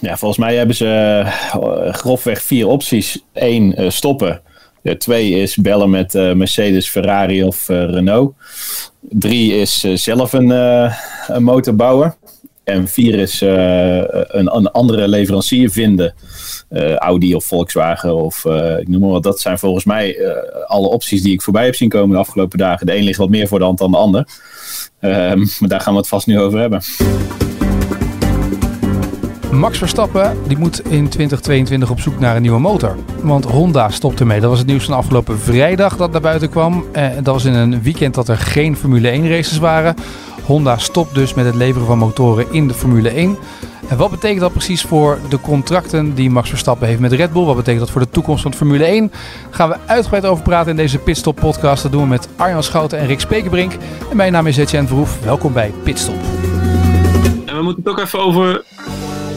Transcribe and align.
Ja, 0.00 0.16
volgens 0.16 0.40
mij 0.40 0.56
hebben 0.56 0.76
ze 0.76 1.22
uh, 1.24 1.94
grofweg 1.94 2.42
vier 2.42 2.66
opties. 2.66 3.24
Eén, 3.32 3.82
uh, 3.82 3.90
stoppen. 3.90 4.40
Twee 4.98 5.30
is 5.30 5.56
bellen 5.56 5.90
met 5.90 6.12
Mercedes, 6.12 6.88
Ferrari 6.88 7.44
of 7.44 7.68
Renault. 7.68 8.34
Drie 9.00 9.54
is 9.54 9.78
zelf 9.94 10.32
een, 10.32 10.50
een 11.28 11.42
motor 11.42 11.76
bouwen. 11.76 12.14
En 12.64 12.88
vier 12.88 13.14
is 13.14 13.40
een, 13.40 14.56
een, 14.56 14.70
andere 14.70 15.08
leverancier 15.08 15.70
vinden. 15.70 16.14
Audi 16.96 17.34
of 17.34 17.44
Volkswagen 17.44 18.16
of 18.16 18.44
ik 18.78 18.88
noem 18.88 19.00
maar 19.00 19.10
wat. 19.10 19.22
Dat 19.22 19.40
zijn 19.40 19.58
volgens 19.58 19.84
mij 19.84 20.16
alle 20.66 20.88
opties 20.88 21.22
die 21.22 21.32
ik 21.32 21.42
voorbij 21.42 21.64
heb 21.64 21.74
zien 21.74 21.88
komen 21.88 22.10
de 22.10 22.22
afgelopen 22.22 22.58
dagen. 22.58 22.86
De 22.86 22.96
een 22.96 23.04
ligt 23.04 23.18
wat 23.18 23.28
meer 23.28 23.48
voor 23.48 23.58
de 23.58 23.64
hand 23.64 23.78
dan 23.78 23.90
de 23.90 23.96
ander. 23.96 24.28
Ehm, 25.00 25.38
maar 25.58 25.68
daar 25.68 25.80
gaan 25.80 25.92
we 25.92 25.98
het 25.98 26.08
vast 26.08 26.26
nu 26.26 26.40
over 26.40 26.58
hebben. 26.58 26.82
Max 29.52 29.78
Verstappen 29.78 30.38
die 30.46 30.58
moet 30.58 30.80
in 30.80 31.08
2022 31.08 31.90
op 31.90 32.00
zoek 32.00 32.18
naar 32.18 32.36
een 32.36 32.42
nieuwe 32.42 32.60
motor. 32.60 32.96
Want 33.22 33.44
Honda 33.44 33.90
stopt 33.90 34.20
ermee. 34.20 34.40
Dat 34.40 34.50
was 34.50 34.58
het 34.58 34.68
nieuws 34.68 34.84
van 34.84 34.94
afgelopen 34.94 35.38
vrijdag 35.38 35.96
dat 35.96 36.10
naar 36.12 36.20
buiten 36.20 36.50
kwam. 36.50 36.84
Eh, 36.92 37.08
dat 37.14 37.34
was 37.34 37.44
in 37.44 37.54
een 37.54 37.82
weekend 37.82 38.14
dat 38.14 38.28
er 38.28 38.36
geen 38.36 38.76
Formule 38.76 39.08
1 39.10 39.28
races 39.28 39.58
waren. 39.58 39.94
Honda 40.44 40.78
stopt 40.78 41.14
dus 41.14 41.34
met 41.34 41.44
het 41.44 41.54
leveren 41.54 41.86
van 41.86 41.98
motoren 41.98 42.52
in 42.52 42.68
de 42.68 42.74
Formule 42.74 43.08
1. 43.08 43.38
En 43.88 43.96
wat 43.96 44.10
betekent 44.10 44.40
dat 44.40 44.52
precies 44.52 44.82
voor 44.82 45.18
de 45.28 45.40
contracten 45.40 46.14
die 46.14 46.30
Max 46.30 46.48
Verstappen 46.48 46.88
heeft 46.88 47.00
met 47.00 47.12
Red 47.12 47.32
Bull? 47.32 47.44
Wat 47.44 47.56
betekent 47.56 47.80
dat 47.80 47.90
voor 47.90 48.00
de 48.00 48.10
toekomst 48.10 48.42
van 48.42 48.54
Formule 48.54 48.84
1? 48.84 49.08
Daar 49.08 49.20
gaan 49.50 49.68
we 49.68 49.76
uitgebreid 49.86 50.26
over 50.26 50.44
praten 50.44 50.70
in 50.70 50.76
deze 50.76 50.98
Pitstop 50.98 51.36
podcast. 51.36 51.82
Dat 51.82 51.92
doen 51.92 52.02
we 52.02 52.08
met 52.08 52.28
Arjan 52.36 52.62
Schouten 52.62 52.98
en 52.98 53.06
Rick 53.06 53.20
Spekerbrink. 53.20 53.72
En 54.10 54.16
mijn 54.16 54.32
naam 54.32 54.46
is 54.46 54.56
Etienne 54.56 54.88
Verhoef. 54.88 55.20
Welkom 55.24 55.52
bij 55.52 55.72
Pitstop. 55.82 56.16
En 57.46 57.56
we 57.56 57.62
moeten 57.62 57.82
het 57.84 57.92
ook 57.92 57.98
even 57.98 58.18
over 58.18 58.64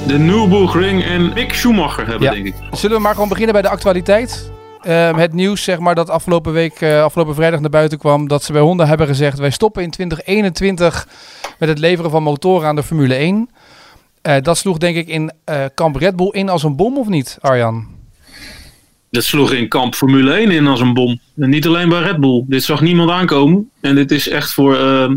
de 0.07 0.17
Nürburgring 0.17 1.03
en 1.03 1.33
Mick 1.33 1.53
Schumacher 1.53 2.07
hebben, 2.07 2.31
denk 2.31 2.45
ik. 2.45 2.55
Zullen 2.71 2.95
we 2.95 3.01
maar 3.01 3.13
gewoon 3.13 3.29
beginnen 3.29 3.53
bij 3.53 3.61
de 3.61 3.69
actualiteit? 3.69 4.51
Ehm, 4.81 5.15
het 5.15 5.33
nieuws, 5.33 5.63
zeg 5.63 5.79
maar, 5.79 5.95
dat 5.95 6.09
afgelopen 6.09 6.53
week, 6.53 6.81
uh, 6.81 7.03
afgelopen 7.03 7.35
vrijdag 7.35 7.59
naar 7.59 7.69
buiten 7.69 7.97
kwam, 7.97 8.27
dat 8.27 8.43
ze 8.43 8.51
bij 8.51 8.61
Honda 8.61 8.85
hebben 8.85 9.07
gezegd: 9.07 9.39
wij 9.39 9.49
stoppen 9.49 9.83
in 9.83 9.89
2021 9.89 11.07
met 11.59 11.69
het 11.69 11.79
leveren 11.79 12.11
van 12.11 12.23
motoren 12.23 12.67
aan 12.67 12.75
de 12.75 12.83
Formule 12.83 13.15
1. 13.15 13.35
Uh, 13.35 14.35
eh, 14.35 14.43
dat 14.43 14.57
sloeg 14.57 14.77
denk 14.77 14.95
ik 14.95 15.07
in 15.07 15.31
uh, 15.49 15.65
kamp 15.75 15.95
Red 15.95 16.15
Bull 16.15 16.29
in 16.31 16.49
als 16.49 16.63
een 16.63 16.75
bom, 16.75 16.97
of 16.97 17.07
niet, 17.07 17.37
Arjan? 17.41 17.87
Dat 19.09 19.23
sloeg 19.23 19.51
in 19.51 19.67
kamp 19.67 19.95
Formule 19.95 20.33
1 20.33 20.51
in 20.51 20.67
als 20.67 20.79
een 20.79 20.93
bom. 20.93 21.19
En 21.37 21.49
niet 21.49 21.67
alleen 21.67 21.89
bij 21.89 22.01
Red 22.01 22.19
Bull. 22.19 22.43
Dit 22.47 22.63
zag 22.63 22.81
niemand 22.81 23.09
aankomen. 23.09 23.69
En 23.81 23.95
dit 23.95 24.11
is 24.11 24.29
echt 24.29 24.53
voor 24.53 24.77
ehm, 24.77 25.15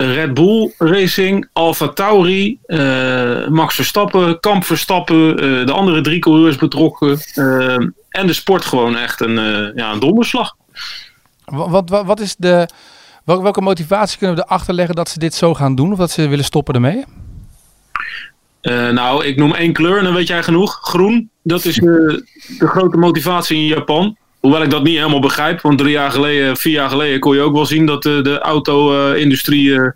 Red 0.00 0.34
Bull 0.34 0.72
Racing, 0.78 1.48
Alfa 1.52 1.88
Tauri, 1.88 2.58
uh, 2.66 3.48
Max 3.48 3.74
Verstappen, 3.74 4.40
Kamp 4.40 4.64
Verstappen, 4.64 5.44
uh, 5.44 5.66
de 5.66 5.72
andere 5.72 6.00
drie 6.00 6.18
coureurs 6.18 6.56
betrokken. 6.56 7.18
Uh, 7.34 7.74
en 8.08 8.26
de 8.26 8.32
sport 8.32 8.64
gewoon 8.64 8.96
echt 8.96 9.20
een, 9.20 9.34
ja, 9.74 9.92
een 9.92 9.98
donderslag. 9.98 10.56
Wat, 11.44 11.88
wat, 11.88 12.04
wat 12.06 12.20
is 12.20 12.36
de, 12.36 12.68
welke, 13.24 13.42
welke 13.42 13.60
motivatie 13.60 14.18
kunnen 14.18 14.36
we 14.36 14.42
erachter 14.46 14.74
leggen 14.74 14.94
dat 14.94 15.08
ze 15.08 15.18
dit 15.18 15.34
zo 15.34 15.54
gaan 15.54 15.74
doen? 15.74 15.92
Of 15.92 15.98
dat 15.98 16.10
ze 16.10 16.28
willen 16.28 16.44
stoppen 16.44 16.74
ermee? 16.74 17.04
nou, 18.92 19.24
ik 19.24 19.36
noem 19.36 19.54
één 19.54 19.72
kleur 19.72 19.98
en 19.98 20.04
dan 20.04 20.14
weet 20.14 20.26
jij 20.26 20.42
genoeg. 20.42 20.78
Groen, 20.82 21.30
dat 21.42 21.64
is 21.64 21.74
de 21.74 22.24
grote 22.58 22.96
motivatie 22.96 23.56
in 23.56 23.66
Japan. 23.66 24.16
Hoewel 24.40 24.62
ik 24.62 24.70
dat 24.70 24.82
niet 24.82 24.96
helemaal 24.96 25.20
begrijp, 25.20 25.60
want 25.60 25.78
drie 25.78 25.90
jaar 25.90 26.10
geleden, 26.10 26.56
vier 26.56 26.72
jaar 26.72 26.90
geleden 26.90 27.20
kon 27.20 27.34
je 27.34 27.40
ook 27.40 27.54
wel 27.54 27.66
zien 27.66 27.86
dat 27.86 28.02
de, 28.02 28.22
de 28.22 28.38
auto-industrie 28.38 29.68
uh, 29.68 29.88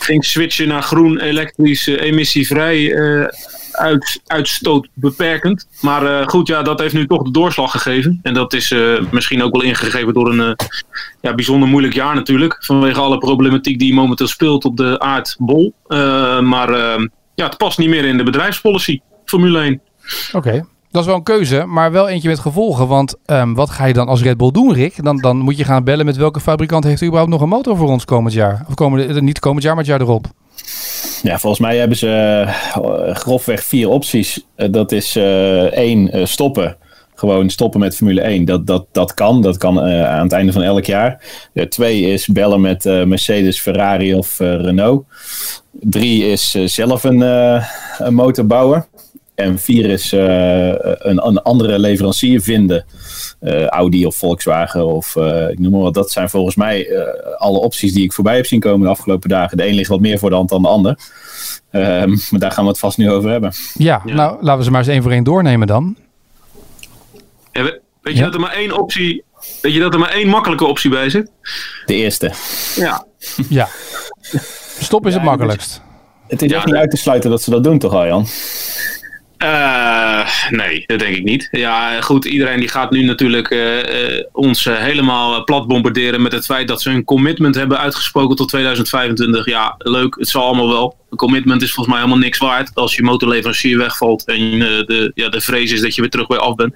ging 0.00 0.24
switchen 0.24 0.68
naar 0.68 0.82
groen, 0.82 1.20
elektrisch, 1.20 1.88
uh, 1.88 2.00
emissievrij, 2.00 2.94
uit, 3.72 4.20
uitstoot 4.26 4.88
beperkend. 4.94 5.68
Maar 5.80 6.28
goed, 6.28 6.46
ja, 6.46 6.62
dat 6.62 6.80
heeft 6.80 6.94
nu 6.94 7.06
toch 7.06 7.22
de 7.22 7.30
doorslag 7.30 7.70
gegeven. 7.70 8.20
En 8.22 8.34
dat 8.34 8.52
is 8.52 8.74
misschien 9.10 9.42
ook 9.42 9.52
wel 9.52 9.62
ingegeven 9.62 10.14
door 10.14 10.32
een 10.32 10.56
ja, 11.20 11.34
bijzonder 11.34 11.68
moeilijk 11.68 11.94
jaar 11.94 12.14
natuurlijk. 12.14 12.56
Vanwege 12.64 13.00
alle 13.00 13.18
problematiek 13.18 13.78
die 13.78 13.94
momenteel 13.94 14.26
speelt 14.26 14.64
op 14.64 14.76
de 14.76 14.98
aardbol. 14.98 15.74
maar 16.40 16.70
ja, 17.34 17.46
het 17.46 17.56
past 17.56 17.78
niet 17.78 17.88
meer 17.88 18.04
in 18.04 18.16
de 18.16 18.22
bedrijfspolicy, 18.22 19.00
Formule 19.24 19.60
1. 19.60 19.80
Oké. 20.32 20.64
Dat 20.90 21.00
is 21.00 21.06
wel 21.06 21.16
een 21.16 21.22
keuze, 21.22 21.64
maar 21.66 21.92
wel 21.92 22.08
eentje 22.08 22.28
met 22.28 22.38
gevolgen. 22.38 22.88
Want 22.88 23.14
um, 23.26 23.54
wat 23.54 23.70
ga 23.70 23.84
je 23.84 23.92
dan 23.92 24.08
als 24.08 24.22
Red 24.22 24.36
Bull 24.36 24.50
doen, 24.50 24.72
Rick? 24.72 25.04
Dan, 25.04 25.16
dan 25.16 25.36
moet 25.36 25.56
je 25.56 25.64
gaan 25.64 25.84
bellen 25.84 26.04
met 26.04 26.16
welke 26.16 26.40
fabrikant 26.40 26.84
heeft 26.84 27.02
überhaupt 27.02 27.30
nog 27.30 27.40
een 27.40 27.48
motor 27.48 27.76
voor 27.76 27.88
ons 27.88 28.04
komend 28.04 28.34
jaar. 28.34 28.66
Of 28.68 28.98
eh, 28.98 29.20
niet 29.20 29.38
komend 29.38 29.62
jaar, 29.62 29.74
maar 29.74 29.84
het 29.84 29.92
jaar 29.92 30.00
erop. 30.00 30.26
Ja, 31.22 31.38
volgens 31.38 31.60
mij 31.60 31.76
hebben 31.76 31.96
ze 31.96 32.44
uh, 32.46 33.14
grofweg 33.14 33.64
vier 33.64 33.88
opties. 33.88 34.46
Uh, 34.56 34.72
dat 34.72 34.92
is 34.92 35.16
uh, 35.16 35.62
één, 35.62 36.28
stoppen. 36.28 36.76
Gewoon 37.14 37.50
stoppen 37.50 37.80
met 37.80 37.96
Formule 37.96 38.20
1. 38.20 38.44
Dat, 38.44 38.66
dat, 38.66 38.86
dat 38.92 39.14
kan. 39.14 39.42
Dat 39.42 39.56
kan 39.56 39.80
aan 39.80 40.22
het 40.22 40.32
einde 40.32 40.52
van 40.52 40.62
elk 40.62 40.84
jaar. 40.84 41.22
twee 41.68 42.00
is 42.00 42.26
bellen 42.26 42.60
met 42.60 42.84
Mercedes, 42.84 43.60
Ferrari 43.60 44.14
of 44.14 44.38
Renault. 44.38 45.04
Drie 45.72 46.24
is 46.24 46.50
zelf 46.50 47.04
een, 47.04 47.20
een 47.98 48.14
motor 48.14 48.46
bouwen. 48.46 48.86
En 49.40 49.58
vier 49.58 49.90
is 49.90 50.12
uh, 50.12 50.68
een, 50.98 51.26
een, 51.26 51.42
andere 51.42 51.78
leverancier 51.78 52.40
vinden. 52.40 52.84
Uh, 53.40 53.66
Audi 53.66 54.06
of 54.06 54.16
Volkswagen 54.16 54.86
of 54.86 55.16
uh, 55.16 55.50
ik 55.50 55.58
noem 55.58 55.70
maar 55.70 55.80
wat. 55.80 55.94
Dat 55.94 56.10
zijn 56.10 56.30
volgens 56.30 56.56
mij 56.56 56.88
alle 57.36 57.58
opties 57.58 57.92
die 57.92 58.04
ik 58.04 58.12
voorbij 58.12 58.36
heb 58.36 58.46
zien 58.46 58.60
komen 58.60 58.80
de 58.80 58.92
afgelopen 58.92 59.28
dagen. 59.28 59.56
De 59.56 59.66
een 59.66 59.74
ligt 59.74 59.88
wat 59.88 60.00
meer 60.00 60.18
voor 60.18 60.30
de 60.30 60.36
hand 60.36 60.48
dan 60.48 60.62
de 60.62 60.68
ander. 60.68 60.98
Ehm, 61.70 62.16
maar 62.30 62.40
daar 62.40 62.52
gaan 62.52 62.64
we 62.64 62.70
het 62.70 62.78
vast 62.78 62.98
nu 62.98 63.10
over 63.10 63.30
hebben. 63.30 63.52
Ja, 63.74 64.02
nou 64.04 64.36
laten 64.40 64.58
we 64.58 64.64
ze 64.64 64.70
maar 64.70 64.80
eens 64.80 64.88
één 64.88 65.02
voor 65.02 65.12
één 65.12 65.24
doornemen 65.24 65.66
dan. 65.66 65.96
weet 67.52 67.80
je 68.02 68.14
ja? 68.14 68.24
dat 68.24 68.34
er 68.34 68.40
maar 68.40 68.52
één 68.52 68.78
optie... 68.78 69.24
Weet 69.62 69.72
je 69.72 69.80
dat 69.80 69.92
er 69.92 69.98
maar 69.98 70.10
één 70.10 70.28
makkelijke 70.28 70.64
optie 70.64 70.90
bij 70.90 71.10
zit? 71.10 71.30
De 71.86 71.94
eerste. 71.94 72.32
Ja. 72.76 73.06
ja. 73.48 73.68
Stop 74.78 75.06
is 75.06 75.14
het 75.14 75.22
makkelijkst. 75.22 75.82
Het 76.30 76.42
is 76.42 76.52
echt 76.52 76.66
niet 76.66 76.74
uit 76.74 76.90
te 76.90 76.96
sluiten 76.96 77.30
dat 77.30 77.42
ze 77.42 77.50
dat 77.50 77.64
doen 77.64 77.78
toch, 77.78 77.94
Arjan? 77.94 78.26
Uh, 79.42 80.28
nee, 80.50 80.84
dat 80.86 80.98
denk 80.98 81.16
ik 81.16 81.24
niet. 81.24 81.48
Ja, 81.50 82.00
goed, 82.00 82.24
iedereen 82.24 82.60
die 82.60 82.68
gaat 82.68 82.90
nu 82.90 83.04
natuurlijk 83.04 83.50
uh, 83.50 84.22
ons 84.32 84.64
helemaal 84.64 85.44
plat 85.44 85.66
bombarderen 85.66 86.22
met 86.22 86.32
het 86.32 86.44
feit 86.44 86.68
dat 86.68 86.82
ze 86.82 86.90
hun 86.90 87.04
commitment 87.04 87.54
hebben 87.54 87.78
uitgesproken 87.78 88.36
tot 88.36 88.48
2025. 88.48 89.46
Ja, 89.46 89.74
leuk, 89.78 90.14
het 90.18 90.28
zal 90.28 90.44
allemaal 90.44 90.68
wel. 90.68 90.96
Een 91.10 91.16
commitment 91.16 91.62
is 91.62 91.72
volgens 91.72 91.94
mij 91.94 92.04
helemaal 92.04 92.24
niks 92.24 92.38
waard 92.38 92.74
als 92.74 92.94
je 92.96 93.02
motorleverancier 93.02 93.78
wegvalt 93.78 94.24
en 94.24 94.58
de, 94.58 95.12
ja, 95.14 95.28
de 95.28 95.40
vrees 95.40 95.72
is 95.72 95.80
dat 95.80 95.94
je 95.94 96.00
weer 96.00 96.10
terug 96.10 96.26
bij 96.26 96.38
af 96.38 96.54
bent. 96.54 96.74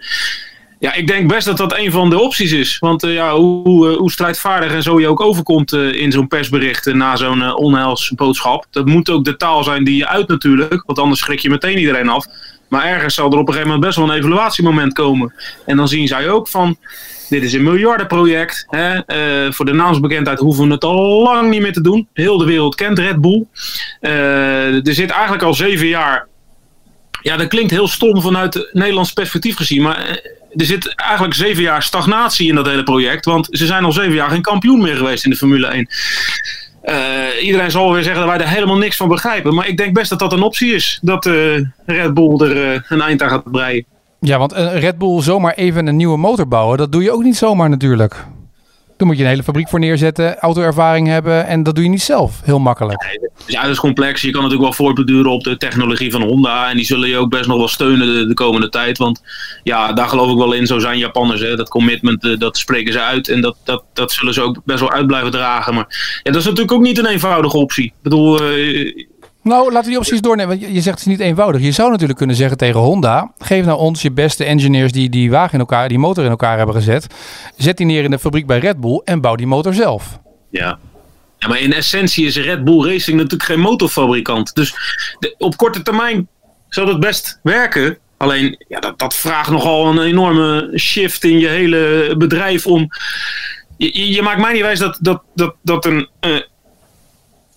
Ja, 0.84 0.95
ik 0.95 1.06
denk 1.06 1.28
best 1.28 1.47
dat 1.47 1.56
dat 1.56 1.78
een 1.78 1.91
van 1.91 2.11
de 2.11 2.21
opties 2.21 2.53
is. 2.53 2.78
Want 2.78 3.03
ja, 3.03 3.34
hoe, 3.34 3.89
hoe 3.89 4.11
strijdvaardig 4.11 4.72
en 4.72 4.83
zo 4.83 5.00
je 5.00 5.09
ook 5.09 5.21
overkomt 5.21 5.72
in 5.72 6.12
zo'n 6.12 6.28
persbericht 6.28 6.95
na 6.95 7.17
zo'n 7.17 7.56
onheilsboodschap. 7.56 8.67
Dat 8.71 8.87
moet 8.87 9.11
ook 9.11 9.25
de 9.25 9.37
taal 9.37 9.65
zijn 9.65 9.84
die 9.84 9.97
je 9.97 10.09
uit 10.09 10.28
natuurlijk. 10.28 10.83
Want 10.87 10.99
anders 10.99 11.21
schrik 11.21 11.39
je 11.39 11.50
meteen 11.50 11.78
iedereen 11.78 12.09
af. 12.09 12.27
Maar 12.69 12.84
ergens 12.84 13.15
zal 13.15 13.33
er 13.33 13.39
op 13.39 13.49
een 13.49 13.55
gegeven 13.55 13.67
moment 13.67 13.87
best 13.87 13.97
wel 13.97 14.09
een 14.11 14.17
evaluatiemoment 14.19 14.93
komen. 14.93 15.34
En 15.67 15.77
dan 15.77 15.89
zien 15.89 16.09
zij 16.09 16.31
ook 16.31 16.49
van, 16.49 16.77
dit 17.28 17.43
is 17.43 17.53
een 17.53 17.62
miljardenproject. 17.62 18.66
Hè? 18.69 19.01
Voor 19.53 19.65
de 19.65 19.75
naamsbekendheid 19.75 20.39
hoeven 20.39 20.66
we 20.66 20.72
het 20.72 20.84
al 20.84 21.22
lang 21.22 21.51
niet 21.51 21.62
meer 21.62 21.72
te 21.72 21.83
doen. 21.83 22.09
Heel 22.12 22.39
de 22.39 22.45
wereld 22.45 22.75
kent 22.75 22.99
Red 22.99 23.21
Bull. 23.21 23.47
Er 24.01 24.95
zit 24.95 25.11
eigenlijk 25.11 25.43
al 25.43 25.55
zeven 25.55 25.87
jaar... 25.87 26.27
Ja, 27.24 27.36
dat 27.36 27.48
klinkt 27.48 27.70
heel 27.70 27.88
stom 27.88 28.20
vanuit 28.20 28.68
Nederlands 28.72 29.12
perspectief 29.12 29.56
gezien. 29.56 29.82
Maar 29.82 29.98
eh, 29.98 30.16
er 30.56 30.64
zit 30.64 30.94
eigenlijk 30.94 31.34
zeven 31.34 31.62
jaar 31.62 31.82
stagnatie 31.82 32.48
in 32.48 32.54
dat 32.54 32.66
hele 32.66 32.82
project. 32.82 33.24
Want 33.24 33.48
ze 33.50 33.66
zijn 33.66 33.84
al 33.84 33.92
zeven 33.92 34.14
jaar 34.14 34.30
geen 34.30 34.42
kampioen 34.42 34.80
meer 34.82 34.96
geweest 34.96 35.24
in 35.24 35.30
de 35.30 35.36
Formule 35.36 35.66
1. 35.66 35.88
Uh, 36.84 37.44
iedereen 37.44 37.70
zal 37.70 37.92
weer 37.92 38.02
zeggen 38.02 38.26
dat 38.26 38.36
wij 38.36 38.40
er 38.40 38.52
helemaal 38.52 38.76
niks 38.76 38.96
van 38.96 39.08
begrijpen. 39.08 39.54
Maar 39.54 39.68
ik 39.68 39.76
denk 39.76 39.94
best 39.94 40.10
dat 40.10 40.18
dat 40.18 40.32
een 40.32 40.42
optie 40.42 40.74
is. 40.74 40.98
Dat 41.02 41.26
uh, 41.26 41.60
Red 41.86 42.15
Bull 42.15 42.41
er 42.41 42.84
een 42.88 43.00
eind 43.00 43.22
aan 43.22 43.28
gaat 43.28 43.50
breien. 43.50 43.84
Ja, 44.20 44.38
want 44.38 44.53
Red 44.53 44.98
Bull 44.98 45.22
zomaar 45.22 45.54
even 45.54 45.86
een 45.86 45.97
nieuwe 45.97 46.18
motor 46.18 46.48
bouwen, 46.48 46.78
dat 46.78 46.92
doe 46.92 47.03
je 47.03 47.12
ook 47.12 47.22
niet 47.22 47.36
zomaar 47.36 47.68
natuurlijk. 47.68 48.24
Dan 48.96 49.06
moet 49.06 49.16
je 49.16 49.22
een 49.22 49.28
hele 49.28 49.42
fabriek 49.42 49.68
voor 49.68 49.78
neerzetten, 49.78 50.38
autoervaring 50.38 51.08
hebben 51.08 51.46
en 51.46 51.62
dat 51.62 51.74
doe 51.74 51.84
je 51.84 51.91
niet 51.91 52.02
zelf 52.02 52.41
heel 52.44 52.58
makkelijk. 52.58 53.18
ja, 53.46 53.62
dat 53.62 53.70
is 53.70 53.78
complex. 53.78 54.20
Je 54.20 54.30
kan 54.30 54.42
natuurlijk 54.42 54.68
wel 54.68 54.86
voortbeduren 54.86 55.30
op 55.30 55.44
de 55.44 55.56
technologie 55.56 56.10
van 56.10 56.22
Honda 56.22 56.70
en 56.70 56.76
die 56.76 56.84
zullen 56.84 57.08
je 57.08 57.16
ook 57.16 57.30
best 57.30 57.46
nog 57.46 57.56
wel 57.56 57.68
steunen 57.68 58.28
de, 58.28 58.34
komende 58.34 58.68
tijd. 58.68 58.98
Want 58.98 59.22
ja, 59.62 59.92
daar 59.92 60.08
geloof 60.08 60.30
ik 60.30 60.36
wel 60.36 60.52
in. 60.52 60.66
Zo 60.66 60.78
zijn 60.78 60.98
Japanners. 60.98 61.41
Hè. 61.41 61.56
Dat 61.56 61.68
commitment, 61.68 62.24
eh, 62.24 62.38
dat 62.38 62.56
spreken 62.56 62.92
ze 62.92 63.00
uit 63.00 63.28
en 63.28 63.41
dat, 63.41 63.56
dat, 63.64 63.84
dat 63.92 64.12
zullen 64.12 64.34
ze 64.34 64.41
ook 64.41 64.60
best 64.64 64.80
wel 64.80 64.92
uit 64.92 65.06
blijven 65.06 65.30
dragen. 65.30 65.74
Maar 65.74 66.20
ja, 66.22 66.30
dat 66.30 66.41
is 66.41 66.44
natuurlijk 66.44 66.72
ook 66.72 66.82
niet 66.82 66.98
een 66.98 67.06
eenvoudige 67.06 67.56
optie. 67.56 67.84
Ik 67.84 67.92
bedoel, 68.02 68.42
uh, 68.42 69.06
nou, 69.44 69.64
laten 69.64 69.82
we 69.82 69.88
die 69.88 69.98
opties 69.98 70.20
doornemen. 70.20 70.58
Want 70.58 70.74
je 70.74 70.80
zegt 70.80 70.98
het 70.98 71.06
is 71.06 71.12
niet 71.12 71.20
eenvoudig. 71.20 71.60
Je 71.60 71.72
zou 71.72 71.91
natuurlijk 71.91 72.18
kunnen 72.18 72.36
zeggen 72.36 72.56
tegen 72.56 72.80
Honda: 72.80 73.32
geef 73.38 73.64
nou 73.64 73.78
ons 73.78 74.02
je 74.02 74.12
beste 74.12 74.44
engineers 74.44 74.92
die 74.92 75.08
die 75.10 75.30
wagen 75.30 75.52
in 75.52 75.58
elkaar, 75.58 75.88
die 75.88 75.98
motor 75.98 76.24
in 76.24 76.30
elkaar 76.30 76.56
hebben 76.56 76.74
gezet. 76.74 77.06
Zet 77.56 77.76
die 77.76 77.86
neer 77.86 78.04
in 78.04 78.10
de 78.10 78.18
fabriek 78.18 78.46
bij 78.46 78.58
Red 78.58 78.80
Bull 78.80 79.00
en 79.04 79.20
bouw 79.20 79.34
die 79.34 79.46
motor 79.46 79.74
zelf. 79.74 80.18
Ja. 80.50 80.78
Ja, 81.38 81.48
maar 81.48 81.60
in 81.60 81.72
essentie 81.72 82.26
is 82.26 82.36
Red 82.36 82.64
Bull 82.64 82.84
Racing 82.84 83.16
natuurlijk 83.16 83.42
geen 83.42 83.60
motorfabrikant. 83.60 84.54
Dus 84.54 84.74
op 85.38 85.56
korte 85.56 85.82
termijn 85.82 86.28
zou 86.68 86.86
dat 86.86 87.00
best 87.00 87.41
werken. 87.42 87.98
Alleen, 88.16 88.64
ja, 88.68 88.80
dat, 88.80 88.98
dat 88.98 89.14
vraagt 89.14 89.50
nogal 89.50 89.86
een 89.86 89.98
enorme 89.98 90.72
shift 90.76 91.24
in 91.24 91.38
je 91.38 91.48
hele 91.48 92.14
bedrijf 92.18 92.66
om... 92.66 92.88
Je, 93.76 94.12
je 94.12 94.22
maakt 94.22 94.41
mij 94.41 94.52
niet 94.52 94.62
wijs 94.62 94.78
dat, 94.78 94.98
dat, 95.00 95.22
dat, 95.34 95.54
dat 95.62 95.84
een... 95.84 96.08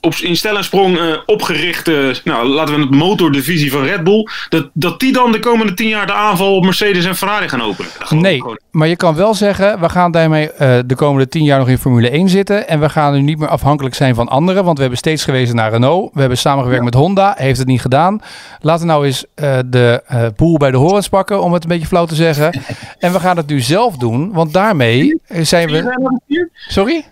Op, 0.07 0.15
in 0.15 0.35
stel 0.35 0.57
en 0.57 0.63
sprong 0.63 0.97
uh, 0.97 1.17
opgerichte, 1.25 2.15
nou, 2.23 2.47
laten 2.47 2.75
we 2.75 2.81
het 2.81 2.89
motordivisie 2.89 3.71
van 3.71 3.83
Red 3.83 4.03
Bull, 4.03 4.27
dat, 4.49 4.69
dat 4.73 4.99
die 4.99 5.13
dan 5.13 5.31
de 5.31 5.39
komende 5.39 5.73
tien 5.73 5.87
jaar 5.87 6.05
de 6.05 6.13
aanval 6.13 6.55
op 6.55 6.63
Mercedes 6.63 7.05
en 7.05 7.15
Ferrari 7.15 7.49
gaan 7.49 7.61
openen. 7.61 7.91
Nee, 8.09 8.43
maar 8.71 8.87
je 8.87 8.95
kan 8.95 9.15
wel 9.15 9.33
zeggen, 9.33 9.79
we 9.79 9.89
gaan 9.89 10.11
daarmee 10.11 10.49
uh, 10.51 10.77
de 10.85 10.95
komende 10.95 11.27
tien 11.27 11.43
jaar 11.43 11.59
nog 11.59 11.69
in 11.69 11.77
Formule 11.77 12.09
1 12.09 12.29
zitten 12.29 12.67
en 12.67 12.79
we 12.79 12.89
gaan 12.89 13.13
nu 13.13 13.21
niet 13.21 13.37
meer 13.37 13.47
afhankelijk 13.47 13.95
zijn 13.95 14.15
van 14.15 14.27
anderen, 14.27 14.63
want 14.63 14.75
we 14.75 14.81
hebben 14.81 14.99
steeds 14.99 15.23
gewezen 15.23 15.55
naar 15.55 15.71
Renault, 15.71 16.13
we 16.13 16.19
hebben 16.19 16.37
samengewerkt 16.37 16.83
ja. 16.83 16.89
met 16.89 16.99
Honda, 16.99 17.35
heeft 17.37 17.59
het 17.59 17.67
niet 17.67 17.81
gedaan. 17.81 18.21
Laten 18.59 18.85
we 18.85 18.91
nou 18.91 19.05
eens 19.05 19.25
uh, 19.35 19.57
de 19.65 20.03
boel 20.35 20.57
bij 20.57 20.71
de 20.71 20.77
horens 20.77 21.09
pakken, 21.09 21.41
om 21.41 21.53
het 21.53 21.63
een 21.63 21.69
beetje 21.69 21.87
flauw 21.87 22.05
te 22.05 22.15
zeggen. 22.15 22.61
en 22.99 23.13
we 23.13 23.19
gaan 23.19 23.37
het 23.37 23.47
nu 23.47 23.59
zelf 23.59 23.97
doen, 23.97 24.33
want 24.33 24.53
daarmee 24.53 25.21
zijn 25.27 25.71
we... 25.71 26.49
Sorry? 26.67 27.05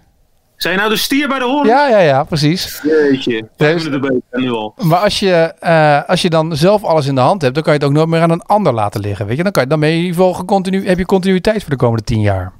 Zijn 0.57 0.77
nou 0.77 0.89
de 0.89 0.97
stier 0.97 1.27
bij 1.27 1.39
de 1.39 1.45
horen? 1.45 1.67
Ja, 1.67 1.89
ja, 1.89 1.99
ja, 1.99 2.23
precies. 2.23 2.81
Jeetje, 2.83 3.47
dus, 3.57 3.85
erbij, 3.85 4.19
nu 4.31 4.51
al. 4.51 4.73
Maar 4.81 4.99
als 4.99 5.19
je, 5.19 5.53
uh, 5.63 6.09
als 6.09 6.21
je 6.21 6.29
dan 6.29 6.55
zelf 6.57 6.83
alles 6.83 7.05
in 7.05 7.15
de 7.15 7.21
hand 7.21 7.41
hebt, 7.41 7.53
dan 7.53 7.63
kan 7.63 7.73
je 7.73 7.79
het 7.79 7.87
ook 7.87 7.95
nooit 7.95 8.07
meer 8.07 8.21
aan 8.21 8.31
een 8.31 8.41
ander 8.41 8.73
laten 8.73 9.01
liggen. 9.01 9.25
Weet 9.25 9.37
je? 9.37 9.43
Dan, 9.43 9.51
kan 9.51 9.63
je, 9.63 9.69
dan 9.69 9.79
ben 9.79 9.89
je 9.89 9.95
in 9.95 10.01
ieder 10.01 10.23
geval 10.23 10.45
continu, 10.45 10.87
heb 10.87 10.97
je 10.97 11.05
continuïteit 11.05 11.61
voor 11.61 11.69
de 11.69 11.75
komende 11.75 12.03
tien 12.03 12.21
jaar. 12.21 12.53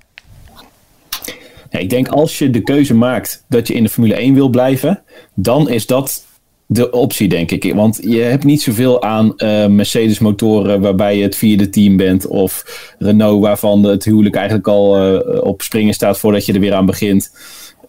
Ja, 1.69 1.80
ik 1.80 1.89
denk 1.89 2.07
als 2.07 2.39
je 2.39 2.50
de 2.50 2.62
keuze 2.62 2.95
maakt 2.95 3.44
dat 3.50 3.68
je 3.68 3.74
in 3.74 3.83
de 3.83 3.89
Formule 3.89 4.15
1 4.15 4.33
wil 4.33 4.50
blijven, 4.50 5.03
dan 5.33 5.69
is 5.69 5.86
dat 5.86 6.25
de 6.68 6.91
optie, 6.91 7.27
denk 7.27 7.51
ik. 7.51 7.74
Want 7.74 8.00
je 8.01 8.21
hebt 8.21 8.44
niet 8.44 8.62
zoveel 8.62 9.01
aan 9.01 9.33
uh, 9.38 9.65
Mercedes-motoren 9.65 10.81
waarbij 10.81 11.18
je 11.18 11.24
het 11.24 11.36
vierde 11.36 11.69
team 11.69 11.98
bent. 11.98 12.27
Of 12.27 12.63
Renault, 13.00 13.41
waarvan 13.41 13.83
het 13.83 14.06
huwelijk 14.06 14.36
eigenlijk 14.36 14.68
al 14.68 15.13
uh, 15.13 15.44
op 15.44 15.62
springen 15.62 15.94
staat 15.94 16.19
voordat 16.19 16.45
je 16.45 16.53
er 16.53 16.59
weer 16.59 16.74
aan 16.74 16.86
begint 16.86 17.31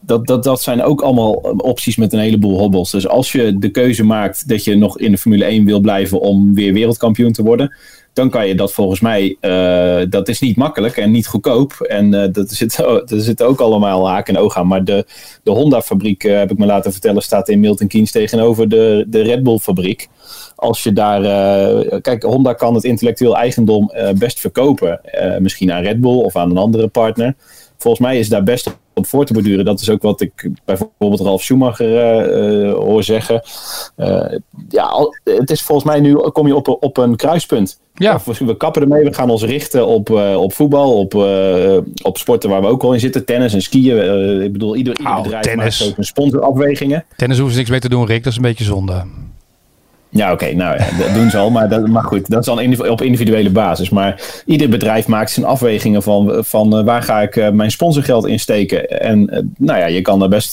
dat, 0.06 0.26
dat, 0.26 0.44
dat 0.44 0.62
zijn 0.62 0.82
ook 0.82 1.00
allemaal 1.00 1.32
opties 1.56 1.96
met 1.96 2.12
een 2.12 2.18
heleboel 2.18 2.58
hobbels. 2.58 2.90
Dus 2.90 3.08
als 3.08 3.32
je 3.32 3.58
de 3.58 3.70
keuze 3.70 4.04
maakt 4.04 4.48
dat 4.48 4.64
je 4.64 4.76
nog 4.76 4.98
in 4.98 5.10
de 5.10 5.18
Formule 5.18 5.44
1 5.44 5.64
wil 5.64 5.80
blijven 5.80 6.20
om 6.20 6.54
weer 6.54 6.72
wereldkampioen 6.72 7.32
te 7.32 7.42
worden, 7.42 7.76
dan 8.12 8.30
kan 8.30 8.48
je 8.48 8.54
dat 8.54 8.72
volgens 8.72 9.00
mij, 9.00 9.36
uh, 9.40 10.10
dat 10.10 10.28
is 10.28 10.40
niet 10.40 10.56
makkelijk 10.56 10.96
en 10.96 11.10
niet 11.10 11.26
goedkoop. 11.26 11.72
En 11.72 12.12
uh, 12.12 12.24
dat 12.32 12.50
zit, 12.50 12.84
zitten 13.06 13.46
ook 13.46 13.60
allemaal 13.60 14.08
haken 14.08 14.34
en 14.34 14.40
ogen 14.40 14.60
aan. 14.60 14.66
Maar 14.66 14.84
de, 14.84 15.06
de 15.42 15.50
Honda-fabriek, 15.50 16.24
uh, 16.24 16.38
heb 16.38 16.50
ik 16.50 16.58
me 16.58 16.66
laten 16.66 16.92
vertellen, 16.92 17.22
staat 17.22 17.48
in 17.48 17.60
Milton 17.60 17.86
Keynes 17.86 18.10
tegenover 18.10 18.68
de, 18.68 19.04
de 19.08 19.22
Red 19.22 19.42
Bull-fabriek. 19.42 20.08
Als 20.56 20.82
je 20.82 20.92
daar, 20.92 21.20
kijk, 22.00 22.22
Honda 22.22 22.52
kan 22.52 22.74
het 22.74 22.84
intellectueel 22.84 23.36
eigendom 23.36 23.92
best 24.18 24.40
verkopen. 24.40 25.00
misschien 25.38 25.72
aan 25.72 25.82
Red 25.82 26.00
Bull 26.00 26.16
of 26.16 26.36
aan 26.36 26.50
een 26.50 26.56
andere 26.56 26.88
partner. 26.88 27.34
Volgens 27.86 28.06
mij 28.06 28.18
is 28.18 28.28
daar 28.28 28.42
best 28.42 28.78
op 28.94 29.06
voor 29.06 29.24
te 29.24 29.32
borduren. 29.32 29.64
Dat 29.64 29.80
is 29.80 29.90
ook 29.90 30.02
wat 30.02 30.20
ik 30.20 30.50
bijvoorbeeld 30.64 31.20
Ralf 31.20 31.42
Schumacher 31.42 31.88
uh, 31.88 32.72
hoor 32.72 33.02
zeggen. 33.02 33.42
Uh, 33.96 34.38
ja, 34.68 35.10
het 35.24 35.50
is 35.50 35.62
volgens 35.62 35.86
mij 35.86 36.00
nu 36.00 36.14
kom 36.14 36.46
je 36.46 36.54
op, 36.54 36.76
op 36.80 36.96
een 36.96 37.16
kruispunt. 37.16 37.80
Ja. 37.94 38.20
We, 38.24 38.44
we 38.44 38.56
kappen 38.56 38.82
ermee, 38.82 39.04
we 39.04 39.14
gaan 39.14 39.30
ons 39.30 39.44
richten 39.44 39.86
op, 39.86 40.10
uh, 40.10 40.36
op 40.42 40.52
voetbal, 40.52 40.98
op, 40.98 41.14
op 42.02 42.18
sporten 42.18 42.50
waar 42.50 42.60
we 42.60 42.66
ook 42.66 42.82
al 42.82 42.92
in 42.92 43.00
zitten. 43.00 43.24
Tennis 43.24 43.54
en 43.54 43.62
skiën. 43.62 44.42
ik 44.42 44.52
bedoel, 44.52 44.76
ieder, 44.76 44.98
ieder 44.98 45.12
oh, 45.12 45.22
bedrijf 45.22 45.44
tennis. 45.44 45.78
maakt 45.78 45.90
ook 45.90 45.98
een 45.98 46.04
sponsorafwegingen. 46.04 47.04
Tennis 47.16 47.36
hoeven 47.36 47.54
ze 47.54 47.58
niks 47.58 47.70
mee 47.70 47.80
te 47.80 47.88
doen, 47.88 48.06
Rick. 48.06 48.22
Dat 48.22 48.32
is 48.32 48.38
een 48.38 48.44
beetje 48.44 48.64
zonde. 48.64 49.04
Ja, 50.16 50.32
oké. 50.32 50.52
nou, 50.54 50.78
dat 50.98 51.14
doen 51.14 51.30
ze 51.30 51.38
al. 51.38 51.50
Maar, 51.50 51.68
dat, 51.68 51.86
maar 51.86 52.04
goed, 52.04 52.30
dat 52.30 52.38
is 52.38 52.46
dan 52.46 52.88
op 52.88 53.02
individuele 53.02 53.50
basis. 53.50 53.90
Maar 53.90 54.42
ieder 54.46 54.68
bedrijf 54.68 55.06
maakt 55.06 55.30
zijn 55.30 55.46
afwegingen 55.46 56.02
van, 56.02 56.44
van 56.44 56.78
uh, 56.78 56.84
waar 56.84 57.02
ga 57.02 57.22
ik 57.22 57.36
uh, 57.36 57.50
mijn 57.50 57.70
sponsorgeld 57.70 58.26
in 58.26 58.40
steken. 58.40 59.00
En 59.00 59.20
uh, 59.20 59.40
nou 59.56 59.78
ja, 59.78 59.86
je 59.86 60.00
kan 60.00 60.22
er 60.22 60.28
best 60.28 60.50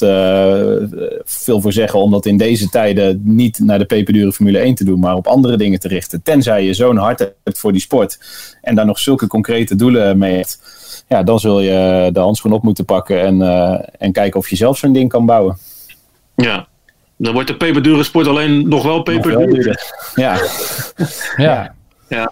veel 1.26 1.62
voor 1.62 1.74
zeggen 1.74 2.00
om 2.00 2.12
dat 2.12 2.26
in 2.26 2.38
deze 2.38 2.70
tijden 2.70 3.22
niet 3.24 3.60
naar 3.60 3.80
de 3.80 3.86
peperdure 3.86 4.32
Formule 4.32 4.58
1 4.60 4.76
te 4.76 4.84
doen, 4.84 5.00
maar 5.00 5.16
op 5.16 5.28
andere 5.28 5.58
dingen 5.58 5.80
te 5.80 5.88
richten. 5.88 6.22
Tenzij 6.22 6.66
je 6.66 6.74
zo'n 6.74 6.98
hart 6.98 7.20
hebt 7.44 7.60
voor 7.60 7.72
die 7.72 7.82
sport 7.82 8.20
en 8.62 8.76
daar 8.76 8.86
nog 8.86 9.00
zulke 9.00 9.28
concrete 9.28 9.76
doelen 9.76 10.18
mee 10.18 10.36
hebt. 10.36 10.60
Ja, 11.08 11.24
dan 11.24 11.40
zul 11.40 11.60
je 11.60 12.10
de 12.14 12.20
handschoen 12.20 12.52
op 12.52 12.64
moeten 12.64 12.86
pakken 12.86 13.22
en, 13.22 13.42
en 14.00 14.12
kijken 14.12 14.40
of 14.40 14.50
je 14.50 14.56
zelf 14.56 14.78
zo'n 14.78 14.94
ding 14.94 15.10
kan 15.10 15.26
bouwen. 15.26 15.58
Ja, 16.36 16.68
dan 17.24 17.34
wordt 17.34 17.48
de 17.48 17.56
peperdure 17.56 18.04
sport 18.04 18.28
alleen 18.28 18.68
nog 18.68 18.84
wel 18.84 19.02
peperduur. 19.02 19.82
Ja. 20.16 20.40
ja. 21.38 21.76
ja. 22.10 22.32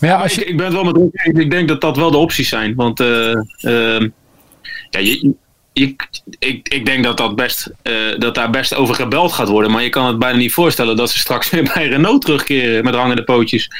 Maar 0.00 0.10
ja, 0.10 0.16
als 0.16 0.34
je... 0.34 0.40
ik, 0.40 0.48
ik 0.48 0.56
ben 0.56 0.66
het 0.66 0.74
wel 0.74 0.84
met 0.84 1.36
Ik 1.36 1.50
denk 1.50 1.68
dat 1.68 1.80
dat 1.80 1.96
wel 1.96 2.10
de 2.10 2.16
opties 2.16 2.48
zijn. 2.48 2.74
Want 2.74 3.00
uh, 3.00 3.34
uh, 3.60 4.00
ja, 4.90 5.00
je, 5.00 5.34
ik, 5.72 6.08
ik, 6.38 6.68
ik 6.68 6.86
denk 6.86 7.04
dat, 7.04 7.16
dat, 7.16 7.36
best, 7.36 7.70
uh, 7.82 8.18
dat 8.18 8.34
daar 8.34 8.50
best 8.50 8.74
over 8.74 8.94
gebeld 8.94 9.32
gaat 9.32 9.48
worden. 9.48 9.70
Maar 9.70 9.82
je 9.82 9.88
kan 9.88 10.06
het 10.06 10.18
bijna 10.18 10.38
niet 10.38 10.52
voorstellen 10.52 10.96
dat 10.96 11.10
ze 11.10 11.18
straks 11.18 11.50
weer 11.50 11.70
bij 11.74 11.88
Renault 11.88 12.22
terugkeren 12.22 12.84
met 12.84 12.94
hangende 12.94 13.24
pootjes. 13.24 13.70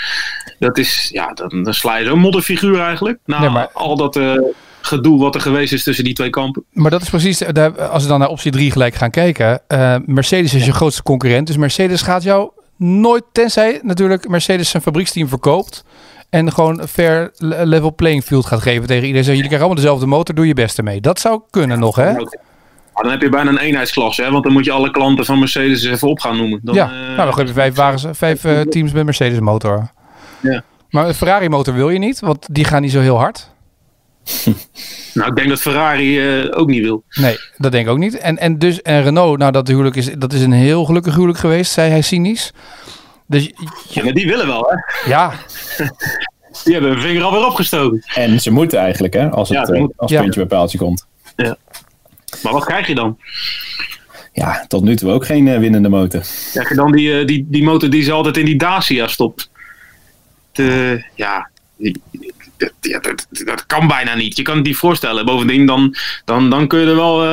Dat 0.59 0.79
is, 0.79 1.09
ja, 1.13 1.33
dan, 1.33 1.63
dan 1.63 1.75
sla 1.75 1.97
je 1.97 2.05
zo'n 2.05 2.19
modderfiguur 2.19 2.81
eigenlijk. 2.81 3.19
Nou, 3.25 3.43
nee, 3.43 3.51
maar... 3.51 3.69
al 3.73 3.97
dat 3.97 4.17
gedoe 4.83 5.21
wat 5.21 5.35
er 5.35 5.41
geweest 5.41 5.73
is 5.73 5.83
tussen 5.83 6.05
die 6.05 6.15
twee 6.15 6.31
kampen. 6.31 6.65
Maar 6.73 6.91
dat 6.91 7.03
is 7.03 7.09
precies, 7.09 7.47
als 7.77 8.03
we 8.03 8.09
dan 8.09 8.19
naar 8.19 8.29
optie 8.29 8.53
3 8.53 8.71
gelijk 8.71 8.95
gaan 8.95 9.11
kijken. 9.11 9.61
Uh, 9.69 9.97
Mercedes 10.07 10.55
is 10.55 10.65
je 10.65 10.73
grootste 10.73 11.03
concurrent. 11.03 11.47
Dus 11.47 11.57
Mercedes 11.57 12.03
gaat 12.03 12.23
jou 12.23 12.51
nooit, 12.77 13.25
tenzij 13.33 13.81
natuurlijk 13.83 14.29
Mercedes 14.29 14.71
zijn 14.71 14.83
fabrieksteam 14.83 15.29
verkoopt. 15.29 15.85
En 16.31 16.53
gewoon 16.53 16.81
een 16.81 16.89
fair 16.89 17.31
level 17.39 17.95
playing 17.95 18.25
field 18.25 18.47
gaat 18.47 18.63
geven 18.63 18.87
tegen 18.87 19.07
iedereen. 19.07 19.25
Jullie 19.25 19.41
krijgen 19.41 19.59
allemaal 19.59 19.83
dezelfde 19.83 20.07
motor, 20.07 20.35
doe 20.35 20.47
je 20.47 20.55
best 20.55 20.79
ermee. 20.79 21.01
Dat 21.01 21.21
zou 21.21 21.41
kunnen 21.51 21.79
nog, 21.79 21.97
hè? 21.97 22.15
dan 23.03 23.11
heb 23.11 23.23
je 23.23 23.29
bijna 23.29 23.51
een 23.51 23.59
eenheidsklasse, 23.59 24.23
hè? 24.23 24.31
want 24.31 24.45
dan 24.45 24.53
moet 24.53 24.65
je 24.65 24.73
alle 24.73 24.91
klanten 24.91 25.25
van 25.25 25.39
Mercedes 25.39 25.85
even 25.85 26.09
op 26.09 26.21
gaan 26.21 26.37
noemen. 26.37 26.61
Dan, 26.63 26.75
ja, 26.75 26.87
nou 26.87 27.17
dan 27.17 27.39
heb 27.39 27.47
je 27.47 27.53
vijf, 27.53 27.75
wagens, 27.75 28.05
vijf 28.11 28.45
uh, 28.45 28.61
teams 28.61 28.93
met 28.93 29.05
Mercedes 29.05 29.41
motor. 29.41 29.91
Ja. 30.41 30.63
Maar 30.91 31.09
een 31.09 31.15
Ferrari 31.15 31.49
motor 31.49 31.75
wil 31.75 31.91
je 31.91 31.99
niet, 31.99 32.21
want 32.21 32.47
die 32.51 32.65
gaan 32.65 32.83
niet 32.83 32.91
zo 32.91 33.01
heel 33.01 33.19
hard. 33.19 33.52
nou, 35.15 35.29
ik 35.31 35.37
denk 35.37 35.49
dat 35.49 35.61
Ferrari 35.61 36.41
uh, 36.43 36.59
ook 36.59 36.69
niet 36.69 36.83
wil. 36.83 37.05
Nee, 37.11 37.37
dat 37.57 37.73
denk 37.73 37.87
ik 37.87 37.93
ook 37.93 37.99
niet. 37.99 38.19
En, 38.19 38.39
en, 38.39 38.59
dus, 38.59 38.83
en 38.83 39.03
Renault, 39.03 39.39
nou 39.39 39.53
dat 39.53 39.69
huwelijk 39.69 39.97
is, 39.97 40.11
dat 40.19 40.33
is 40.33 40.43
een 40.43 40.53
heel 40.53 40.85
gelukkig 40.85 41.15
huwelijk 41.15 41.39
geweest, 41.39 41.73
zei 41.73 41.91
hij 41.91 42.03
cynisch. 42.03 42.53
Dus, 43.27 43.51
ja, 43.89 44.05
maar 44.05 44.13
die 44.13 44.27
willen 44.27 44.47
wel, 44.47 44.71
hè? 44.71 45.11
Ja. 45.11 45.33
die 46.65 46.73
hebben 46.73 46.91
hun 46.91 47.01
vinger 47.01 47.23
alweer 47.23 47.47
opgestoken. 47.47 48.03
En 48.15 48.41
ze 48.41 48.51
moeten 48.51 48.79
eigenlijk, 48.79 49.15
hè, 49.15 49.31
als 49.31 49.49
het 49.49 49.69
ja, 49.69 49.75
uh, 49.75 49.87
als 49.97 50.13
puntje 50.13 50.41
bij 50.41 50.59
paaltje 50.59 50.79
komt. 50.79 51.07
Ja. 51.37 51.57
Maar 52.43 52.53
wat 52.53 52.65
krijg 52.65 52.87
je 52.87 52.95
dan? 52.95 53.19
Ja, 54.33 54.65
tot 54.69 54.83
nu 54.83 54.97
toe 54.97 55.11
ook 55.11 55.27
geen 55.27 55.47
uh, 55.47 55.59
winnende 55.59 55.89
motor. 55.89 56.23
Krijg 56.53 56.69
je 56.69 56.75
dan 56.75 56.93
die, 56.93 57.25
die, 57.25 57.47
die 57.49 57.65
motor 57.65 57.91
die 57.91 58.03
ze 58.03 58.13
altijd 58.13 58.37
in 58.37 58.45
die 58.45 58.57
Dacia 58.57 59.07
stopt? 59.07 59.51
De, 60.53 61.05
ja, 61.15 61.51
dat, 62.63 62.73
ja, 62.93 62.99
dat, 62.99 63.27
dat, 63.31 63.67
kan 63.67 63.87
bijna 63.87 64.15
niet. 64.15 64.37
Je 64.37 64.43
kan 64.43 64.57
het 64.57 64.67
niet 64.67 64.77
voorstellen. 64.77 65.25
Bovendien, 65.25 65.67
dan, 65.67 65.97
dan, 66.25 66.51
dan 66.51 66.67
kun 66.67 66.81
je 66.81 66.87
er 66.87 66.97
wel 66.97 67.25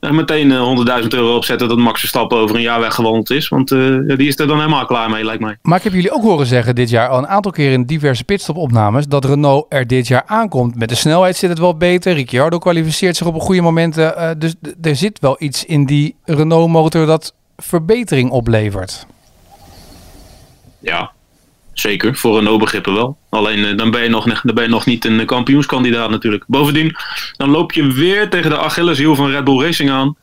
uh, 0.00 0.10
meteen 0.10 0.50
uh, 0.50 1.02
100.000 1.02 1.08
euro 1.08 1.36
op 1.36 1.44
zetten 1.44 1.68
dat 1.68 1.78
Max 1.78 2.00
Verstappen 2.00 2.38
over 2.38 2.56
een 2.56 2.62
jaar 2.62 2.80
weggewandeld 2.80 3.30
is. 3.30 3.48
Want 3.48 3.70
uh, 3.70 4.16
die 4.16 4.28
is 4.28 4.38
er 4.38 4.46
dan 4.46 4.56
helemaal 4.56 4.86
klaar 4.86 5.10
mee, 5.10 5.24
lijkt 5.24 5.42
mij. 5.42 5.56
Maar 5.62 5.78
ik 5.78 5.84
heb 5.84 5.92
jullie 5.92 6.12
ook 6.12 6.22
horen 6.22 6.46
zeggen 6.46 6.74
dit 6.74 6.90
jaar 6.90 7.08
al 7.08 7.18
een 7.18 7.28
aantal 7.28 7.52
keer 7.52 7.72
in 7.72 7.84
diverse 7.84 8.24
pitstop-opnames 8.24 9.06
dat 9.06 9.24
Renault 9.24 9.66
er 9.68 9.86
dit 9.86 10.08
jaar 10.08 10.22
aankomt. 10.26 10.74
Met 10.74 10.88
de 10.88 10.94
snelheid 10.94 11.36
zit 11.36 11.50
het 11.50 11.58
wel 11.58 11.76
beter. 11.76 12.12
Ricciardo 12.12 12.58
kwalificeert 12.58 13.16
zich 13.16 13.26
op 13.26 13.34
een 13.34 13.40
goede 13.40 13.62
momenten. 13.62 14.38
dus 14.38 14.54
er 14.82 14.96
zit 14.96 15.20
wel 15.20 15.36
iets 15.38 15.64
in 15.64 15.86
die 15.86 16.16
Renault-motor 16.24 17.06
dat 17.06 17.34
verbetering 17.56 18.30
oplevert. 18.30 19.06
Ja, 20.80 21.12
Zeker, 21.80 22.16
voor 22.16 22.38
een 22.38 22.58
begrippen 22.58 22.94
wel. 22.94 23.16
Alleen 23.30 23.64
eh, 23.64 23.76
dan 23.76 23.90
ben, 23.90 24.02
je 24.02 24.08
nog, 24.08 24.24
dan 24.24 24.54
ben 24.54 24.64
je 24.64 24.70
nog 24.70 24.86
niet 24.86 25.04
een 25.04 25.26
kampioenskandidaat 25.26 26.10
natuurlijk. 26.10 26.44
Bovendien, 26.46 26.96
dan 27.36 27.50
loop 27.50 27.72
je 27.72 27.92
weer 27.92 28.28
tegen 28.28 28.50
de 28.50 28.58
Achilleshiel 28.58 29.14
van 29.14 29.30
Red 29.30 29.44
Bull 29.44 29.62
Racing 29.62 29.90
aan. 29.90 30.16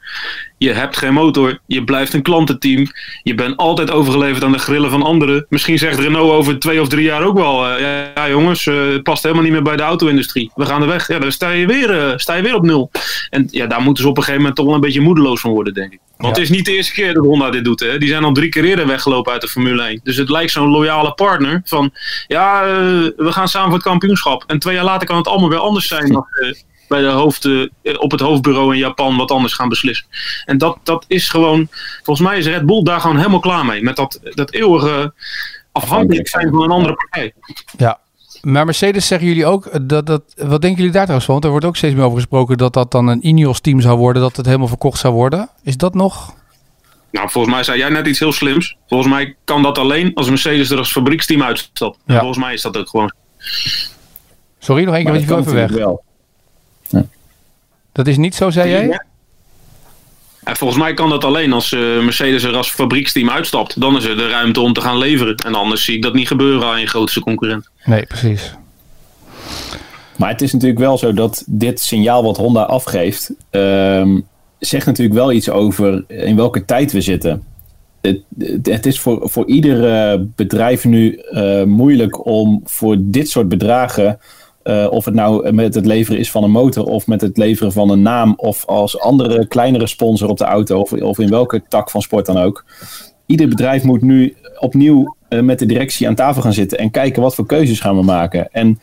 Je 0.57 0.71
hebt 0.71 0.97
geen 0.97 1.13
motor, 1.13 1.59
je 1.67 1.83
blijft 1.83 2.13
een 2.13 2.21
klantenteam. 2.21 2.87
Je 3.23 3.35
bent 3.35 3.57
altijd 3.57 3.91
overgeleverd 3.91 4.43
aan 4.43 4.51
de 4.51 4.57
grillen 4.57 4.89
van 4.89 5.03
anderen. 5.03 5.45
Misschien 5.49 5.77
zegt 5.77 5.99
Renault 5.99 6.31
over 6.31 6.59
twee 6.59 6.81
of 6.81 6.87
drie 6.87 7.03
jaar 7.03 7.23
ook 7.23 7.37
wel... 7.37 7.69
Uh, 7.69 7.79
ja, 8.15 8.29
jongens, 8.29 8.65
uh, 8.65 8.91
het 8.91 9.03
past 9.03 9.23
helemaal 9.23 9.43
niet 9.43 9.53
meer 9.53 9.63
bij 9.63 9.75
de 9.75 9.83
auto-industrie. 9.83 10.51
We 10.55 10.65
gaan 10.65 10.81
er 10.81 10.87
weg. 10.87 11.07
Ja, 11.07 11.19
dan 11.19 11.31
sta 11.31 11.49
je, 11.49 11.65
weer, 11.65 12.13
sta 12.15 12.33
je 12.33 12.43
weer 12.43 12.55
op 12.55 12.63
nul. 12.63 12.91
En 13.29 13.47
ja, 13.51 13.67
daar 13.67 13.81
moeten 13.81 14.03
ze 14.03 14.09
op 14.09 14.17
een 14.17 14.23
gegeven 14.23 14.41
moment 14.41 14.57
toch 14.57 14.65
wel 14.65 14.75
een 14.75 14.81
beetje 14.81 15.01
moedeloos 15.01 15.41
van 15.41 15.51
worden, 15.51 15.73
denk 15.73 15.93
ik. 15.93 15.99
Want 16.17 16.35
het 16.35 16.45
is 16.45 16.51
niet 16.51 16.65
de 16.65 16.75
eerste 16.75 16.93
keer 16.93 17.13
dat 17.13 17.25
Honda 17.25 17.49
dit 17.49 17.63
doet. 17.63 17.79
Hè. 17.79 17.97
Die 17.97 18.09
zijn 18.09 18.23
al 18.23 18.31
drie 18.31 18.49
keer 18.49 18.63
eerder 18.63 18.87
weggelopen 18.87 19.31
uit 19.31 19.41
de 19.41 19.47
Formule 19.47 19.83
1. 19.83 19.99
Dus 20.03 20.17
het 20.17 20.29
lijkt 20.29 20.51
zo'n 20.51 20.69
loyale 20.69 21.13
partner 21.13 21.61
van... 21.65 21.91
Ja, 22.27 22.63
we 23.17 23.31
gaan 23.31 23.47
samen 23.47 23.67
voor 23.67 23.77
het 23.77 23.87
kampioenschap. 23.87 24.43
En 24.47 24.59
twee 24.59 24.75
jaar 24.75 24.83
later 24.83 25.07
kan 25.07 25.17
het 25.17 25.27
allemaal 25.27 25.49
weer 25.49 25.59
anders 25.59 25.87
zijn. 25.87 26.11
Nog, 26.11 26.27
uh, 26.39 26.53
bij 26.87 27.01
de 27.01 27.07
hoofd, 27.07 27.49
op 27.97 28.11
het 28.11 28.19
hoofdbureau 28.19 28.73
in 28.73 28.79
Japan 28.79 29.17
wat 29.17 29.31
anders 29.31 29.53
gaan 29.53 29.69
beslissen. 29.69 30.07
En 30.45 30.57
dat, 30.57 30.77
dat 30.83 31.05
is 31.07 31.29
gewoon, 31.29 31.67
volgens 32.03 32.27
mij 32.27 32.37
is 32.37 32.45
Red 32.45 32.65
Bull 32.65 32.83
daar 32.83 33.01
gewoon 33.01 33.17
helemaal 33.17 33.39
klaar 33.39 33.65
mee. 33.65 33.83
Met 33.83 33.95
dat, 33.95 34.19
dat 34.23 34.51
eeuwige 34.51 35.13
afhankelijk 35.71 36.27
zijn 36.27 36.49
van 36.49 36.61
een 36.63 36.71
andere 36.71 36.93
partij. 36.93 37.33
Ja, 37.77 37.99
maar 38.41 38.65
Mercedes 38.65 39.07
zeggen 39.07 39.27
jullie 39.27 39.45
ook, 39.45 39.89
dat, 39.89 40.05
dat, 40.05 40.21
wat 40.35 40.61
denken 40.61 40.77
jullie 40.77 40.91
daar 40.91 41.01
trouwens 41.01 41.25
van? 41.25 41.33
Want 41.33 41.45
er 41.45 41.51
wordt 41.51 41.65
ook 41.65 41.75
steeds 41.75 41.95
meer 41.95 42.03
over 42.03 42.17
gesproken 42.17 42.57
dat 42.57 42.73
dat 42.73 42.91
dan 42.91 43.07
een 43.07 43.27
Ineos 43.27 43.59
team 43.59 43.81
zou 43.81 43.97
worden, 43.97 44.21
dat 44.21 44.35
het 44.35 44.45
helemaal 44.45 44.67
verkocht 44.67 44.99
zou 44.99 45.13
worden. 45.13 45.49
Is 45.63 45.77
dat 45.77 45.93
nog? 45.93 46.33
Nou, 47.15 47.29
volgens 47.29 47.53
mij 47.53 47.63
zei 47.63 47.77
jij 47.77 47.89
net 47.89 48.07
iets 48.07 48.19
heel 48.19 48.31
slims. 48.31 48.77
Volgens 48.87 49.09
mij 49.09 49.35
kan 49.43 49.63
dat 49.63 49.77
alleen 49.77 50.13
als 50.13 50.29
Mercedes 50.29 50.69
er 50.69 50.77
als 50.77 50.91
fabrieksteam 50.91 51.43
uitstapt. 51.43 51.97
Ja. 52.05 52.17
Volgens 52.19 52.39
mij 52.39 52.53
is 52.53 52.61
dat 52.61 52.77
ook 52.77 52.89
gewoon. 52.89 53.13
Sorry, 54.59 54.83
nog 54.83 54.95
één 54.95 55.03
keer, 55.03 55.13
want 55.13 55.27
je 55.27 55.35
even 55.35 55.53
weg. 55.53 55.71
Wel. 55.71 56.03
Ja. 56.87 57.05
Dat 57.91 58.07
is 58.07 58.17
niet 58.17 58.35
zo, 58.35 58.49
zei 58.49 58.69
jij? 58.69 58.99
En 60.43 60.55
volgens 60.55 60.79
mij 60.79 60.93
kan 60.93 61.09
dat 61.09 61.23
alleen 61.23 61.53
als 61.53 61.71
uh, 61.71 62.03
Mercedes 62.03 62.43
er 62.43 62.55
als 62.55 62.71
fabrieksteam 62.71 63.29
uitstapt. 63.29 63.81
Dan 63.81 63.97
is 63.97 64.05
er 64.05 64.17
de 64.17 64.29
ruimte 64.29 64.59
om 64.59 64.73
te 64.73 64.81
gaan 64.81 64.97
leveren. 64.97 65.35
En 65.35 65.55
anders 65.55 65.85
zie 65.85 65.95
ik 65.95 66.01
dat 66.01 66.13
niet 66.13 66.27
gebeuren 66.27 66.67
aan 66.67 66.79
je 66.79 66.87
grootste 66.87 67.19
concurrent. 67.19 67.69
Nee, 67.83 68.05
precies. 68.05 68.53
Maar 70.17 70.29
het 70.29 70.41
is 70.41 70.53
natuurlijk 70.53 70.79
wel 70.79 70.97
zo 70.97 71.13
dat 71.13 71.43
dit 71.47 71.79
signaal 71.79 72.23
wat 72.23 72.37
Honda 72.37 72.63
afgeeft, 72.63 73.31
ehm, 73.49 74.19
zegt 74.65 74.85
natuurlijk 74.85 75.15
wel 75.15 75.31
iets 75.31 75.49
over 75.49 76.03
in 76.07 76.35
welke 76.35 76.65
tijd 76.65 76.91
we 76.91 77.01
zitten. 77.01 77.43
Het, 78.01 78.21
het 78.63 78.85
is 78.85 78.99
voor, 78.99 79.29
voor 79.29 79.45
ieder 79.47 80.25
bedrijf 80.35 80.85
nu 80.85 81.21
uh, 81.31 81.63
moeilijk 81.63 82.25
om 82.25 82.61
voor 82.63 82.97
dit 82.99 83.29
soort 83.29 83.47
bedragen 83.47 84.19
uh, 84.63 84.87
of 84.89 85.05
het 85.05 85.13
nou 85.13 85.53
met 85.53 85.75
het 85.75 85.85
leveren 85.85 86.19
is 86.19 86.31
van 86.31 86.43
een 86.43 86.51
motor 86.51 86.85
of 86.85 87.07
met 87.07 87.21
het 87.21 87.37
leveren 87.37 87.71
van 87.71 87.89
een 87.89 88.01
naam 88.01 88.33
of 88.37 88.65
als 88.65 88.99
andere 88.99 89.47
kleinere 89.47 89.87
sponsor 89.87 90.29
op 90.29 90.37
de 90.37 90.43
auto 90.43 90.79
of, 90.79 90.93
of 90.93 91.19
in 91.19 91.29
welke 91.29 91.63
tak 91.67 91.89
van 91.89 92.01
sport 92.01 92.25
dan 92.25 92.37
ook. 92.37 92.65
Ieder 93.25 93.47
bedrijf 93.47 93.83
moet 93.83 94.01
nu 94.01 94.35
opnieuw 94.59 95.15
met 95.29 95.59
de 95.59 95.65
directie 95.65 96.07
aan 96.07 96.15
tafel 96.15 96.41
gaan 96.41 96.53
zitten 96.53 96.77
en 96.77 96.91
kijken 96.91 97.21
wat 97.21 97.35
voor 97.35 97.45
keuzes 97.45 97.79
gaan 97.79 97.95
we 97.95 98.03
maken. 98.03 98.51
En 98.51 98.79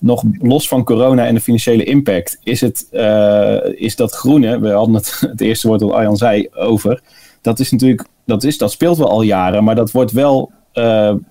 nog 0.00 0.22
los 0.38 0.68
van 0.68 0.84
corona 0.84 1.26
en 1.26 1.34
de 1.34 1.40
financiële 1.40 1.84
impact, 1.84 2.38
is, 2.42 2.60
het, 2.60 2.86
uh, 2.92 3.56
is 3.74 3.96
dat 3.96 4.12
groene, 4.12 4.60
we 4.60 4.70
hadden 4.70 4.94
het, 4.94 5.20
het 5.30 5.40
eerste 5.40 5.68
woord 5.68 5.80
wat 5.80 5.92
Arjan 5.92 6.16
zei 6.16 6.48
over, 6.54 7.02
dat 7.42 7.58
is 7.58 7.70
natuurlijk, 7.70 8.04
dat, 8.26 8.44
is, 8.44 8.58
dat 8.58 8.72
speelt 8.72 8.98
wel 8.98 9.10
al 9.10 9.22
jaren, 9.22 9.64
maar 9.64 9.74
dat 9.74 9.90
wordt 9.90 10.12
wel 10.12 10.52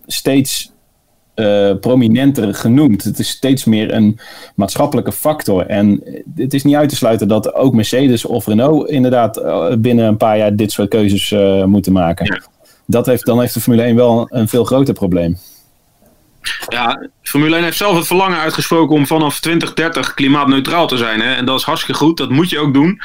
steeds 0.07 0.71
uh, 1.35 1.75
prominenter 1.79 2.53
genoemd. 2.53 3.03
Het 3.03 3.19
is 3.19 3.29
steeds 3.29 3.65
meer 3.65 3.93
een 3.93 4.19
maatschappelijke 4.55 5.11
factor. 5.11 5.65
En 5.65 6.03
het 6.35 6.53
is 6.53 6.63
niet 6.63 6.75
uit 6.75 6.89
te 6.89 6.95
sluiten 6.95 7.27
dat 7.27 7.53
ook 7.53 7.73
Mercedes 7.73 8.25
of 8.25 8.47
Renault 8.47 8.89
inderdaad 8.89 9.41
binnen 9.81 10.05
een 10.05 10.17
paar 10.17 10.37
jaar 10.37 10.55
dit 10.55 10.71
soort 10.71 10.89
keuzes 10.89 11.35
moeten 11.65 11.91
maken. 11.91 12.43
Dat 12.85 13.05
heeft, 13.05 13.25
dan 13.25 13.39
heeft 13.39 13.53
de 13.53 13.61
Formule 13.61 13.83
1 13.83 13.95
wel 13.95 14.27
een, 14.29 14.47
veel 14.47 14.63
groter 14.63 14.93
probleem. 14.93 15.37
Ja, 16.67 17.09
Formule 17.23 17.55
1 17.55 17.63
heeft 17.63 17.77
zelf 17.77 17.97
het 17.97 18.07
verlangen 18.07 18.39
uitgesproken 18.39 18.95
om 18.95 19.07
vanaf 19.07 19.39
2030 19.39 20.13
klimaatneutraal 20.13 20.87
te 20.87 20.97
zijn. 20.97 21.19
Hè? 21.19 21.33
En 21.33 21.45
dat 21.45 21.59
is 21.59 21.65
hartstikke 21.65 21.99
goed, 21.99 22.17
dat 22.17 22.29
moet 22.29 22.49
je 22.49 22.59
ook 22.59 22.73
doen. 22.73 23.01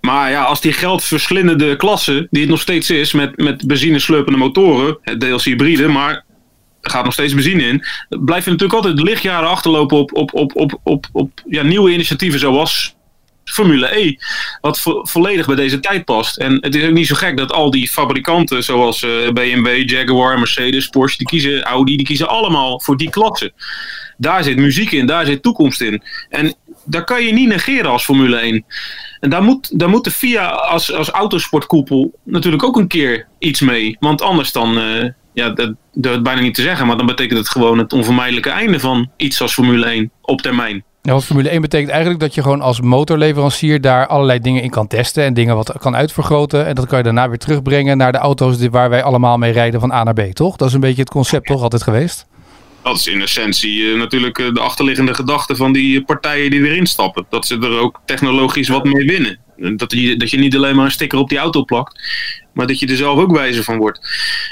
Maar 0.00 0.30
ja, 0.30 0.42
als 0.42 0.60
die 0.60 0.72
geldverslindende 0.72 1.76
klasse, 1.76 2.26
die 2.30 2.40
het 2.40 2.50
nog 2.50 2.60
steeds 2.60 2.90
is, 2.90 3.12
met, 3.12 3.36
met 3.36 3.66
benzineslurpende 3.66 4.38
motoren, 4.38 4.98
deels 5.18 5.44
hybride, 5.44 5.88
maar 5.88 6.24
er 6.80 6.90
gaat 6.90 7.04
nog 7.04 7.12
steeds 7.12 7.34
benzine 7.34 7.62
in. 7.62 7.84
Blijf 8.08 8.44
je 8.44 8.50
natuurlijk 8.50 8.78
altijd 8.78 9.00
lichtjaren 9.00 9.48
achterlopen 9.48 9.96
op, 9.96 10.14
op, 10.14 10.34
op, 10.34 10.56
op, 10.56 10.80
op, 10.82 11.06
op 11.12 11.30
ja, 11.48 11.62
nieuwe 11.62 11.92
initiatieven 11.92 12.40
zoals 12.40 12.96
Formule 13.50 13.98
E. 13.98 14.16
Wat 14.60 14.80
volledig 15.02 15.46
bij 15.46 15.56
deze 15.56 15.80
tijd 15.80 16.04
past. 16.04 16.36
En 16.36 16.58
het 16.60 16.74
is 16.74 16.84
ook 16.84 16.92
niet 16.92 17.06
zo 17.06 17.14
gek 17.14 17.36
dat 17.36 17.52
al 17.52 17.70
die 17.70 17.88
fabrikanten 17.88 18.64
zoals 18.64 19.02
eh, 19.02 19.30
BMW, 19.32 19.90
Jaguar, 19.90 20.38
Mercedes, 20.38 20.88
Porsche, 20.88 21.18
die 21.18 21.26
kiezen, 21.26 21.62
Audi, 21.62 21.96
die 21.96 22.06
kiezen 22.06 22.28
allemaal 22.28 22.80
voor 22.80 22.96
die 22.96 23.10
klasse. 23.10 23.52
Daar 24.16 24.44
zit 24.44 24.56
muziek 24.56 24.92
in, 24.92 25.06
daar 25.06 25.26
zit 25.26 25.42
toekomst 25.42 25.80
in. 25.80 26.02
En 26.28 26.54
daar 26.84 27.04
kan 27.04 27.22
je 27.22 27.32
niet 27.32 27.48
negeren 27.48 27.90
als 27.90 28.04
Formule 28.04 28.36
1. 28.36 28.64
En 29.20 29.30
daar 29.30 29.42
moet, 29.42 29.78
daar 29.78 29.88
moet 29.88 30.04
de 30.04 30.10
FIA 30.10 30.46
als, 30.48 30.92
als 30.92 31.08
autosportkoepel 31.08 32.18
natuurlijk 32.24 32.62
ook 32.62 32.76
een 32.76 32.88
keer 32.88 33.26
iets 33.38 33.60
mee. 33.60 33.96
Want 34.00 34.22
anders 34.22 34.52
dan, 34.52 34.78
uh, 34.78 35.04
ja, 35.32 35.50
dat, 35.50 35.74
dat 35.92 36.22
bijna 36.22 36.40
niet 36.40 36.54
te 36.54 36.62
zeggen, 36.62 36.86
maar 36.86 36.96
dan 36.96 37.06
betekent 37.06 37.38
het 37.38 37.48
gewoon 37.48 37.78
het 37.78 37.92
onvermijdelijke 37.92 38.50
einde 38.50 38.80
van 38.80 39.10
iets 39.16 39.42
als 39.42 39.52
Formule 39.52 39.86
1 39.86 40.10
op 40.22 40.40
termijn. 40.40 40.84
Ja, 41.08 41.14
want 41.14 41.26
Formule 41.26 41.48
1 41.48 41.60
betekent 41.60 41.90
eigenlijk 41.90 42.20
dat 42.20 42.34
je 42.34 42.42
gewoon 42.42 42.60
als 42.60 42.80
motorleverancier 42.80 43.80
daar 43.80 44.06
allerlei 44.06 44.38
dingen 44.38 44.62
in 44.62 44.70
kan 44.70 44.86
testen 44.86 45.24
en 45.24 45.34
dingen 45.34 45.56
wat 45.56 45.72
kan 45.78 45.96
uitvergroten. 45.96 46.66
En 46.66 46.74
dat 46.74 46.86
kan 46.86 46.98
je 46.98 47.04
daarna 47.04 47.28
weer 47.28 47.38
terugbrengen 47.38 47.96
naar 47.96 48.12
de 48.12 48.18
auto's 48.18 48.66
waar 48.70 48.90
wij 48.90 49.02
allemaal 49.02 49.38
mee 49.38 49.52
rijden 49.52 49.80
van 49.80 49.92
A 49.92 50.04
naar 50.04 50.14
B, 50.14 50.20
toch? 50.20 50.56
Dat 50.56 50.68
is 50.68 50.74
een 50.74 50.80
beetje 50.80 51.00
het 51.00 51.10
concept, 51.10 51.46
toch? 51.46 51.62
Altijd 51.62 51.82
geweest? 51.82 52.26
Dat 52.82 52.96
is 52.96 53.06
in 53.06 53.22
essentie 53.22 53.80
uh, 53.80 53.98
natuurlijk 53.98 54.38
uh, 54.38 54.52
de 54.52 54.60
achterliggende 54.60 55.14
gedachte 55.14 55.56
van 55.56 55.72
die 55.72 56.02
partijen 56.02 56.50
die 56.50 56.64
erin 56.64 56.86
stappen. 56.86 57.26
Dat 57.30 57.46
ze 57.46 57.58
er 57.58 57.78
ook 57.78 58.00
technologisch 58.04 58.68
wat 58.68 58.84
mee 58.84 59.06
winnen. 59.06 59.38
Dat 59.76 59.92
je, 59.92 60.16
dat 60.16 60.30
je 60.30 60.38
niet 60.38 60.56
alleen 60.56 60.76
maar 60.76 60.84
een 60.84 60.90
sticker 60.90 61.18
op 61.18 61.28
die 61.28 61.38
auto 61.38 61.64
plakt, 61.64 62.00
maar 62.52 62.66
dat 62.66 62.78
je 62.78 62.86
er 62.86 62.96
zelf 62.96 63.18
ook 63.18 63.32
wijzer 63.32 63.64
van 63.64 63.78
wordt. 63.78 64.00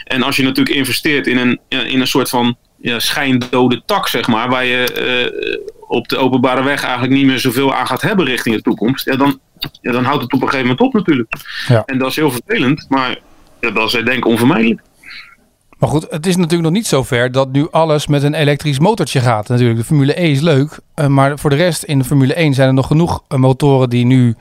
En 0.05 0.23
als 0.23 0.37
je 0.37 0.43
natuurlijk 0.43 0.77
investeert 0.77 1.27
in 1.27 1.37
een, 1.37 1.61
in 1.69 2.01
een 2.01 2.07
soort 2.07 2.29
van 2.29 2.57
ja, 2.77 2.99
schijndode 2.99 3.83
tak, 3.85 4.09
zeg 4.09 4.27
maar, 4.27 4.49
waar 4.49 4.65
je 4.65 5.33
uh, 5.41 5.65
op 5.89 6.09
de 6.09 6.17
openbare 6.17 6.63
weg 6.63 6.83
eigenlijk 6.83 7.13
niet 7.13 7.27
meer 7.27 7.39
zoveel 7.39 7.75
aan 7.75 7.87
gaat 7.87 8.03
hebben 8.03 8.25
richting 8.25 8.57
de 8.57 8.63
toekomst, 8.63 9.05
ja, 9.05 9.17
dan, 9.17 9.41
ja, 9.81 9.93
dan 9.93 10.05
houdt 10.05 10.23
het 10.23 10.33
op 10.33 10.43
een 10.43 10.49
gegeven 10.49 10.69
moment 10.69 10.87
op 10.87 10.93
natuurlijk. 10.93 11.33
Ja. 11.69 11.83
En 11.87 11.99
dat 11.99 12.09
is 12.09 12.17
heel 12.17 12.31
vervelend, 12.31 12.87
maar 12.89 13.19
ja, 13.61 13.71
dat 13.71 13.87
is 13.87 13.93
denk 13.93 14.09
ik 14.09 14.27
onvermijdelijk. 14.27 14.81
Maar 15.79 15.89
goed, 15.89 16.07
het 16.11 16.27
is 16.27 16.37
natuurlijk 16.37 16.63
nog 16.63 16.73
niet 16.73 16.87
zo 16.87 17.03
ver 17.03 17.33
dat 17.33 17.53
nu 17.53 17.69
alles 17.71 18.07
met 18.07 18.23
een 18.23 18.35
elektrisch 18.35 18.79
motortje 18.79 19.21
gaat. 19.21 19.49
Natuurlijk, 19.49 19.79
de 19.79 19.85
Formule 19.85 20.21
E 20.21 20.31
is 20.31 20.41
leuk. 20.41 20.79
Uh, 20.97 21.07
maar 21.07 21.39
voor 21.39 21.51
de 21.51 21.57
rest 21.57 21.83
in 21.83 21.99
de 21.99 22.05
Formule 22.05 22.35
1 22.35 22.55
zijn 22.55 22.69
er 22.69 22.75
nog 22.75 22.87
genoeg 22.87 23.23
motoren 23.29 23.91
die 23.91 24.05
nu 24.05 24.35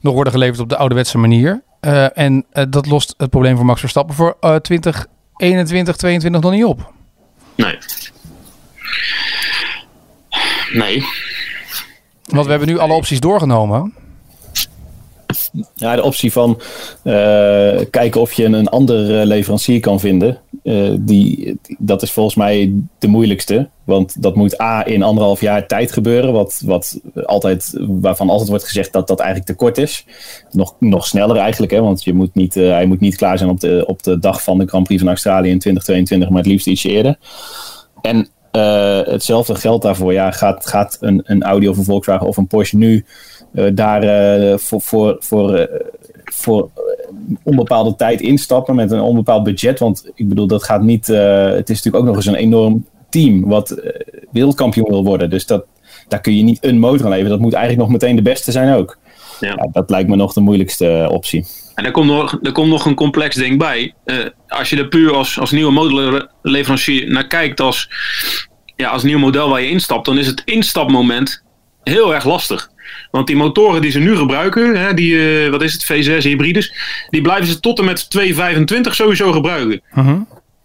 nog 0.00 0.14
worden 0.14 0.32
geleverd 0.32 0.60
op 0.60 0.68
de 0.68 0.76
ouderwetse 0.76 1.18
manier. 1.18 1.62
Uh, 1.80 2.18
en 2.18 2.46
dat 2.68 2.86
lost 2.86 3.14
het 3.16 3.30
probleem 3.30 3.56
voor 3.56 3.64
Max 3.64 3.80
Verstappen 3.80 4.14
voor 4.14 4.36
2021, 4.40 5.96
2022 5.96 6.40
nog 6.40 6.52
niet 6.52 6.64
op. 6.64 6.92
Nee. 7.54 7.78
Nee. 10.72 11.04
Want 12.24 12.44
we 12.44 12.50
hebben 12.50 12.68
nu 12.68 12.78
alle 12.78 12.92
opties 12.92 13.20
doorgenomen. 13.20 13.94
Ja, 15.74 15.96
de 15.96 16.02
optie 16.02 16.32
van 16.32 16.60
uh, 17.04 17.14
kijken 17.90 18.20
of 18.20 18.32
je 18.32 18.44
een 18.44 18.68
andere 18.68 19.26
leverancier 19.26 19.80
kan 19.80 20.00
vinden. 20.00 20.38
Uh, 20.62 20.92
die, 21.00 21.58
dat 21.78 22.02
is 22.02 22.12
volgens 22.12 22.34
mij 22.34 22.72
de 22.98 23.08
moeilijkste. 23.08 23.68
Want 23.84 24.22
dat 24.22 24.34
moet 24.34 24.60
A 24.60 24.86
in 24.86 25.02
anderhalf 25.02 25.40
jaar 25.40 25.66
tijd 25.66 25.92
gebeuren. 25.92 26.32
Wat, 26.32 26.62
wat 26.64 27.00
altijd, 27.24 27.78
waarvan 27.80 28.30
altijd 28.30 28.48
wordt 28.48 28.64
gezegd 28.64 28.92
dat 28.92 29.06
dat 29.06 29.20
eigenlijk 29.20 29.50
te 29.50 29.56
kort 29.56 29.78
is. 29.78 30.04
Nog, 30.50 30.74
nog 30.78 31.06
sneller 31.06 31.36
eigenlijk. 31.36 31.72
Hè, 31.72 31.80
want 31.80 32.04
je 32.04 32.14
moet 32.14 32.34
niet, 32.34 32.56
uh, 32.56 32.70
hij 32.70 32.86
moet 32.86 33.00
niet 33.00 33.16
klaar 33.16 33.38
zijn 33.38 33.50
op 33.50 33.60
de, 33.60 33.84
op 33.86 34.02
de 34.02 34.18
dag 34.18 34.42
van 34.42 34.58
de 34.58 34.66
Grand 34.66 34.84
Prix 34.84 35.00
van 35.00 35.10
Australië 35.10 35.50
in 35.50 35.58
2022. 35.58 36.28
Maar 36.28 36.38
het 36.38 36.46
liefst 36.46 36.66
ietsje 36.66 36.88
eerder. 36.88 37.18
En 38.00 38.28
hetzelfde 38.52 39.54
geldt 39.54 39.82
daarvoor. 39.82 40.12
Ja, 40.12 40.30
gaat, 40.30 40.66
gaat 40.66 40.96
een, 41.00 41.22
een 41.24 41.42
Audi 41.42 41.68
of 41.68 41.76
een 41.76 41.84
Volkswagen 41.84 42.26
of 42.26 42.36
een 42.36 42.46
Porsche 42.46 42.76
nu 42.76 43.04
uh, 43.52 43.66
daar 43.74 44.04
uh, 44.04 44.58
voor, 44.58 44.80
voor, 44.80 45.16
voor, 45.20 45.68
voor 46.24 46.70
onbepaalde 47.42 47.94
tijd 47.94 48.20
instappen 48.20 48.74
met 48.74 48.90
een 48.90 49.00
onbepaald 49.00 49.42
budget. 49.42 49.78
Want 49.78 50.10
ik 50.14 50.28
bedoel, 50.28 50.46
dat 50.46 50.64
gaat 50.64 50.82
niet. 50.82 51.06
het 51.06 51.70
is 51.70 51.76
natuurlijk 51.76 51.96
ook 51.96 52.04
nog 52.04 52.16
eens 52.16 52.26
een 52.26 52.34
enorm 52.34 52.86
team 53.08 53.48
wat 53.48 53.80
wereldkampioen 54.30 54.88
wil 54.88 55.04
worden. 55.04 55.30
Dus 55.30 55.46
dat, 55.46 55.64
daar 56.08 56.20
kun 56.20 56.36
je 56.36 56.42
niet 56.42 56.64
een 56.64 56.78
motor 56.78 57.04
aan 57.04 57.10
leveren. 57.10 57.30
Dat 57.30 57.40
moet 57.40 57.52
eigenlijk 57.52 57.82
nog 57.82 58.00
meteen 58.00 58.16
de 58.16 58.22
beste 58.22 58.50
zijn 58.50 58.74
ook. 58.74 58.98
Ja. 59.40 59.48
ja 59.48 59.68
dat 59.72 59.90
lijkt 59.90 60.08
me 60.08 60.16
nog 60.16 60.32
de 60.32 60.40
moeilijkste 60.40 61.08
optie. 61.10 61.46
En 61.74 61.84
er 61.84 61.90
komt 61.90 62.06
nog, 62.06 62.38
er 62.42 62.52
komt 62.52 62.68
nog 62.68 62.86
een 62.86 62.94
complex 62.94 63.36
ding 63.36 63.58
bij. 63.58 63.94
als 64.48 64.70
je 64.70 64.76
er 64.76 64.88
puur 64.88 65.14
als, 65.14 65.38
als 65.38 65.50
nieuwe 65.50 65.72
motorleverancier 65.72 67.10
naar 67.10 67.26
kijkt 67.26 67.60
als, 67.60 67.88
ja, 68.76 68.88
als 68.88 69.02
nieuw 69.02 69.18
model 69.18 69.48
waar 69.48 69.60
je 69.60 69.68
instapt, 69.68 70.04
dan 70.04 70.18
is 70.18 70.26
het 70.26 70.42
instapmoment 70.44 71.44
heel 71.82 72.14
erg 72.14 72.24
lastig. 72.24 72.70
Want 73.10 73.26
die 73.26 73.36
motoren 73.36 73.80
die 73.80 73.90
ze 73.90 73.98
nu 73.98 74.16
gebruiken, 74.16 74.76
hè, 74.76 74.94
die, 74.94 75.44
uh, 75.44 75.50
wat 75.50 75.62
is 75.62 75.72
het, 75.72 75.84
V6 75.84 76.26
hybrides, 76.26 76.74
die 77.10 77.20
blijven 77.20 77.46
ze 77.46 77.60
tot 77.60 77.78
en 77.78 77.84
met 77.84 78.10
225 78.10 78.94
sowieso 78.94 79.32
gebruiken. 79.32 79.80
Uh 79.94 80.06
-huh. 80.06 80.20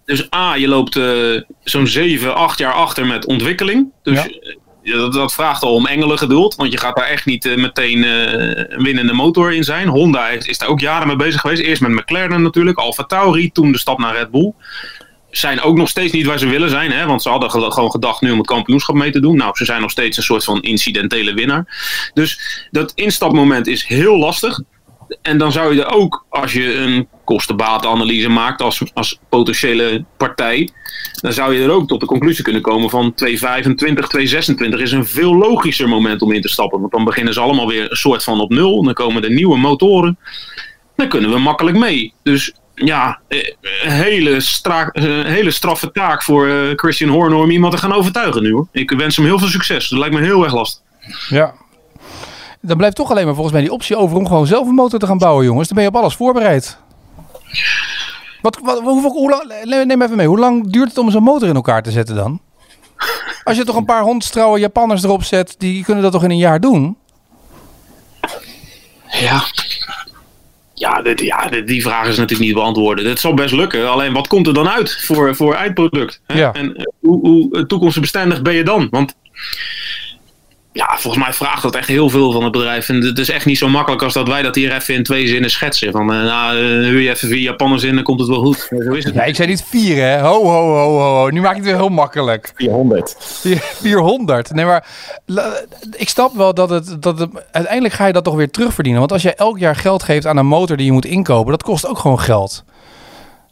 Dus 0.05 0.33
A, 0.35 0.55
je 0.55 0.67
loopt 0.67 0.95
uh, 0.95 1.41
zo'n 1.63 1.87
7, 1.87 2.35
8 2.35 2.59
jaar 2.59 2.73
achter 2.73 3.05
met 3.05 3.25
ontwikkeling. 3.25 3.91
Dus 4.03 4.23
ja. 4.23 4.55
Dat, 4.95 5.13
dat, 5.13 5.33
vraagt 5.33 5.63
al 5.63 5.73
om 5.73 5.85
engelen 5.85 6.17
geduld, 6.17 6.55
want 6.55 6.71
je 6.71 6.77
gaat 6.77 6.95
daar 6.95 7.07
echt 7.07 7.25
niet 7.25 7.45
uh, 7.45 7.57
meteen 7.57 8.03
een 8.03 8.83
winnende 8.83 9.13
motor 9.13 9.53
in 9.53 9.63
zijn. 9.63 9.87
Honda 9.87 10.29
is, 10.29 10.45
is, 10.45 10.57
daar 10.57 10.69
ook 10.69 10.79
jaren 10.79 11.07
mee 11.07 11.15
bezig 11.15 11.41
geweest. 11.41 11.61
Eerst 11.61 11.81
met 11.81 11.91
McLaren 11.91 12.41
natuurlijk, 12.41 12.77
Alfa 12.77 13.03
Tauri, 13.03 13.51
toen 13.51 13.71
de 13.71 13.79
stap 13.79 13.99
naar 13.99 14.15
Red 14.15 14.31
Bull 14.31 14.53
zijn 15.31 15.61
ook 15.61 15.77
nog 15.77 15.89
steeds 15.89 16.13
niet 16.13 16.25
waar 16.25 16.39
ze 16.39 16.47
willen 16.47 16.69
zijn. 16.69 16.91
Hè? 16.91 17.05
Want 17.05 17.21
ze 17.21 17.29
hadden 17.29 17.51
gewoon 17.51 17.91
gedacht 17.91 18.21
nu 18.21 18.31
om 18.31 18.37
het 18.37 18.47
kampioenschap 18.47 18.95
mee 18.95 19.11
te 19.11 19.19
doen. 19.19 19.37
Nou, 19.37 19.55
ze 19.55 19.65
zijn 19.65 19.81
nog 19.81 19.91
steeds 19.91 20.17
een 20.17 20.23
soort 20.23 20.43
van 20.43 20.61
incidentele 20.61 21.33
winnaar. 21.33 21.65
Dus 22.13 22.39
dat 22.71 22.91
instapmoment 22.95 23.67
is 23.67 23.85
heel 23.85 24.17
lastig. 24.17 24.59
En 25.21 25.37
dan 25.37 25.51
zou 25.51 25.75
je 25.75 25.83
er 25.83 25.91
ook, 25.93 26.25
als 26.29 26.53
je 26.53 26.73
een 26.73 27.07
kostenbatenanalyse 27.23 28.29
maakt 28.29 28.61
als, 28.61 28.83
als 28.93 29.19
potentiële 29.29 30.05
partij, 30.17 30.69
dan 31.21 31.33
zou 31.33 31.55
je 31.55 31.63
er 31.63 31.71
ook 31.71 31.87
tot 31.87 31.99
de 31.99 32.05
conclusie 32.05 32.43
kunnen 32.43 32.61
komen 32.61 32.89
van 32.89 33.13
225, 33.13 34.07
226 34.07 34.79
is 34.79 34.91
een 34.91 35.05
veel 35.05 35.35
logischer 35.35 35.89
moment 35.89 36.21
om 36.21 36.31
in 36.31 36.41
te 36.41 36.49
stappen. 36.49 36.79
Want 36.79 36.91
dan 36.91 37.03
beginnen 37.03 37.33
ze 37.33 37.39
allemaal 37.39 37.67
weer 37.67 37.91
een 37.91 37.97
soort 37.97 38.23
van 38.23 38.39
op 38.39 38.49
nul. 38.49 38.83
Dan 38.83 38.93
komen 38.93 39.23
er 39.23 39.31
nieuwe 39.31 39.57
motoren. 39.57 40.17
Dan 40.95 41.07
kunnen 41.07 41.31
we 41.31 41.39
makkelijk 41.39 41.77
mee. 41.77 42.13
Dus 42.23 42.53
ja, 42.75 43.19
een 43.27 43.91
hele, 43.91 44.39
strak, 44.39 44.89
een 44.95 45.25
hele 45.25 45.51
straffe 45.51 45.91
taak 45.91 46.23
voor 46.23 46.47
uh, 46.47 46.71
Christian 46.75 47.09
Horner 47.09 47.37
om 47.37 47.49
iemand 47.49 47.73
te 47.73 47.79
gaan 47.79 47.93
overtuigen 47.93 48.43
nu. 48.43 48.51
Hoor. 48.51 48.67
Ik 48.71 48.91
wens 48.91 49.15
hem 49.15 49.25
heel 49.25 49.39
veel 49.39 49.47
succes. 49.47 49.89
Dat 49.89 49.99
lijkt 49.99 50.15
me 50.15 50.21
heel 50.21 50.43
erg 50.43 50.53
lastig. 50.53 50.81
Ja, 51.29 51.53
dan 52.67 52.77
blijft 52.77 52.95
toch 52.95 53.11
alleen 53.11 53.25
maar 53.25 53.33
volgens 53.33 53.53
mij 53.53 53.63
die 53.63 53.73
optie 53.73 53.95
over 53.95 54.17
om 54.17 54.27
gewoon 54.27 54.47
zelf 54.47 54.67
een 54.67 54.73
motor 54.73 54.99
te 54.99 55.05
gaan 55.05 55.17
bouwen, 55.17 55.45
jongens. 55.45 55.67
Dan 55.67 55.75
ben 55.75 55.85
je 55.85 55.91
op 55.91 56.01
alles 56.01 56.15
voorbereid. 56.15 56.77
Wat, 58.41 58.59
wat, 58.63 58.79
hoeveel, 58.79 59.11
hoe 59.11 59.29
lang, 59.29 59.63
neem 59.85 60.01
even 60.01 60.17
mee, 60.17 60.27
hoe 60.27 60.39
lang 60.39 60.71
duurt 60.71 60.89
het 60.89 60.97
om 60.97 61.11
zo'n 61.11 61.23
motor 61.23 61.47
in 61.47 61.55
elkaar 61.55 61.83
te 61.83 61.91
zetten 61.91 62.15
dan? 62.15 62.39
Als 63.43 63.57
je 63.57 63.63
toch 63.63 63.75
een 63.75 63.85
paar 63.85 64.01
hondstrouwe 64.01 64.59
Japanners 64.59 65.03
erop 65.03 65.23
zet, 65.23 65.55
die 65.57 65.83
kunnen 65.83 66.03
dat 66.03 66.11
toch 66.11 66.23
in 66.23 66.31
een 66.31 66.37
jaar 66.37 66.59
doen? 66.59 66.97
Ja, 69.07 69.43
ja, 70.73 71.01
dit, 71.01 71.19
ja 71.19 71.49
die 71.49 71.81
vraag 71.81 72.07
is 72.07 72.17
natuurlijk 72.17 72.47
niet 72.47 72.53
beantwoorden. 72.53 73.05
Het 73.05 73.19
zal 73.19 73.33
best 73.33 73.53
lukken. 73.53 73.89
Alleen 73.89 74.13
wat 74.13 74.27
komt 74.27 74.47
er 74.47 74.53
dan 74.53 74.69
uit 74.69 75.03
voor, 75.05 75.35
voor 75.35 75.53
eindproduct? 75.53 76.21
Hè? 76.27 76.39
Ja. 76.39 76.53
En 76.53 76.75
eh, 76.75 76.85
hoe, 76.99 77.19
hoe 77.19 77.65
toekomstbestendig 77.65 78.41
ben 78.41 78.53
je 78.53 78.63
dan? 78.63 78.87
Want 78.91 79.15
ja, 80.77 80.97
volgens 80.97 81.23
mij 81.23 81.33
vraagt 81.33 81.61
dat 81.61 81.75
echt 81.75 81.87
heel 81.87 82.09
veel 82.09 82.31
van 82.31 82.43
het 82.43 82.51
bedrijf. 82.51 82.89
En 82.89 83.01
het 83.01 83.19
is 83.19 83.29
echt 83.29 83.45
niet 83.45 83.57
zo 83.57 83.69
makkelijk 83.69 84.03
als 84.03 84.13
dat 84.13 84.27
wij 84.27 84.41
dat 84.41 84.55
hier 84.55 84.75
even 84.75 84.95
in 84.95 85.03
twee 85.03 85.27
zinnen 85.27 85.49
schetsen. 85.49 85.91
Van, 85.91 86.13
uh, 86.13 86.23
nou, 86.23 86.57
uh, 86.57 86.87
huur 86.87 86.99
je 86.99 87.09
even 87.09 87.27
vier 87.27 87.41
Japanners 87.41 87.83
in, 87.83 87.95
dan 87.95 88.03
komt 88.03 88.19
het 88.19 88.29
wel 88.29 88.39
goed. 88.39 88.67
Zo 88.69 88.91
is 88.91 89.03
het. 89.03 89.13
Ja, 89.13 89.23
ik 89.23 89.35
zei 89.35 89.47
niet 89.47 89.63
vier, 89.67 90.03
hè. 90.03 90.19
Ho, 90.19 90.43
ho, 90.43 90.73
ho, 90.73 90.99
ho. 90.99 91.29
Nu 91.29 91.41
maak 91.41 91.51
ik 91.51 91.57
het 91.57 91.65
weer 91.65 91.75
heel 91.75 91.89
makkelijk. 91.89 92.51
400. 92.55 93.15
400. 93.81 94.53
Nee, 94.53 94.65
maar 94.65 94.87
ik 95.95 96.09
snap 96.09 96.35
wel 96.35 96.53
dat 96.53 96.69
het, 96.69 97.01
dat 97.01 97.19
het... 97.19 97.29
Uiteindelijk 97.51 97.93
ga 97.93 98.07
je 98.07 98.13
dat 98.13 98.23
toch 98.23 98.35
weer 98.35 98.51
terugverdienen. 98.51 98.99
Want 98.99 99.11
als 99.11 99.21
je 99.21 99.33
elk 99.33 99.59
jaar 99.59 99.75
geld 99.75 100.03
geeft 100.03 100.25
aan 100.25 100.37
een 100.37 100.45
motor 100.45 100.77
die 100.77 100.85
je 100.85 100.91
moet 100.91 101.05
inkopen, 101.05 101.51
dat 101.51 101.63
kost 101.63 101.87
ook 101.87 101.99
gewoon 101.99 102.19
geld. 102.19 102.63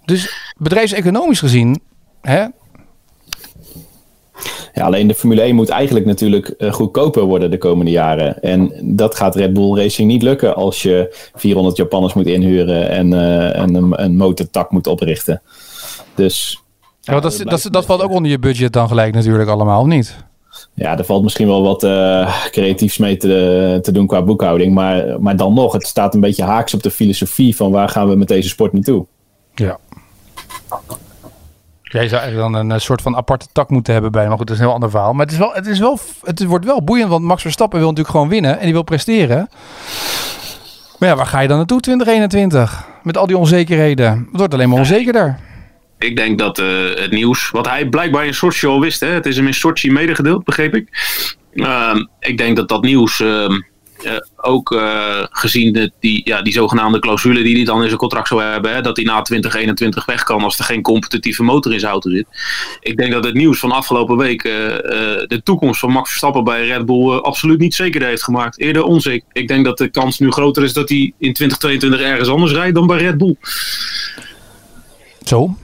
Dus 0.06 0.54
bedrijfseconomisch 0.58 1.40
gezien, 1.40 1.82
hè, 2.22 2.46
ja, 4.76 4.86
alleen 4.86 5.08
de 5.08 5.16
Formule 5.16 5.42
1 5.42 5.56
moet 5.56 5.70
eigenlijk 5.70 6.06
natuurlijk 6.06 6.54
uh, 6.58 6.74
goedkoper 6.74 7.24
worden 7.24 7.52
de 7.52 7.58
komende 7.58 7.92
jaren. 7.92 8.42
En 8.42 8.72
dat 8.82 9.16
gaat 9.16 9.36
Red 9.36 9.54
Bull 9.54 9.76
Racing 9.76 10.08
niet 10.08 10.24
lukken 10.24 10.56
als 10.56 10.82
je 10.82 11.30
400 11.36 11.78
Japanners 11.78 12.14
moet 12.14 12.26
inhuren 12.26 12.90
en, 12.90 13.12
uh, 13.12 13.50
een, 13.54 14.04
een 14.04 14.18
motortak 14.18 14.72
moet 14.72 14.88
oprichten. 14.88 15.42
Dus. 16.16 16.64
Ja, 17.02 17.20
dat, 17.20 17.42
dat, 17.44 17.68
dat, 17.72 17.86
valt 17.86 18.02
ook 18.02 18.12
onder 18.12 18.32
je 18.32 18.40
budget 18.40 18.74
dan 18.74 18.88
gelijk 18.88 19.14
natuurlijk 19.14 19.50
allemaal, 19.50 19.82
of 19.82 19.88
niet? 19.88 20.16
Ja, 20.74 20.98
er 20.98 21.06
valt 21.06 21.24
misschien 21.24 21.48
wel 21.48 21.64
wat 21.64 21.84
uh, 21.84 22.44
creatiefs 22.52 22.98
mee 22.98 23.18
te, 23.18 23.80
te 23.82 23.92
doen 23.92 24.08
qua 24.08 24.24
boekhouding. 24.24 24.74
Maar, 24.74 25.22
maar 25.22 25.36
dan 25.36 25.54
nog, 25.54 25.74
het 25.74 25.88
staat 25.88 26.14
een 26.14 26.20
beetje 26.20 26.44
haaks 26.44 26.74
op 26.74 26.84
de 26.84 26.92
filosofie 26.92 27.56
van 27.56 27.72
waar 27.72 27.90
gaan 27.90 28.10
we 28.10 28.16
met 28.16 28.28
deze 28.28 28.50
sport 28.50 28.74
naartoe. 28.74 29.06
Ja. 29.54 29.80
Jij 31.92 32.08
zou 32.08 32.22
eigenlijk 32.22 32.52
dan 32.52 32.62
een 32.62 32.72
eh, 32.72 32.80
soort 32.80 33.02
van 33.02 33.16
aparte 33.16 33.48
tak 33.52 33.70
moeten 33.70 33.94
hebben 33.94 34.12
bij. 34.12 34.28
Maar 34.28 34.38
goed, 34.38 34.48
dat 34.48 34.56
is 34.56 34.62
een 34.62 34.68
heel 34.68 34.76
ander 34.76 34.90
verhaal. 34.90 35.14
Maar 35.14 35.26
het, 35.26 35.34
is 35.34 35.40
wel, 35.40 35.54
het, 35.54 35.68
is 35.68 35.80
wel, 35.80 36.00
het 36.24 36.44
wordt 36.44 36.66
wel 36.66 36.84
boeiend, 36.84 37.10
want 37.10 37.24
Max 37.24 37.42
Verstappen 37.42 37.80
wil 37.80 37.88
natuurlijk 37.88 38.16
gewoon 38.16 38.30
winnen. 38.30 38.58
En 38.58 38.64
die 38.64 38.74
wil 38.74 38.84
presteren. 38.84 39.50
Maar 41.00 41.10
ja, 41.10 41.16
waar 41.16 41.26
ga 41.26 41.40
je 41.40 41.48
dan 41.48 41.58
naartoe 41.58 41.80
2021? 41.80 42.88
Met 43.04 43.18
al 43.18 43.28
die 43.28 43.38
onzekerheden. 43.38 44.28
Het 44.32 44.40
wordt 44.40 44.54
alleen 44.54 44.70
maar 44.70 44.80
onzekerder. 44.80 45.40
Ik 45.98 46.16
denk 46.16 46.40
dat 46.40 46.60
uh, 46.60 46.96
het 46.96 47.12
nieuws, 47.12 47.50
wat 47.50 47.68
hij 47.68 47.90
blijkbaar 47.90 48.26
in 48.26 48.34
Sochi 48.34 48.68
al 48.68 48.80
wist, 48.80 49.00
hè, 49.00 49.08
het 49.08 49.26
is 49.26 49.36
hem 49.36 49.48
in 49.48 49.54
Sochi 49.54 49.92
medegedeeld, 49.92 50.44
begreep 50.44 50.76
ik. 50.76 50.88
Uh, 51.54 51.96
ik 52.20 52.38
denk 52.38 52.56
dat 52.56 52.70
dat 52.70 52.82
nieuws 52.82 53.20
ehm, 53.20 53.62
ook 54.36 54.72
uh, 54.72 55.24
gezien 55.30 55.92
die, 56.00 56.22
ja, 56.24 56.42
die 56.42 56.54
zogenaamde 56.54 57.00
clausule 57.00 57.44
die 57.44 57.56
hij 57.56 57.66
dan 57.66 57.82
in 57.82 57.88
zijn 57.88 58.00
contract 58.00 58.28
zou 58.28 58.42
hebben, 58.42 58.74
hè, 58.74 58.82
dat 58.82 58.96
hij 58.96 59.06
na 59.06 59.22
2021 59.22 60.06
weg 60.06 60.24
kan 60.24 60.44
als 60.44 60.60
er 60.60 60.66
geen 60.66 60.82
competitieve 60.82 61.44
motor 61.44 61.74
in 61.74 61.80
zijn 61.80 61.92
auto 61.92 62.10
zit. 62.10 62.26
Ik 62.80 62.98
denk 62.98 63.12
dat 63.12 63.24
het 63.24 63.34
nieuws 63.34 63.60
van 63.60 63.72
afgelopen 63.72 64.18
week 64.18 64.44
uh, 64.44 64.54
de 65.28 65.42
toekomst 65.44 65.80
van 65.80 65.92
Max 65.92 66.10
Verstappen 66.10 66.44
bij 66.44 66.68
Red 66.68 66.86
Bull 66.86 67.18
absoluut 67.18 67.60
niet 67.60 67.74
zeker 67.74 68.06
heeft 68.06 68.24
gemaakt. 68.24 68.60
Eerder 68.60 68.84
onzeker. 68.84 69.28
Ik 69.32 69.48
denk 69.48 69.66
dat 69.66 69.78
de 69.78 69.90
kans 69.90 70.20
nu 70.20 70.32
groter 70.32 70.64
is 70.64 70.74
dat 70.74 70.90
hij 70.90 71.14
in 71.18 71.34
2022 71.34 72.02
ergens 72.02 72.30
anders 72.30 72.52
rijdt 72.52 72.76
dan 72.76 72.88
bij 72.88 72.98
Red 72.98 73.18
Bull. 73.18 73.36
Zo, 75.24 75.56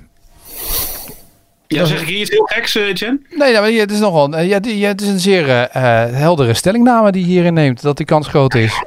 ja, 1.76 1.86
zeg 1.86 2.02
ik 2.02 2.08
hier 2.08 2.20
iets 2.20 2.30
heel 2.30 2.44
geks, 2.44 2.76
uh, 2.76 2.94
Jen? 2.94 3.26
Nee, 3.30 3.54
nou, 3.54 3.74
het 3.74 3.92
is 3.92 4.00
nogal 4.00 4.40
ja, 4.40 4.60
het 4.88 5.02
is 5.02 5.08
een 5.08 5.20
zeer 5.20 5.48
uh, 5.50 5.68
heldere 6.12 6.54
stellingname 6.54 7.12
die 7.12 7.26
hierin 7.26 7.54
neemt, 7.54 7.82
dat 7.82 7.98
die 7.98 8.06
kans 8.06 8.28
groot 8.28 8.54
is. 8.54 8.84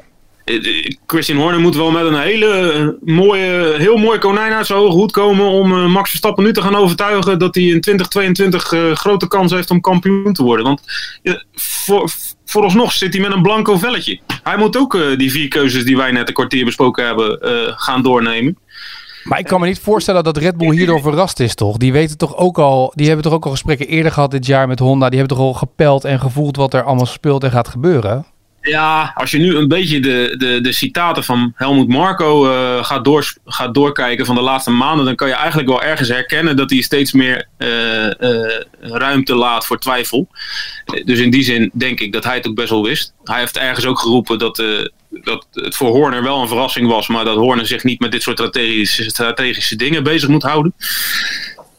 Christian 1.07 1.39
Horner 1.39 1.61
moet 1.61 1.77
wel 1.77 1.91
met 1.91 2.05
een 2.05 2.21
hele 2.21 2.99
mooie, 3.05 3.75
heel 3.79 3.97
mooi 3.97 4.19
konijn 4.19 4.53
uit 4.53 4.67
zijn 4.67 4.79
hoge 4.79 4.93
hoed 4.93 5.13
komen 5.13 5.47
om 5.47 5.91
Max 5.91 6.09
Verstappen 6.09 6.45
nu 6.45 6.53
te 6.53 6.63
gaan 6.63 6.75
overtuigen 6.75 7.39
dat 7.39 7.55
hij 7.55 7.65
in 7.65 7.81
2022 7.81 8.73
uh, 8.73 8.93
grote 8.93 9.29
kans 9.29 9.53
heeft 9.53 9.71
om 9.71 9.81
kampioen 9.81 10.33
te 10.33 10.43
worden. 10.43 10.65
Want 10.65 10.81
voor, 11.55 12.11
vooralsnog 12.45 12.93
zit 12.93 13.13
hij 13.13 13.23
met 13.23 13.33
een 13.33 13.43
blanco 13.43 13.79
velletje. 13.79 14.21
Hij 14.43 14.57
moet 14.57 14.77
ook 14.77 14.99
die 15.17 15.31
vier 15.31 15.49
keuzes 15.49 15.85
die 15.85 15.97
wij 15.97 16.11
net 16.11 16.29
een 16.29 16.35
kwartier 16.35 16.65
besproken 16.65 17.07
hebben 17.07 17.39
gaan 17.79 18.03
doornemen. 18.03 18.59
Maar 19.25 19.39
ik 19.39 19.45
kan 19.45 19.61
me 19.61 19.67
niet 19.67 19.79
voorstellen 19.79 20.25
dat 20.25 20.37
Red 20.37 20.57
Bull 20.57 20.77
hierdoor 20.77 21.01
verrast 21.01 21.41
is, 21.41 21.55
toch? 21.55 21.77
Die 21.77 21.93
weten 21.93 22.19
toch 22.19 22.37
ook 22.37 22.59
al, 22.59 22.93
die 22.95 23.07
hebben 23.07 23.25
toch 23.25 23.33
ook 23.33 23.45
al 23.45 23.51
gesprekken 23.51 23.87
eerder 23.87 24.13
gehad 24.13 24.31
dit 24.31 24.47
jaar 24.47 24.69
met 24.69 24.79
Honda. 24.79 25.09
Die 25.09 25.19
hebben 25.19 25.37
toch 25.37 25.47
al 25.47 25.55
gepeld 25.55 26.05
en 26.05 26.21
gevoeld 26.21 26.57
wat 26.57 26.75
er 26.75 26.83
allemaal 26.83 27.07
speelt 27.07 27.45
en 27.45 27.51
gaat 27.51 27.69
gebeuren? 27.69 28.25
Ja, 28.67 29.13
als 29.15 29.31
je 29.31 29.39
nu 29.39 29.57
een 29.57 29.69
beetje 29.69 30.01
de, 30.01 30.35
de, 30.39 30.61
de 30.61 30.73
citaten 30.73 31.25
van 31.25 31.53
Helmut 31.55 31.89
Marco 31.89 32.47
uh, 32.47 32.85
gaat, 32.85 33.05
door, 33.05 33.33
gaat 33.45 33.75
doorkijken 33.75 34.27
van 34.27 34.35
de 34.35 34.41
laatste 34.41 34.71
maanden, 34.71 35.05
dan 35.05 35.15
kan 35.15 35.29
je 35.29 35.35
eigenlijk 35.35 35.69
wel 35.69 35.83
ergens 35.83 36.09
herkennen 36.09 36.57
dat 36.57 36.71
hij 36.71 36.81
steeds 36.81 37.13
meer 37.13 37.49
uh, 37.59 38.05
uh, 38.05 38.61
ruimte 38.81 39.35
laat 39.35 39.67
voor 39.67 39.79
twijfel. 39.79 40.29
Dus 41.05 41.19
in 41.19 41.31
die 41.31 41.43
zin 41.43 41.71
denk 41.75 42.01
ik 42.01 42.13
dat 42.13 42.25
hij 42.25 42.35
het 42.35 42.49
ook 42.49 42.55
best 42.55 42.71
wel 42.71 42.83
wist. 42.83 43.13
Hij 43.25 43.39
heeft 43.39 43.59
ergens 43.59 43.87
ook 43.87 43.99
geroepen 43.99 44.39
dat, 44.39 44.57
dat 45.11 45.47
het 45.53 45.77
voor 45.77 45.91
Horner 45.91 46.23
wel 46.23 46.41
een 46.41 46.49
verrassing 46.49 46.89
was, 46.89 47.09
maar 47.09 47.25
dat 47.25 47.37
Horner 47.37 47.67
zich 47.67 47.85
niet 47.85 48.01
met 48.01 48.13
dit 48.13 48.23
soort 48.23 48.39
strategische, 48.39 49.03
strategische 49.03 49.77
dingen 49.77 50.03
bezig 50.03 50.29
moet 50.29 50.43
houden. 50.43 50.75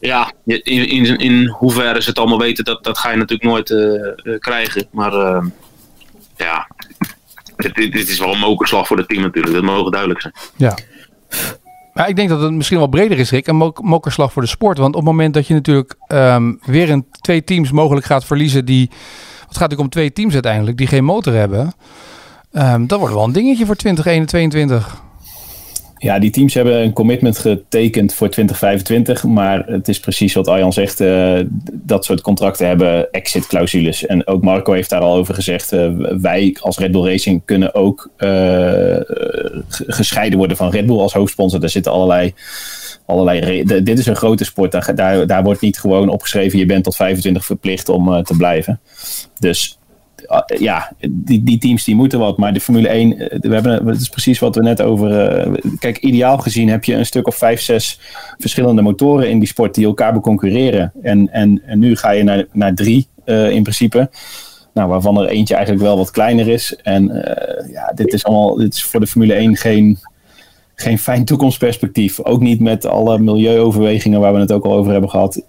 Ja, 0.00 0.32
in, 0.44 0.62
in, 0.64 1.16
in 1.16 1.46
hoeverre 1.46 2.02
ze 2.02 2.08
het 2.08 2.18
allemaal 2.18 2.38
weten, 2.38 2.64
dat, 2.64 2.84
dat 2.84 2.98
ga 2.98 3.10
je 3.10 3.16
natuurlijk 3.16 3.50
nooit 3.50 3.74
krijgen. 4.40 4.86
Maar 4.90 5.42
ja, 6.36 6.65
dit, 7.56 8.08
is 8.08 8.18
wel 8.18 8.32
een 8.32 8.38
mokerslag 8.38 8.86
voor 8.86 8.96
het 8.96 9.08
team 9.08 9.22
natuurlijk. 9.22 9.54
Dat 9.54 9.64
mogen 9.64 9.90
duidelijk 9.90 10.20
zijn. 10.20 10.34
Ja. 10.56 10.78
Maar 11.92 12.08
ik 12.08 12.16
denk 12.16 12.28
dat 12.28 12.40
het 12.40 12.52
misschien 12.52 12.78
wel 12.78 12.86
breder 12.86 13.18
is, 13.18 13.30
Rick. 13.30 13.46
Een 13.46 13.72
mokerslag 13.80 14.32
voor 14.32 14.42
de 14.42 14.48
sport. 14.48 14.78
Want 14.78 14.94
op 14.94 15.00
het 15.00 15.10
moment 15.10 15.34
dat 15.34 15.46
je 15.46 15.54
natuurlijk 15.54 15.94
ehm, 16.06 16.54
weer 16.62 16.90
een, 16.90 17.06
twee 17.20 17.44
teams 17.44 17.70
mogelijk 17.70 18.06
gaat 18.06 18.24
verliezen 18.24 18.64
die... 18.64 18.90
Het 19.40 19.56
gaat 19.56 19.70
natuurlijk 19.70 19.80
om 19.80 19.88
twee 19.88 20.12
teams 20.12 20.32
uiteindelijk 20.32 20.76
die 20.76 20.86
geen 20.86 21.04
motor 21.04 21.32
hebben. 21.32 21.72
Um, 22.52 22.86
dat 22.86 22.98
wordt 22.98 23.14
wel 23.14 23.24
een 23.24 23.32
dingetje 23.32 23.66
voor 23.66 23.76
2021. 23.76 25.04
Ja, 25.98 26.18
die 26.18 26.30
teams 26.30 26.54
hebben 26.54 26.82
een 26.82 26.92
commitment 26.92 27.38
getekend 27.38 28.14
voor 28.14 28.28
2025. 28.28 29.24
Maar 29.24 29.66
het 29.66 29.88
is 29.88 30.00
precies 30.00 30.34
wat 30.34 30.48
Arjan 30.48 30.72
zegt. 30.72 31.00
Uh, 31.00 31.40
dat 31.72 32.04
soort 32.04 32.20
contracten 32.20 32.66
hebben 32.66 33.12
exit-clausules. 33.12 34.06
En 34.06 34.26
ook 34.26 34.42
Marco 34.42 34.72
heeft 34.72 34.90
daar 34.90 35.00
al 35.00 35.16
over 35.16 35.34
gezegd. 35.34 35.72
Uh, 35.72 35.90
wij 36.20 36.56
als 36.60 36.78
Red 36.78 36.90
Bull 36.92 37.04
Racing 37.04 37.42
kunnen 37.44 37.74
ook 37.74 38.10
uh, 38.18 38.96
gescheiden 39.68 40.38
worden 40.38 40.56
van 40.56 40.70
Red 40.70 40.86
Bull 40.86 40.98
als 40.98 41.12
hoofdsponsor. 41.12 41.60
Daar 41.60 41.68
zitten 41.68 41.92
allerlei. 41.92 42.34
allerlei 43.06 43.64
dit 43.64 43.98
is 43.98 44.06
een 44.06 44.16
grote 44.16 44.44
sport. 44.44 44.72
Daar, 44.72 44.94
daar, 44.94 45.26
daar 45.26 45.42
wordt 45.42 45.60
niet 45.60 45.78
gewoon 45.78 46.08
opgeschreven. 46.08 46.58
Je 46.58 46.66
bent 46.66 46.84
tot 46.84 46.96
25 46.96 47.44
verplicht 47.44 47.88
om 47.88 48.22
te 48.22 48.36
blijven. 48.36 48.80
Dus 49.38 49.78
ja, 50.46 50.92
die, 51.08 51.42
die 51.42 51.58
teams 51.58 51.84
die 51.84 51.94
moeten 51.94 52.18
wat. 52.18 52.36
Maar 52.36 52.52
de 52.52 52.60
Formule 52.60 52.88
1, 52.88 53.18
eh, 53.18 53.38
we 53.40 53.54
hebben, 53.54 53.86
het 53.86 54.00
is 54.00 54.08
precies 54.08 54.38
wat 54.38 54.54
we 54.54 54.62
net 54.62 54.82
over. 54.82 55.46
Uh, 55.46 55.54
kijk, 55.78 55.98
ideaal 55.98 56.38
gezien 56.38 56.68
heb 56.68 56.84
je 56.84 56.94
een 56.94 57.06
stuk 57.06 57.26
of 57.26 57.36
vijf, 57.36 57.60
zes 57.60 58.00
verschillende 58.38 58.82
motoren 58.82 59.30
in 59.30 59.38
die 59.38 59.48
sport 59.48 59.74
die 59.74 59.86
elkaar 59.86 60.12
beconcurreren. 60.12 60.92
En, 61.02 61.32
en, 61.32 61.62
en 61.66 61.78
nu 61.78 61.96
ga 61.96 62.10
je 62.10 62.22
naar, 62.22 62.44
naar 62.52 62.74
drie 62.74 63.08
in 63.24 63.62
principe. 63.62 64.10
Nou, 64.74 64.88
waarvan 64.88 65.20
er 65.20 65.28
eentje 65.28 65.54
eigenlijk 65.54 65.84
wel 65.84 65.96
wat 65.96 66.10
kleiner 66.10 66.48
is. 66.48 66.76
En 66.82 67.04
ja, 67.70 67.92
dit 67.94 68.12
is 68.12 68.24
allemaal. 68.24 68.54
Dit 68.54 68.74
is 68.74 68.84
voor 68.84 69.00
de 69.00 69.06
Formule 69.06 69.34
1 69.34 69.56
geen 69.56 69.98
geen 70.76 70.98
fijn 70.98 71.24
toekomstperspectief. 71.24 72.22
Ook 72.22 72.40
niet 72.40 72.60
met 72.60 72.86
alle 72.86 73.18
milieuoverwegingen 73.18 74.20
waar 74.20 74.32
we 74.32 74.40
het 74.40 74.52
ook 74.52 74.64
al 74.64 74.74
over 74.74 74.92
hebben 74.92 75.10
gehad. 75.10 75.42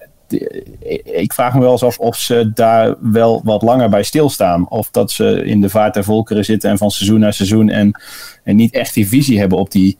Ik 1.04 1.34
vraag 1.34 1.54
me 1.54 1.60
wel 1.60 1.72
eens 1.72 1.84
af 1.84 1.98
of 1.98 2.18
ze 2.18 2.52
daar 2.54 2.96
wel 3.00 3.42
wat 3.44 3.62
langer 3.62 3.90
bij 3.90 4.04
stilstaan. 4.04 4.70
Of 4.70 4.92
dat 4.92 5.12
ze 5.12 5.46
in 5.46 5.62
de 5.62 5.70
vaart 5.70 5.94
der 5.94 6.04
volkeren 6.04 6.46
zitten 6.46 6.70
en 6.70 6.78
van 6.78 6.92
seizoen 6.92 7.20
naar 7.20 7.34
seizoen 7.34 7.70
en, 7.70 8.02
en 8.44 8.56
niet 8.56 8.74
echt 8.74 8.94
die 8.94 9.08
visie 9.08 9.40
hebben 9.40 9.58
op 9.58 9.72
die, 9.72 9.98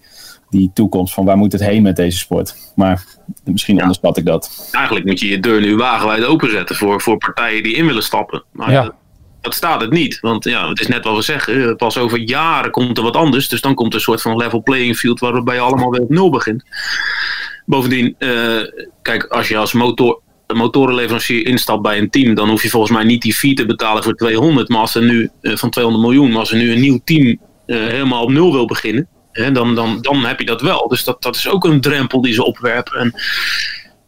die 0.50 0.72
toekomst. 0.74 1.13
Van 1.13 1.26
waar 1.26 1.38
moet 1.38 1.52
het 1.52 1.63
heen 1.63 1.82
met 1.82 1.96
deze 1.96 2.18
sport. 2.18 2.56
Maar 2.76 3.06
misschien 3.44 3.76
ja. 3.76 3.82
onderschat 3.82 4.18
ik 4.18 4.26
dat. 4.26 4.70
Eigenlijk 4.72 5.06
moet 5.06 5.20
je 5.20 5.28
je 5.28 5.40
deur 5.40 5.62
nu 5.62 5.76
wagenwijd 5.76 6.26
openzetten 6.26 6.76
voor, 6.76 7.02
voor 7.02 7.18
partijen 7.18 7.63
die 7.63 7.76
in 7.76 7.86
willen 7.86 8.04
stappen. 8.04 8.44
Maar 8.52 8.72
ja 8.72 8.94
dat 9.48 9.56
staat 9.56 9.82
het 9.82 9.92
niet. 9.92 10.20
Want 10.20 10.44
ja, 10.44 10.70
het 10.70 10.80
is 10.80 10.88
net 10.88 11.04
wat 11.04 11.16
we 11.16 11.22
zeggen. 11.22 11.76
Pas 11.76 11.98
over 11.98 12.18
jaren 12.18 12.72
komt 12.72 12.98
er 12.98 13.04
wat 13.04 13.16
anders. 13.16 13.50
Dus 13.50 13.62
dan 13.62 13.76
komt 13.76 13.90
er 13.90 13.96
een 13.96 14.02
soort 14.02 14.22
van 14.22 14.36
level 14.36 14.63
playing 14.63 14.98
field 14.98 15.20
waarbij 15.20 15.56
je 15.56 15.62
allemaal 15.62 15.92
weer 15.92 16.02
op 16.02 16.10
nul 16.10 16.30
begint. 16.30 16.63
Bovendien, 17.69 18.15
uh, 18.19 18.62
kijk, 19.01 19.23
als 19.23 19.47
je 19.47 19.58
als 19.58 19.73
motor, 19.73 20.21
motorenleverancier 20.53 21.45
instapt 21.45 21.82
bij 21.82 21.97
een 21.97 22.10
team, 22.10 22.34
dan 22.34 22.49
hoef 22.49 22.63
je 22.63 22.69
volgens 22.69 22.91
mij 22.91 23.03
niet 23.03 23.21
die 23.21 23.34
fee 23.34 23.53
te 23.53 23.65
betalen 23.65 24.03
voor 24.03 24.15
200. 24.15 24.69
Maar 24.69 24.80
als 24.80 24.95
er 24.95 25.03
nu 25.03 25.30
uh, 25.41 25.56
van 25.56 25.69
200 25.69 26.06
miljoen, 26.06 26.30
maar 26.30 26.39
als 26.39 26.51
er 26.51 26.58
nu 26.58 26.71
een 26.71 26.80
nieuw 26.80 26.99
team 27.03 27.25
uh, 27.25 27.38
helemaal 27.88 28.23
op 28.23 28.30
nul 28.30 28.51
wil 28.51 28.65
beginnen, 28.65 29.08
hè, 29.32 29.51
dan, 29.51 29.75
dan, 29.75 30.01
dan 30.01 30.25
heb 30.25 30.39
je 30.39 30.45
dat 30.45 30.62
wel. 30.62 30.88
Dus 30.88 31.03
dat, 31.03 31.21
dat 31.21 31.36
is 31.36 31.49
ook 31.49 31.65
een 31.65 31.82
drempel 31.82 32.21
die 32.21 32.34
ze 32.34 32.43
opwerpen. 32.43 32.99
En 32.99 33.13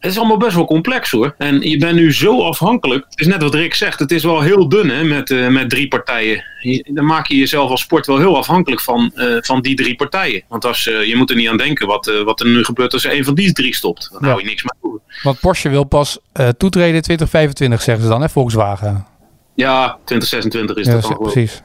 het 0.00 0.10
is 0.10 0.18
allemaal 0.18 0.36
best 0.36 0.54
wel 0.54 0.64
complex 0.64 1.10
hoor. 1.10 1.34
En 1.38 1.60
je 1.60 1.78
bent 1.78 1.94
nu 1.94 2.12
zo 2.12 2.42
afhankelijk. 2.42 3.04
Het 3.08 3.20
is 3.20 3.26
net 3.26 3.42
wat 3.42 3.54
Rick 3.54 3.74
zegt. 3.74 3.98
Het 3.98 4.10
is 4.10 4.24
wel 4.24 4.40
heel 4.40 4.68
dun 4.68 4.88
hè, 4.88 5.04
met, 5.04 5.30
uh, 5.30 5.48
met 5.48 5.70
drie 5.70 5.88
partijen. 5.88 6.44
Je, 6.60 6.90
dan 6.92 7.04
maak 7.04 7.26
je 7.26 7.36
jezelf 7.36 7.70
als 7.70 7.80
sport 7.80 8.06
wel 8.06 8.18
heel 8.18 8.36
afhankelijk 8.36 8.80
van, 8.80 9.12
uh, 9.14 9.36
van 9.40 9.60
die 9.60 9.74
drie 9.74 9.96
partijen. 9.96 10.42
Want 10.48 10.64
als, 10.64 10.86
uh, 10.86 11.04
je 11.04 11.16
moet 11.16 11.30
er 11.30 11.36
niet 11.36 11.48
aan 11.48 11.56
denken 11.56 11.86
wat, 11.86 12.22
wat 12.24 12.40
er 12.40 12.46
nu 12.46 12.64
gebeurt 12.64 12.92
als 12.92 13.04
er 13.04 13.12
een 13.12 13.24
van 13.24 13.34
die 13.34 13.52
drie 13.52 13.74
stopt. 13.74 14.08
Dan 14.12 14.20
ja. 14.22 14.28
hou 14.28 14.40
je 14.40 14.46
niks 14.46 14.62
meer 14.62 14.74
over. 14.80 15.00
Want 15.22 15.40
Porsche 15.40 15.68
wil 15.68 15.84
pas 15.84 16.18
toetreden 16.56 17.02
2025 17.02 17.82
zeggen 17.82 18.04
ze 18.04 18.10
dan 18.10 18.20
hè, 18.20 18.28
Volkswagen. 18.28 19.06
Ja, 19.54 19.98
2026 20.04 20.76
is 20.76 20.86
ja, 20.86 20.92
dat 20.92 21.02
dan 21.02 21.18
Precies. 21.18 21.62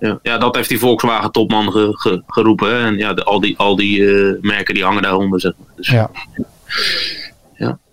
Ja, 0.00 0.18
ja, 0.22 0.38
dat 0.38 0.56
heeft 0.56 0.68
die 0.68 0.78
Volkswagen 0.78 1.32
topman 1.32 1.72
ge, 1.72 1.88
ge, 1.92 2.22
geroepen. 2.26 2.68
Hè. 2.68 2.84
En 2.86 2.96
ja, 2.96 3.14
de, 3.14 3.24
al 3.24 3.40
die, 3.40 3.58
al 3.58 3.76
die 3.76 4.02
merken 4.40 4.74
die 4.74 4.84
hangen 4.84 5.02
daaronder. 5.02 5.40
Zeg 5.40 5.52
maar. 5.58 5.68
dus, 5.76 5.88
ja. 5.88 6.10
Ja. 6.36 6.44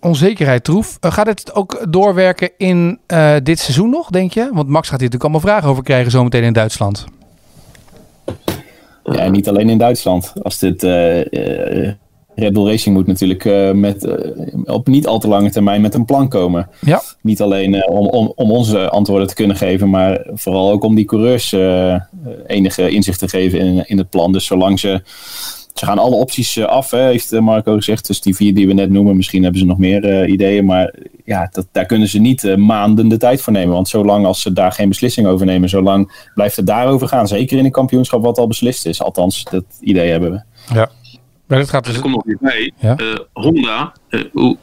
Onzekerheid 0.01 0.63
troef. 0.63 0.97
Uh, 1.05 1.11
gaat 1.11 1.27
het 1.27 1.55
ook 1.55 1.85
doorwerken 1.89 2.49
in 2.57 2.99
uh, 3.07 3.35
dit 3.43 3.59
seizoen 3.59 3.89
nog, 3.89 4.09
denk 4.09 4.33
je? 4.33 4.49
Want 4.53 4.67
Max 4.67 4.89
gaat 4.89 4.99
hier 4.99 5.09
natuurlijk 5.09 5.23
allemaal 5.23 5.39
vragen 5.39 5.69
over 5.69 5.83
krijgen 5.83 6.11
zometeen 6.11 6.43
in 6.43 6.53
Duitsland. 6.53 7.05
Ja, 9.03 9.29
niet 9.29 9.49
alleen 9.49 9.69
in 9.69 9.77
Duitsland. 9.77 10.33
Als 10.41 10.59
dit 10.59 10.83
uh, 10.83 11.21
Red 12.35 12.53
Bull 12.53 12.65
Racing 12.65 12.95
moet 12.95 13.07
natuurlijk 13.07 13.73
met, 13.75 14.07
op 14.63 14.87
niet 14.87 15.07
al 15.07 15.19
te 15.19 15.27
lange 15.27 15.51
termijn 15.51 15.81
met 15.81 15.93
een 15.93 16.05
plan 16.05 16.27
komen. 16.27 16.69
Ja. 16.81 17.01
Niet 17.21 17.41
alleen 17.41 17.87
om, 17.87 18.07
om, 18.07 18.31
om 18.35 18.51
onze 18.51 18.89
antwoorden 18.89 19.27
te 19.27 19.35
kunnen 19.35 19.55
geven, 19.55 19.89
maar 19.89 20.25
vooral 20.33 20.71
ook 20.71 20.83
om 20.83 20.95
die 20.95 21.05
coureurs 21.05 21.55
enige 22.47 22.89
inzicht 22.89 23.19
te 23.19 23.27
geven 23.27 23.59
in, 23.59 23.87
in 23.87 23.97
het 23.97 24.09
plan. 24.09 24.31
Dus 24.31 24.45
zolang 24.45 24.79
ze 24.79 25.01
ze 25.79 25.85
gaan 25.85 25.99
alle 25.99 26.15
opties 26.15 26.55
uh, 26.55 26.65
af, 26.65 26.91
hè, 26.91 27.01
heeft 27.01 27.31
eh, 27.31 27.39
Marco 27.39 27.75
gezegd. 27.75 28.07
Dus 28.07 28.21
die 28.21 28.35
vier 28.35 28.53
die 28.53 28.67
we 28.67 28.73
net 28.73 28.89
noemen, 28.89 29.15
misschien 29.15 29.43
hebben 29.43 29.59
ze 29.59 29.67
nog 29.67 29.77
meer 29.77 30.23
uh, 30.23 30.31
ideeën. 30.31 30.65
Maar 30.65 30.93
ja, 31.25 31.49
dat, 31.51 31.67
daar 31.71 31.85
kunnen 31.85 32.07
ze 32.07 32.19
niet 32.19 32.57
maanden 32.57 33.07
de 33.07 33.17
tijd 33.17 33.41
voor 33.41 33.53
nemen. 33.53 33.73
Want 33.73 33.87
zolang 33.87 34.25
als 34.25 34.41
ze 34.41 34.53
daar 34.53 34.71
geen 34.71 34.89
beslissing 34.89 35.27
over 35.27 35.45
nemen, 35.45 35.69
zolang 35.69 36.29
blijft 36.33 36.55
het 36.55 36.67
daarover 36.67 37.07
gaan. 37.07 37.27
Zeker 37.27 37.57
in 37.57 37.65
een 37.65 37.71
kampioenschap 37.71 38.23
wat 38.23 38.37
al 38.37 38.47
beslist 38.47 38.85
is. 38.85 39.01
Althans, 39.01 39.43
dat 39.43 39.63
idee 39.81 40.09
hebben 40.11 40.31
we. 40.31 40.41
Ja. 40.73 40.89
Maar 41.47 41.57
dat 41.57 41.69
gaat 41.69 41.85
dus... 41.85 41.95
Er 41.95 42.01
komt 42.01 42.15
nog 42.15 42.25
niet 42.25 42.39
bij. 42.39 42.71
Ja? 42.79 42.97
Honda, 43.33 43.93
hoe, 44.31 44.57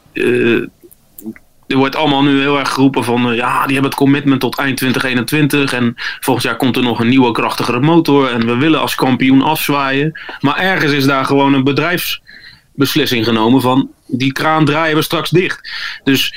er 1.67 1.77
wordt 1.77 1.95
allemaal 1.95 2.23
nu 2.23 2.39
heel 2.39 2.59
erg 2.59 2.73
geroepen 2.73 3.03
van 3.03 3.35
ja, 3.35 3.63
die 3.63 3.73
hebben 3.73 3.91
het 3.91 3.99
commitment 3.99 4.39
tot 4.39 4.57
eind 4.57 4.77
2021 4.77 5.73
en 5.73 5.93
volgend 6.19 6.45
jaar 6.45 6.57
komt 6.57 6.75
er 6.75 6.83
nog 6.83 6.99
een 6.99 7.09
nieuwe 7.09 7.31
krachtigere 7.31 7.79
motor 7.79 8.29
en 8.29 8.45
we 8.45 8.55
willen 8.55 8.79
als 8.79 8.95
kampioen 8.95 9.41
afzwaaien. 9.41 10.19
Maar 10.39 10.57
ergens 10.57 10.91
is 10.91 11.05
daar 11.05 11.25
gewoon 11.25 11.53
een 11.53 11.63
bedrijfsbeslissing 11.63 13.25
genomen 13.25 13.61
van 13.61 13.89
die 14.05 14.31
kraan 14.31 14.65
draaien 14.65 14.95
we 14.95 15.01
straks 15.01 15.29
dicht. 15.29 15.69
Dus 16.03 16.33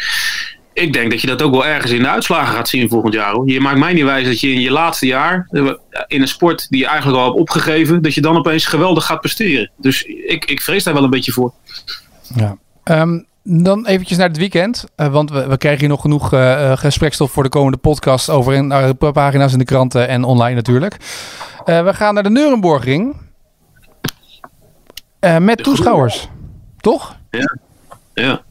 ik 0.73 0.93
denk 0.93 1.11
dat 1.11 1.21
je 1.21 1.27
dat 1.27 1.43
ook 1.43 1.53
wel 1.53 1.66
ergens 1.66 1.93
in 1.93 2.03
de 2.03 2.09
uitslagen 2.09 2.55
gaat 2.55 2.69
zien 2.69 2.88
volgend 2.88 3.14
jaar. 3.14 3.33
Hoor. 3.33 3.51
Je 3.51 3.61
maakt 3.61 3.79
mij 3.79 3.93
niet 3.93 4.05
wijs 4.05 4.27
dat 4.27 4.40
je 4.40 4.53
in 4.53 4.61
je 4.61 4.71
laatste 4.71 5.07
jaar, 5.07 5.47
in 6.07 6.21
een 6.21 6.29
sport 6.29 6.66
die 6.71 6.81
je 6.81 6.87
eigenlijk 6.87 7.19
al 7.19 7.25
hebt 7.25 7.38
opgegeven, 7.38 8.03
dat 8.03 8.14
je 8.14 8.21
dan 8.21 8.37
opeens 8.37 8.66
geweldig 8.66 9.05
gaat 9.05 9.21
presteren. 9.21 9.71
Dus 9.77 10.03
ik, 10.03 10.45
ik 10.45 10.61
vrees 10.61 10.85
daar 10.85 10.95
wel 10.95 11.05
een 11.05 11.11
beetje 11.11 11.33
voor. 11.33 11.53
Ja. 12.35 12.57
Um, 12.85 13.27
dan 13.42 13.87
eventjes 13.87 14.18
naar 14.18 14.29
het 14.29 14.37
weekend. 14.37 14.85
Uh, 14.96 15.12
want 15.12 15.31
we, 15.31 15.46
we, 15.46 15.57
krijgen 15.57 15.81
hier 15.81 15.88
nog 15.88 16.00
genoeg 16.00 16.33
uh, 16.35 16.76
gesprekstof 16.76 17.31
voor 17.31 17.42
de 17.42 17.48
komende 17.48 17.79
podcast 17.79 18.31
over 18.31 18.53
in, 18.53 18.68
de 18.68 19.11
pagina's 19.12 19.53
in 19.53 19.59
de 19.59 19.64
kranten 19.64 20.09
en 20.09 20.24
online 20.24 20.55
natuurlijk. 20.55 20.96
Uh, 21.66 21.85
we 21.85 21.94
gaan 21.94 22.14
naar 22.14 22.22
de 22.22 22.31
Nurembergring. 22.31 23.16
met 25.40 25.62
toeschouwers. 25.62 26.29
Toch? 26.76 27.16
Ja. 27.31 27.57
ja. 28.14 28.42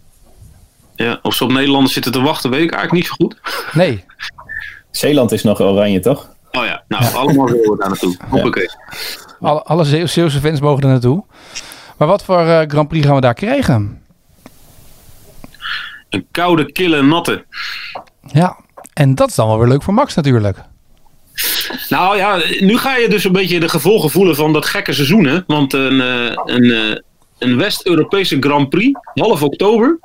Ja. 0.95 1.19
Of 1.21 1.33
ze 1.33 1.43
op 1.43 1.51
Nederlanders 1.51 1.93
zitten 1.93 2.11
te 2.11 2.21
wachten, 2.21 2.49
weet 2.49 2.63
ik 2.63 2.71
eigenlijk 2.71 3.03
niet 3.03 3.05
zo 3.05 3.25
goed. 3.25 3.39
Nee. 3.73 4.05
Zeeland 4.91 5.31
is 5.31 5.43
nog 5.43 5.61
oranje, 5.61 5.99
toch? 5.99 6.29
Oh 6.51 6.65
ja, 6.65 6.83
nou, 6.87 7.15
allemaal 7.15 7.45
willen 7.51 7.71
we 7.71 7.77
daar 7.77 7.89
naartoe. 7.89 8.17
Hoppakee. 8.29 8.69
Ja. 9.39 9.47
Alle, 9.47 9.63
alle 9.63 10.07
Zeeuwse 10.07 10.39
fans 10.39 10.59
mogen 10.59 10.83
er 10.83 10.89
naartoe. 10.89 11.23
Maar 11.97 12.07
wat 12.07 12.23
voor 12.23 12.65
Grand 12.67 12.87
Prix 12.87 13.05
gaan 13.05 13.15
we 13.15 13.21
daar 13.21 13.33
krijgen? 13.33 13.98
Een 16.09 16.27
koude, 16.31 16.71
kille, 16.71 17.01
natte. 17.01 17.45
Ja, 18.31 18.59
en 18.93 19.15
dat 19.15 19.29
is 19.29 19.35
dan 19.35 19.47
wel 19.47 19.59
weer 19.59 19.67
leuk 19.67 19.83
voor 19.83 19.93
Max 19.93 20.15
natuurlijk. 20.15 20.57
Nou 21.89 22.17
ja, 22.17 22.41
nu 22.59 22.77
ga 22.77 22.95
je 22.95 23.09
dus 23.09 23.23
een 23.23 23.31
beetje 23.31 23.59
de 23.59 23.69
gevolgen 23.69 24.09
voelen 24.09 24.35
van 24.35 24.53
dat 24.53 24.65
gekke 24.65 24.93
seizoen. 24.93 25.25
Hè? 25.25 25.39
Want 25.47 25.73
een, 25.73 25.99
een, 25.99 27.01
een 27.39 27.57
West-Europese 27.57 28.37
Grand 28.39 28.69
Prix, 28.69 28.99
half 29.13 29.43
oktober, 29.43 29.99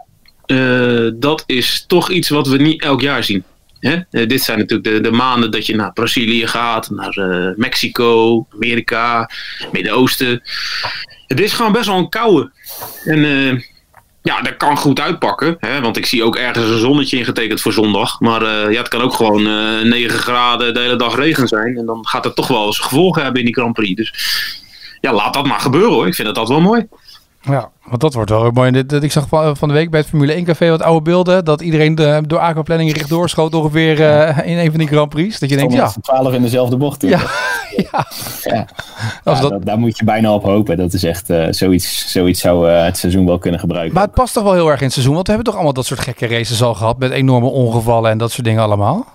uh, 0.46 1.10
dat 1.14 1.42
is 1.46 1.84
toch 1.86 2.10
iets 2.10 2.28
wat 2.28 2.46
we 2.46 2.56
niet 2.56 2.82
elk 2.82 3.00
jaar 3.00 3.24
zien. 3.24 3.44
Hè? 3.80 3.94
Uh, 4.10 4.28
dit 4.28 4.42
zijn 4.42 4.58
natuurlijk 4.58 4.88
de, 4.88 5.00
de, 5.00 5.16
maanden 5.16 5.50
dat 5.50 5.66
je 5.66 5.76
naar 5.76 5.92
Brazilië 5.92 6.46
gaat, 6.46 6.90
naar 6.90 7.16
uh, 7.18 7.56
Mexico, 7.56 8.46
Amerika, 8.54 9.30
Midden-Oosten. 9.72 10.42
Het 11.26 11.40
is 11.40 11.52
gewoon 11.52 11.72
best 11.72 11.86
wel 11.86 11.98
een 11.98 12.08
koude. 12.08 12.50
En 13.04 13.64
ja, 14.24 14.40
dat 14.40 14.56
kan 14.56 14.76
goed 14.76 15.00
uitpakken. 15.00 15.56
Hè? 15.58 15.80
Want 15.80 15.96
ik 15.96 16.06
zie 16.06 16.24
ook 16.24 16.36
ergens 16.36 16.70
een 16.70 16.78
zonnetje 16.78 17.16
ingetekend 17.16 17.60
voor 17.60 17.72
zondag. 17.72 18.20
Maar 18.20 18.42
uh, 18.42 18.72
ja, 18.72 18.78
het 18.78 18.88
kan 18.88 19.00
ook 19.00 19.14
gewoon 19.14 19.46
uh, 19.46 19.80
9 19.82 20.18
graden 20.18 20.74
de 20.74 20.80
hele 20.80 20.96
dag 20.96 21.16
regen 21.16 21.48
zijn. 21.48 21.76
En 21.76 21.86
dan 21.86 22.06
gaat 22.06 22.24
het 22.24 22.34
toch 22.34 22.48
wel 22.48 22.66
eens 22.66 22.78
gevolgen 22.78 23.22
hebben 23.22 23.40
in 23.40 23.46
die 23.46 23.54
Grand 23.54 23.72
Prix. 23.72 23.94
Dus 23.94 24.12
ja, 25.00 25.12
laat 25.12 25.34
dat 25.34 25.46
maar 25.46 25.60
gebeuren 25.60 25.92
hoor. 25.92 26.06
Ik 26.06 26.14
vind 26.14 26.28
dat 26.28 26.38
altijd 26.38 26.58
wel 26.58 26.68
mooi. 26.68 26.86
Ja, 27.44 27.70
want 27.84 28.00
dat 28.00 28.14
wordt 28.14 28.30
wel 28.30 28.50
mooi. 28.50 28.84
Ik 29.00 29.12
zag 29.12 29.26
van 29.28 29.68
de 29.68 29.74
week 29.74 29.90
bij 29.90 30.00
het 30.00 30.08
Formule 30.08 30.32
1 30.32 30.44
café 30.44 30.70
wat 30.70 30.82
oude 30.82 31.02
beelden. 31.02 31.44
Dat 31.44 31.60
iedereen 31.60 31.94
de, 31.94 32.22
door 32.26 32.38
aquaplanning 32.38 32.92
rechtdoor 32.92 33.28
schoot 33.28 33.54
ongeveer 33.54 34.00
uh, 34.00 34.46
in 34.46 34.58
een 34.58 34.70
van 34.70 34.78
die 34.78 34.88
Grand 34.88 35.08
Prix. 35.08 35.38
Dat 35.38 35.50
je 35.50 35.56
denkt, 35.56 35.72
ja. 35.72 35.92
12 36.02 36.32
in 36.32 36.42
dezelfde 36.42 36.76
bocht. 36.76 37.02
Ja, 37.02 37.08
ja. 37.90 38.06
ja. 38.42 38.68
ja 39.24 39.40
dat... 39.40 39.64
daar 39.64 39.78
moet 39.78 39.98
je 39.98 40.04
bijna 40.04 40.34
op 40.34 40.42
hopen. 40.42 40.76
Dat 40.76 40.92
is 40.92 41.04
echt 41.04 41.30
uh, 41.30 41.46
zoiets, 41.50 42.10
zoiets 42.10 42.40
zou 42.40 42.70
uh, 42.70 42.84
het 42.84 42.98
seizoen 42.98 43.26
wel 43.26 43.38
kunnen 43.38 43.60
gebruiken. 43.60 43.94
Maar 43.94 44.04
het 44.04 44.14
past 44.14 44.34
toch 44.34 44.44
wel 44.44 44.52
heel 44.52 44.68
erg 44.68 44.78
in 44.78 44.84
het 44.84 44.92
seizoen. 44.92 45.14
Want 45.14 45.26
we 45.26 45.32
hebben 45.32 45.52
toch 45.52 45.60
allemaal 45.60 45.82
dat 45.82 45.86
soort 45.86 46.00
gekke 46.00 46.26
races 46.26 46.62
al 46.62 46.74
gehad. 46.74 46.98
Met 46.98 47.10
enorme 47.10 47.48
ongevallen 47.48 48.10
en 48.10 48.18
dat 48.18 48.30
soort 48.30 48.46
dingen 48.46 48.62
allemaal. 48.62 49.06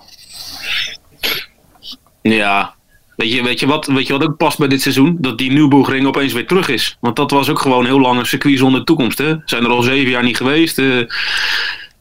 Ja, 2.22 2.74
Weet 3.20 3.34
je, 3.34 3.44
weet, 3.44 3.60
je 3.60 3.68
wat, 3.68 3.86
weet 3.86 4.08
je 4.08 4.14
wat 4.14 4.24
ook 4.24 4.38
past 4.38 4.58
bij 4.58 4.68
dit 4.68 4.82
seizoen? 4.82 5.18
Dat 5.20 5.38
die 5.38 5.52
Nürburgring 5.52 6.08
opeens 6.08 6.34
weer 6.34 6.48
terug 6.48 6.70
is. 6.70 6.98
Want 7.00 7.16
dat 7.16 7.32
was 7.32 7.50
ook 7.50 7.60
gewoon 7.60 7.86
heel 7.86 8.00
lang 8.00 8.20
een 8.20 8.26
circuit 8.26 8.58
zonder 8.58 8.84
toekomst. 8.84 9.18
Hè? 9.18 9.36
Zijn 9.46 9.64
er 9.64 9.70
al 9.70 9.82
zeven 9.82 10.12
jaar 10.12 10.24
niet 10.24 10.38
geweest. 10.38 10.78
Uh, 10.78 11.10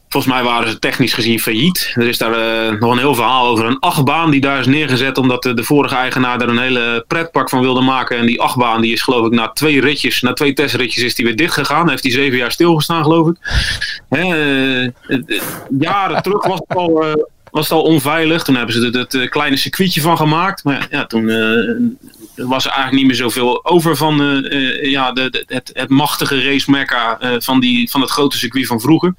volgens 0.09 0.33
mij 0.33 0.43
waren 0.43 0.69
ze 0.69 0.79
technisch 0.79 1.13
gezien 1.13 1.39
failliet. 1.39 1.91
Er 1.95 2.07
is 2.07 2.17
daar 2.17 2.31
uh, 2.71 2.79
nog 2.79 2.91
een 2.91 2.97
heel 2.97 3.15
verhaal 3.15 3.47
over 3.47 3.65
een 3.65 3.79
achtbaan 3.79 4.31
die 4.31 4.41
daar 4.41 4.59
is 4.59 4.65
neergezet. 4.65 5.17
Omdat 5.17 5.43
de, 5.43 5.53
de 5.53 5.63
vorige 5.63 5.95
eigenaar 5.95 6.37
daar 6.37 6.49
een 6.49 6.59
hele 6.59 7.03
pretpark 7.07 7.49
van 7.49 7.61
wilde 7.61 7.81
maken. 7.81 8.17
En 8.17 8.25
die 8.25 8.41
achtbaan 8.41 8.81
die 8.81 8.93
is 8.93 9.01
geloof 9.01 9.25
ik 9.25 9.31
na 9.31 9.49
twee 9.49 9.81
ritjes, 9.81 10.21
na 10.21 10.33
twee 10.33 10.53
testritjes 10.53 11.03
is 11.03 11.15
die 11.15 11.25
weer 11.25 11.35
dicht 11.35 11.53
gegaan. 11.53 11.89
Heeft 11.89 12.03
die 12.03 12.11
zeven 12.11 12.37
jaar 12.37 12.51
stilgestaan 12.51 13.03
geloof 13.03 13.27
ik. 13.27 13.37
Jaren 15.79 16.21
terug 16.21 16.45
was 16.47 16.59
het 16.67 16.77
al 16.77 17.03
was 17.51 17.69
het 17.69 17.77
al 17.77 17.83
onveilig. 17.83 18.43
Toen 18.43 18.55
hebben 18.55 18.75
ze 18.75 18.87
er 18.91 18.99
het, 18.99 19.11
het 19.11 19.29
kleine 19.29 19.57
circuitje 19.57 20.01
van 20.01 20.17
gemaakt. 20.17 20.63
Maar 20.63 20.87
ja, 20.89 21.05
toen 21.05 21.25
was 22.35 22.65
er 22.65 22.71
eigenlijk 22.71 22.91
niet 22.91 23.05
meer 23.05 23.15
zoveel 23.15 23.65
over 23.65 23.95
van 23.95 24.47
ja, 24.81 25.11
de, 25.11 25.43
het, 25.47 25.69
het 25.73 25.89
machtige 25.89 26.43
race 26.43 26.71
mecca 26.71 27.17
van, 27.39 27.59
die, 27.59 27.89
van 27.89 28.01
het 28.01 28.09
grote 28.09 28.37
circuit 28.37 28.67
van 28.67 28.81
vroeger. 28.81 29.15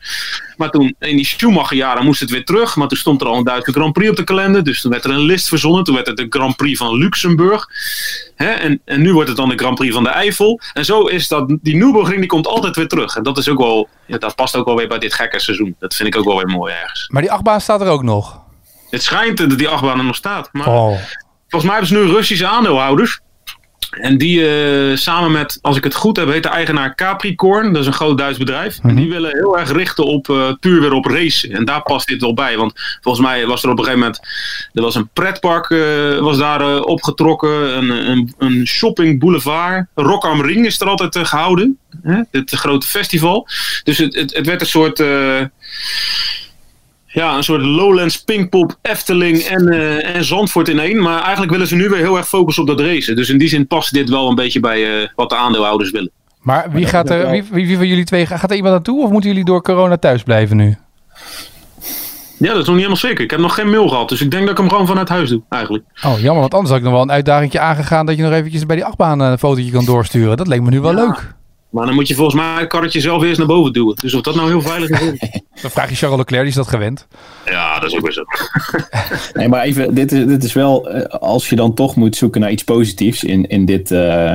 Maar 0.56 0.70
toen 0.70 0.94
in 0.98 1.16
die 1.16 1.26
Schumacher 1.26 1.76
jaren 1.76 2.04
moest 2.04 2.20
het 2.20 2.30
weer 2.30 2.44
terug. 2.44 2.76
Maar 2.76 2.88
toen 2.88 2.98
stond 2.98 3.20
er 3.20 3.26
al 3.26 3.36
een 3.36 3.44
Duitse 3.44 3.72
Grand 3.72 3.92
Prix 3.92 4.10
op 4.10 4.16
de 4.16 4.24
kalender. 4.24 4.64
Dus 4.64 4.80
toen 4.80 4.90
werd 4.90 5.04
er 5.04 5.10
een 5.10 5.20
list 5.20 5.48
verzonnen. 5.48 5.84
Toen 5.84 5.94
werd 5.94 6.06
het 6.06 6.16
de 6.16 6.26
Grand 6.28 6.56
Prix 6.56 6.78
van 6.78 6.98
Luxemburg. 6.98 7.68
Hè? 8.34 8.50
En, 8.50 8.80
en 8.84 9.02
nu 9.02 9.12
wordt 9.12 9.28
het 9.28 9.36
dan 9.36 9.48
de 9.48 9.58
Grand 9.58 9.74
Prix 9.74 9.94
van 9.94 10.02
de 10.02 10.08
Eifel. 10.08 10.60
En 10.72 10.84
zo 10.84 11.06
is 11.06 11.28
dat, 11.28 11.56
die 11.62 11.76
Nürburgring 11.76 12.20
die 12.20 12.28
komt 12.28 12.46
altijd 12.46 12.76
weer 12.76 12.88
terug. 12.88 13.16
En 13.16 13.22
dat 13.22 13.38
is 13.38 13.48
ook 13.48 13.58
wel, 13.58 13.88
ja, 14.06 14.18
dat 14.18 14.34
past 14.34 14.56
ook 14.56 14.66
wel 14.66 14.76
weer 14.76 14.88
bij 14.88 14.98
dit 14.98 15.14
gekke 15.14 15.40
seizoen. 15.40 15.74
Dat 15.78 15.94
vind 15.94 16.08
ik 16.08 16.16
ook 16.16 16.24
wel 16.24 16.36
weer 16.36 16.46
mooi 16.46 16.74
ergens. 16.74 17.08
Maar 17.08 17.22
die 17.22 17.32
achtbaan 17.32 17.60
staat 17.60 17.80
er 17.80 17.88
ook 17.88 18.02
nog? 18.02 18.29
Het 18.90 19.03
schijnt 19.03 19.38
dat 19.38 19.59
die 19.59 19.68
achtbaan 19.68 19.98
er 19.98 20.05
nog 20.05 20.16
staat. 20.16 20.48
Maar 20.53 20.66
oh. 20.66 20.98
volgens 21.48 21.70
mij 21.70 21.81
hebben 21.81 21.87
ze 21.87 21.94
nu 21.94 22.12
Russische 22.12 22.46
aandeelhouders. 22.46 23.20
En 23.90 24.18
die 24.18 24.40
uh, 24.40 24.96
samen 24.96 25.33
met, 25.33 25.59
als 25.62 25.76
ik 25.76 25.85
het 25.85 25.94
goed 25.94 26.16
heb, 26.16 26.29
heet 26.29 26.42
de 26.42 26.48
eigenaar 26.48 26.94
Capricorn. 26.94 27.72
Dat 27.72 27.83
is 27.83 27.87
een 27.87 27.92
groot 27.92 28.18
Duits 28.18 28.38
bedrijf. 28.38 28.79
En 28.83 28.94
die 28.94 29.05
mhm. 29.05 29.14
willen 29.14 29.31
heel 29.33 29.59
erg 29.59 29.72
richten 29.72 30.05
op 30.05 30.29
uh, 30.29 30.53
puur 30.61 30.81
weer 30.81 30.92
op 30.92 31.05
race. 31.05 31.48
En 31.48 31.64
daar 31.64 31.83
past 31.83 32.09
dit 32.09 32.20
wel 32.20 32.35
bij. 32.35 32.57
Want 32.57 32.72
volgens 33.00 33.26
mij 33.26 33.46
was 33.46 33.62
er 33.62 33.70
op 33.70 33.79
een 33.79 33.85
gegeven 33.85 34.05
moment. 34.05 34.20
Er 34.72 34.83
was 34.83 34.94
een 34.94 35.09
pretpark 35.12 35.68
uh, 35.70 36.18
was 36.18 36.38
daar 36.38 36.81
opgetrokken. 36.81 37.76
Een, 37.76 37.90
een, 37.90 38.35
een, 38.38 38.66
shopping 38.66 39.18
boulevard. 39.20 39.87
Rock 39.94 40.24
am 40.24 40.42
Ring 40.42 40.66
is 40.66 40.81
er 40.81 40.88
altijd 40.88 41.29
gehouden. 41.29 41.79
Hè? 42.03 42.20
Dit 42.31 42.50
grote 42.50 42.87
festival. 42.87 43.48
Dus 43.85 43.98
het, 43.98 44.14
het, 44.14 44.35
het 44.35 44.46
werd 44.46 44.61
een 44.61 44.66
soort 44.66 45.03
ja, 47.12 47.36
een 47.36 47.44
soort 47.44 47.62
Lowlands, 47.62 48.24
Pinkpop, 48.24 48.78
Efteling 48.82 49.38
en, 49.38 49.72
uh, 49.72 50.16
en 50.16 50.24
Zandvoort 50.24 50.68
in 50.68 50.78
één. 50.78 51.02
Maar 51.02 51.22
eigenlijk 51.22 51.52
willen 51.52 51.66
ze 51.66 51.76
nu 51.76 51.88
weer 51.88 51.98
heel 51.98 52.16
erg 52.16 52.28
focussen 52.28 52.62
op 52.62 52.68
dat 52.68 52.80
racen. 52.80 53.16
Dus 53.16 53.30
in 53.30 53.38
die 53.38 53.48
zin 53.48 53.66
past 53.66 53.92
dit 53.92 54.08
wel 54.08 54.28
een 54.28 54.34
beetje 54.34 54.60
bij 54.60 55.00
uh, 55.00 55.08
wat 55.14 55.28
de 55.28 55.36
aandeelhouders 55.36 55.90
willen. 55.90 56.10
Maar 56.40 56.70
wie 56.72 56.86
gaat 56.86 57.10
er, 57.10 57.30
wie, 57.30 57.66
wie, 57.66 57.76
van 57.76 57.86
jullie 57.86 58.04
twee, 58.04 58.26
gaat 58.26 58.50
er 58.50 58.56
iemand 58.56 58.74
naartoe 58.74 59.02
of 59.02 59.10
moeten 59.10 59.30
jullie 59.30 59.44
door 59.44 59.62
corona 59.62 59.96
thuis 59.96 60.22
blijven 60.22 60.56
nu? 60.56 60.76
Ja, 62.38 62.52
dat 62.52 62.60
is 62.60 62.66
nog 62.66 62.76
niet 62.76 62.76
helemaal 62.76 62.96
zeker. 62.96 63.24
Ik 63.24 63.30
heb 63.30 63.40
nog 63.40 63.54
geen 63.54 63.70
mail 63.70 63.88
gehad, 63.88 64.08
dus 64.08 64.20
ik 64.20 64.30
denk 64.30 64.42
dat 64.42 64.52
ik 64.52 64.58
hem 64.58 64.68
gewoon 64.68 64.86
vanuit 64.86 65.08
huis 65.08 65.28
doe, 65.28 65.42
eigenlijk. 65.48 65.84
Oh, 66.04 66.20
jammer, 66.20 66.40
want 66.40 66.54
anders 66.54 66.70
had 66.70 66.78
ik 66.78 66.84
nog 66.84 66.92
wel 66.92 67.02
een 67.02 67.10
uitdaging 67.10 67.58
aangegaan 67.58 68.06
dat 68.06 68.16
je 68.16 68.22
nog 68.22 68.32
eventjes 68.32 68.66
bij 68.66 68.76
die 68.76 68.84
achtbaan 68.84 69.20
een 69.20 69.38
fotootje 69.38 69.70
kan 69.70 69.84
doorsturen. 69.84 70.36
Dat 70.36 70.46
leek 70.46 70.62
me 70.62 70.70
nu 70.70 70.80
wel 70.80 70.94
leuk. 70.94 71.34
Maar 71.70 71.87
dan 71.87 71.94
moet 71.94 72.09
je 72.09 72.14
volgens 72.14 72.37
mij 72.37 72.61
het 72.61 72.68
karretje 72.68 73.00
zelf 73.00 73.22
eerst 73.22 73.38
naar 73.38 73.46
boven 73.46 73.72
duwen. 73.72 73.96
Dus 73.96 74.14
of 74.14 74.20
dat 74.20 74.35
nou 74.35 74.48
heel 74.48 74.62
veilig 74.62 75.00
is. 75.00 75.18
dan 75.62 75.70
vraag 75.70 75.88
je 75.88 75.94
Charles 75.94 76.18
Leclerc, 76.18 76.40
die 76.40 76.50
is 76.50 76.56
dat 76.56 76.68
gewend. 76.68 77.06
Ja, 77.44 77.78
dat 77.78 77.90
is 77.90 77.96
ook 77.96 78.02
weer 78.02 78.12
zo. 78.12 78.24
nee, 79.38 79.48
maar 79.48 79.62
even, 79.62 79.94
dit 79.94 80.12
is, 80.12 80.26
dit 80.26 80.44
is 80.44 80.52
wel, 80.52 80.90
eh, 80.90 81.04
als 81.20 81.48
je 81.48 81.56
dan 81.56 81.74
toch 81.74 81.96
moet 81.96 82.16
zoeken 82.16 82.40
naar 82.40 82.50
iets 82.50 82.64
positiefs 82.64 83.24
in, 83.24 83.48
in 83.48 83.64
dit 83.64 83.90
uh, 83.90 84.35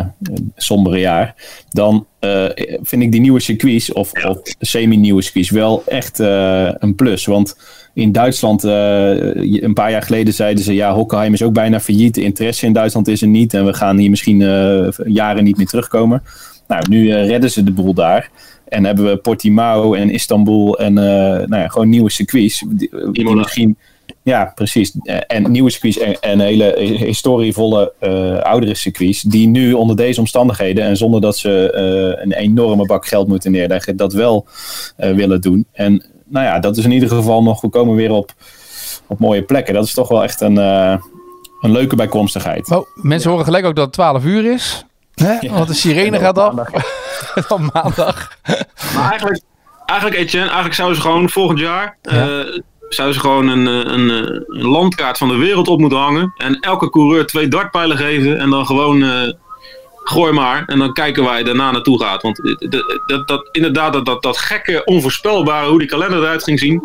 sombere 0.56 1.00
jaar, 1.00 1.36
dan 1.70 2.08
uh, 2.22 2.46
vind 2.82 3.02
ik 3.02 3.12
die 3.12 3.22
nieuwe 3.22 3.40
circuits, 3.40 3.94
of, 3.94 4.12
of 4.12 4.38
semi-nieuwe 4.60 5.22
circuits, 5.22 5.50
wel 5.50 5.84
echt 5.86 6.20
uh, 6.20 6.70
een 6.74 6.96
plus. 6.96 7.26
Want 7.26 7.58
in 7.94 8.12
Duitsland, 8.12 8.64
een 8.64 9.74
paar 9.74 9.92
jaar 9.92 10.02
geleden 10.02 10.34
zeiden 10.34 10.64
ze, 10.64 10.74
ja, 10.74 10.94
Hockenheim 10.94 11.34
is 11.34 11.44
ook 11.44 11.54
bijna 11.54 11.80
failliet. 11.80 12.16
De 12.16 12.24
interesse 12.24 12.66
in 12.66 12.74
Duitsland 12.74 13.08
is 13.08 13.22
er 13.22 13.28
niet 13.28 13.54
en 13.54 13.66
we 13.66 13.74
gaan 13.74 13.98
hier 13.98 14.10
misschien 14.10 14.40
jaren 15.06 15.44
niet 15.44 15.58
meer 15.58 15.66
terugkomen. 15.66 16.24
Nou, 16.68 16.84
nu 16.90 17.04
uh, 17.04 17.28
redden 17.28 17.52
ze 17.52 17.64
de 17.64 17.72
boel 17.72 17.94
daar. 17.94 18.30
En 18.68 18.86
hebben 18.86 19.06
we 19.06 19.18
Portimao 19.18 19.94
en 19.94 20.10
Istanbul 20.10 20.80
en 20.80 20.98
uh, 20.98 21.04
nou 21.48 21.56
ja, 21.56 21.68
gewoon 21.68 21.90
nieuwe 21.90 22.12
circuits. 22.12 22.66
Die, 23.12 23.36
misschien, 23.36 23.78
ja, 24.24 24.52
precies. 24.56 24.98
En 25.28 25.52
nieuwe 25.52 25.70
circuits 25.70 25.98
en, 25.98 26.20
en 26.20 26.40
hele 26.40 26.76
historievolle 26.98 27.94
uh, 28.02 28.38
oudere 28.38 28.76
circuits. 28.76 29.22
Die 29.22 29.48
nu 29.48 29.74
onder 29.74 29.96
deze 29.96 30.20
omstandigheden 30.20 30.84
en 30.84 30.98
zonder 30.98 31.22
dat 31.22 31.38
ze 31.38 31.70
een 32.22 32.32
enorme 32.32 32.86
bak 32.86 33.08
geld 33.08 33.28
moeten 33.28 33.52
neerleggen, 33.52 33.98
dat 33.98 34.14
wel 34.14 34.48
willen 34.96 35.42
doen. 35.42 35.66
En 35.72 36.06
nou 36.26 36.46
ja, 36.46 36.60
dat 36.60 36.78
is 36.78 36.86
in 36.86 36.92
ieder 36.92 37.10
geval 37.10 37.44
nog, 37.44 37.62
we 37.62 37.70
komen 37.70 37.96
weer 37.96 38.12
op, 38.12 38.32
op 39.08 39.20
mooie 39.20 39.44
plekken. 39.44 39.74
Dat 39.74 39.86
is 39.86 39.94
toch 39.94 40.08
wel 40.08 40.24
echt 40.24 40.42
een, 40.42 40.56
een 40.56 41.02
leuke 41.72 41.96
bijkomstigheid. 41.96 42.72
Oh, 42.72 42.88
mensen 42.96 43.30
horen 43.30 43.46
gelijk 43.46 43.66
ook 43.66 43.76
dat 43.76 43.86
het 43.86 43.94
12 43.94 44.24
uur 44.24 44.54
is. 44.54 44.86
Hè? 45.16 45.50
Want 45.50 45.68
de 45.68 45.74
sirene 45.74 46.20
gaat 46.20 46.38
af. 46.38 46.54
Van 47.36 47.70
maandag. 47.74 48.38
Maar 48.96 49.10
eigenlijk, 49.10 49.42
eigenlijk 49.86 50.22
Etienne, 50.22 50.46
eigenlijk 50.46 50.76
zouden 50.76 50.98
ze 50.98 51.04
gewoon 51.04 51.30
volgend 51.30 51.60
jaar... 51.60 51.98
Ja. 52.02 52.28
Uh, 52.28 52.60
zouden 52.90 53.16
ze 53.16 53.22
gewoon 53.22 53.48
een, 53.48 53.68
eh, 53.68 53.94
een, 53.94 54.10
eh, 54.10 54.42
een, 54.48 54.68
landkaart 54.68 55.18
van 55.18 55.28
de 55.28 55.38
wereld 55.38 55.68
op 55.68 55.80
moeten 55.80 56.00
hangen. 56.00 56.34
En 56.38 56.60
elke 56.60 56.90
coureur 56.90 57.26
twee 57.26 57.48
dartpijlen 57.48 57.98
geven. 57.98 58.40
En 58.40 58.50
dan 58.50 58.66
gewoon 58.66 59.04
uh, 59.04 59.34
gooi 60.08 60.34
maar. 60.34 60.64
En 60.66 60.80
dan 60.80 60.94
kijken 60.94 61.24
waar 61.24 61.38
je 61.38 61.44
daarna 61.44 61.72
naartoe 61.72 62.02
gaat. 62.02 62.22
Want 62.22 62.38
dat, 62.70 62.84
dat, 63.06 63.28
dat, 63.28 63.50
inderdaad, 63.52 63.94
dat, 63.94 64.06
dat, 64.06 64.24
dat 64.24 64.38
gekke, 64.38 64.82
onvoorspelbare, 64.86 65.70
hoe 65.70 65.80
die 65.80 65.88
kalender 65.88 66.20
eruit 66.20 66.44
ging 66.44 66.60
zien. 66.60 66.82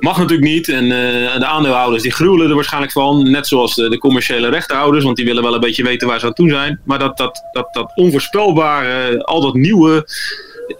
Mag 0.00 0.18
natuurlijk 0.18 0.48
niet. 0.48 0.68
En 0.68 0.84
uh, 0.84 0.90
de 1.38 1.46
aandeelhouders 1.46 2.02
die 2.02 2.12
gruwelen 2.12 2.48
er 2.48 2.54
waarschijnlijk 2.54 2.92
van. 2.92 3.30
Net 3.30 3.46
zoals 3.46 3.74
de, 3.74 3.88
de, 3.88 3.98
commerciële 3.98 4.48
rechtenhouders. 4.48 5.04
Want 5.04 5.16
die 5.16 5.24
willen 5.24 5.42
wel 5.42 5.54
een 5.54 5.60
beetje 5.60 5.82
weten 5.82 6.08
waar 6.08 6.20
ze 6.20 6.26
aan 6.26 6.32
toe 6.32 6.48
zijn. 6.48 6.80
Maar 6.84 6.98
dat, 6.98 7.16
dat, 7.16 7.42
dat, 7.52 7.68
dat 7.72 7.92
onvoorspelbare, 7.94 9.24
al 9.24 9.40
dat 9.40 9.54
nieuwe. 9.54 10.08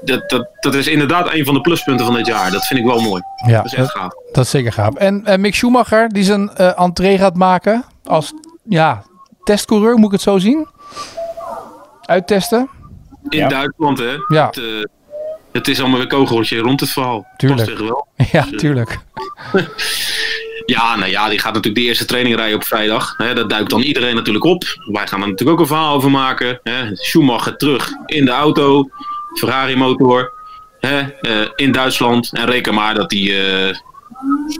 Dat, 0.04 0.30
dat, 0.30 0.48
dat 0.60 0.74
is 0.74 0.86
inderdaad 0.86 1.32
een 1.32 1.44
van 1.44 1.54
de 1.54 1.60
pluspunten 1.60 2.06
van 2.06 2.14
dit 2.14 2.26
jaar. 2.26 2.50
Dat 2.50 2.66
vind 2.66 2.80
ik 2.80 2.86
wel 2.86 3.00
mooi. 3.00 3.22
Ja, 3.46 3.56
dat 3.56 3.72
is 3.72 3.74
echt 3.74 3.90
gaaf. 3.90 4.12
Dat 4.32 4.44
is 4.44 4.50
zeker 4.50 4.72
gaaf. 4.72 4.94
En 4.94 5.22
uh, 5.26 5.36
Mick 5.36 5.54
Schumacher, 5.54 6.08
die 6.08 6.24
zijn 6.24 6.50
uh, 6.60 6.80
entree 6.80 7.18
gaat 7.18 7.36
maken 7.36 7.84
als 8.04 8.32
ja, 8.68 9.02
testcoureur, 9.44 9.96
moet 9.96 10.06
ik 10.06 10.12
het 10.12 10.20
zo 10.20 10.38
zien? 10.38 10.66
Uittesten? 12.08 12.68
In 13.28 13.48
Duitsland, 13.48 13.98
hè? 13.98 14.16
Ja. 14.28 14.46
Het, 14.46 14.56
uh, 14.56 14.82
het, 15.52 15.68
is 15.68 15.80
allemaal 15.80 15.98
weer 15.98 16.06
kogeltje 16.06 16.58
rond 16.58 16.80
het 16.80 16.90
verhaal. 16.90 17.26
Tuurlijk. 17.36 17.78
Wel. 17.78 18.06
Ja, 18.32 18.46
dus, 18.50 18.60
tuurlijk. 18.60 18.98
ja, 20.74 20.96
nou 20.96 21.10
ja, 21.10 21.28
die 21.28 21.38
gaat 21.38 21.52
natuurlijk 21.54 21.82
de 21.82 21.88
eerste 21.88 22.04
training 22.04 22.36
rijden 22.36 22.56
op 22.56 22.64
vrijdag. 22.64 23.14
Hè, 23.16 23.34
dat 23.34 23.50
duikt 23.50 23.70
dan 23.70 23.80
iedereen 23.80 24.14
natuurlijk 24.14 24.44
op. 24.44 24.64
Wij 24.92 25.06
gaan 25.06 25.20
er 25.22 25.28
natuurlijk 25.28 25.58
ook 25.58 25.60
een 25.60 25.74
verhaal 25.74 25.94
over 25.94 26.10
maken. 26.10 26.60
Hè. 26.62 26.96
Schumacher 26.96 27.56
terug 27.56 27.90
in 28.06 28.24
de 28.24 28.30
auto. 28.30 28.88
Ferrari 29.38 29.76
motor. 29.76 30.32
Hè, 30.80 31.00
uh, 31.00 31.48
in 31.56 31.72
Duitsland. 31.72 32.30
En 32.32 32.46
reken 32.46 32.74
maar 32.74 32.94
dat 32.94 33.12
hij 33.12 33.20
uh, 33.20 33.74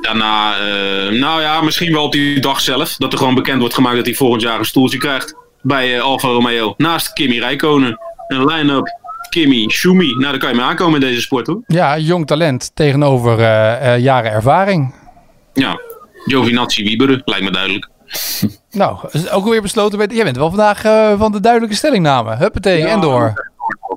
daarna, 0.01 0.55
uh, 0.61 1.21
nou 1.21 1.41
ja, 1.41 1.61
misschien 1.61 1.93
wel 1.93 2.05
op 2.05 2.13
die 2.13 2.41
dag 2.41 2.61
zelf. 2.61 2.97
Dat 2.97 3.13
er 3.13 3.19
gewoon 3.19 3.35
bekend 3.35 3.61
wordt 3.61 3.75
gemaakt 3.75 3.97
dat 3.97 4.07
hij 4.07 4.15
volgend 4.15 4.43
jaar 4.43 4.59
een 4.59 4.65
stoeltje 4.65 4.99
krijgt 4.99 5.35
bij 5.69 5.97
uh, 5.97 6.03
Alfa 6.03 6.29
Romeo. 6.29 6.75
Naast 6.77 7.13
Kimi 7.13 7.41
Räikkönen. 7.41 7.99
Een 8.29 8.45
line-up 8.45 8.97
Kimi, 9.29 9.71
Schumi. 9.71 10.07
Nou, 10.07 10.23
daar 10.23 10.39
kan 10.39 10.49
je 10.49 10.55
mee 10.55 10.65
aankomen 10.65 11.01
in 11.01 11.07
deze 11.09 11.21
sport 11.21 11.47
hoor. 11.47 11.63
Ja, 11.67 11.99
jong 11.99 12.27
talent 12.27 12.71
tegenover 12.75 13.39
uh, 13.39 13.47
uh, 13.47 13.99
jaren 13.99 14.31
ervaring. 14.31 14.95
Ja, 15.53 15.81
Giovinazzi 16.25 16.83
Wieberen, 16.85 17.23
lijkt 17.25 17.45
me 17.45 17.51
duidelijk. 17.51 17.89
nou, 18.71 18.99
ook 19.31 19.45
alweer 19.45 19.63
besloten. 19.63 20.15
Jij 20.15 20.25
bent 20.25 20.37
wel 20.37 20.49
vandaag 20.49 20.85
uh, 20.85 21.19
van 21.19 21.33
de 21.33 21.41
duidelijke 21.41 21.77
stellingname. 21.77 22.37
Huppatee, 22.37 22.79
ja, 22.79 22.87
en 22.87 23.01
door. 23.01 23.47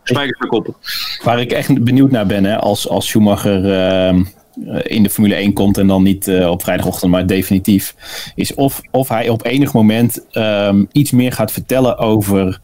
Spijkers 0.04 0.50
koppen. 0.50 0.76
Waar 1.24 1.40
ik 1.40 1.52
echt 1.52 1.84
benieuwd 1.84 2.12
naar 2.12 2.26
ben, 2.26 2.44
hè, 2.44 2.60
als, 2.60 2.90
als 2.90 3.08
Schumacher 3.08 3.74
ehm, 3.74 4.24
in 4.84 5.04
de 5.04 5.10
Formule 5.10 5.36
1 5.36 5.54
komt 5.54 5.78
en 5.78 5.88
dan 5.88 6.04
niet 6.04 6.28
uh, 6.28 6.50
op 6.50 6.62
vrijdagochtend, 6.64 7.12
maar 7.12 7.28
definitief, 7.28 7.96
is 8.36 8.54
of, 8.54 8.82
of 8.92 9.10
hij 9.10 9.30
op 9.30 9.46
enig 9.46 9.74
moment 9.74 10.26
um, 10.34 10.88
iets 10.92 11.12
meer 11.12 11.32
gaat 11.32 11.52
vertellen 11.52 11.98
over 11.98 12.60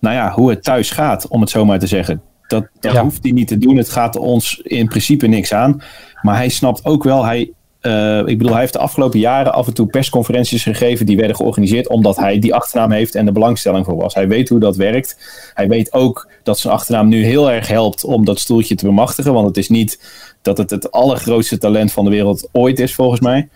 nou 0.00 0.14
ja, 0.14 0.30
hoe 0.30 0.50
het 0.50 0.64
thuis 0.64 0.90
gaat, 0.90 1.28
om 1.28 1.40
het 1.40 1.50
zo 1.50 1.64
maar 1.64 1.78
te 1.78 1.86
zeggen. 1.86 2.22
Dat, 2.46 2.68
dat 2.80 2.92
ja. 2.92 3.02
hoeft 3.02 3.22
hij 3.22 3.32
niet 3.32 3.48
te 3.48 3.58
doen. 3.58 3.76
Het 3.76 3.90
gaat 3.90 4.16
ons 4.16 4.60
in 4.62 4.88
principe 4.88 5.26
niks 5.26 5.52
aan. 5.52 5.82
Maar 6.22 6.36
hij 6.36 6.48
snapt 6.48 6.84
ook 6.84 7.04
wel, 7.04 7.24
hij, 7.24 7.52
uh, 7.82 8.18
ik 8.18 8.38
bedoel, 8.38 8.52
hij 8.52 8.60
heeft 8.60 8.72
de 8.72 8.78
afgelopen 8.78 9.18
jaren 9.18 9.52
af 9.52 9.66
en 9.66 9.74
toe 9.74 9.86
persconferenties 9.86 10.62
gegeven 10.62 11.06
die 11.06 11.16
werden 11.16 11.36
georganiseerd 11.36 11.88
omdat 11.88 12.16
hij 12.16 12.38
die 12.38 12.54
achternaam 12.54 12.90
heeft 12.90 13.14
en 13.14 13.24
de 13.24 13.32
belangstelling 13.32 13.84
voor 13.84 13.96
was. 13.96 14.14
Hij 14.14 14.28
weet 14.28 14.48
hoe 14.48 14.58
dat 14.58 14.76
werkt. 14.76 15.16
Hij 15.54 15.68
weet 15.68 15.92
ook 15.92 16.30
dat 16.42 16.58
zijn 16.58 16.72
achternaam 16.72 17.08
nu 17.08 17.24
heel 17.24 17.50
erg 17.50 17.68
helpt 17.68 18.04
om 18.04 18.24
dat 18.24 18.38
stoeltje 18.38 18.74
te 18.74 18.84
bemachtigen, 18.84 19.32
want 19.32 19.46
het 19.46 19.56
is 19.56 19.68
niet 19.68 20.00
dat 20.42 20.58
het 20.58 20.70
het 20.70 20.90
allergrootste 20.90 21.58
talent 21.58 21.92
van 21.92 22.04
de 22.04 22.10
wereld 22.10 22.48
ooit 22.52 22.80
is, 22.80 22.94
volgens 22.94 23.20
mij. 23.20 23.48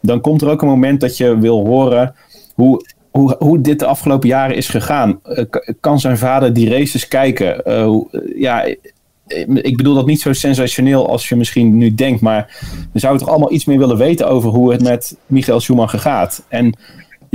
Dan 0.00 0.20
komt 0.20 0.42
er 0.42 0.48
ook 0.50 0.62
een 0.62 0.68
moment 0.68 1.00
dat 1.00 1.16
je 1.16 1.38
wil 1.38 1.66
horen 1.66 2.14
hoe, 2.54 2.86
hoe, 3.10 3.36
hoe 3.38 3.60
dit 3.60 3.78
de 3.78 3.86
afgelopen 3.86 4.28
jaren 4.28 4.56
is 4.56 4.68
gegaan. 4.68 5.20
Uh, 5.24 5.44
kan 5.80 6.00
zijn 6.00 6.18
vader 6.18 6.52
die 6.52 6.70
races 6.70 7.08
kijken? 7.08 7.62
Uh, 7.64 8.00
ja, 8.36 8.74
ik 9.62 9.76
bedoel 9.76 9.94
dat 9.94 10.06
niet 10.06 10.20
zo 10.20 10.32
sensationeel 10.32 11.08
als 11.08 11.28
je 11.28 11.36
misschien 11.36 11.76
nu 11.76 11.94
denkt, 11.94 12.20
maar 12.20 12.56
we 12.92 12.98
zouden 12.98 13.22
toch 13.22 13.30
allemaal 13.30 13.52
iets 13.52 13.64
meer 13.64 13.78
willen 13.78 13.96
weten 13.96 14.28
over 14.28 14.50
hoe 14.50 14.72
het 14.72 14.82
met 14.82 15.16
Michael 15.26 15.60
Schumacher 15.60 15.98
gaat. 15.98 16.44
En 16.48 16.76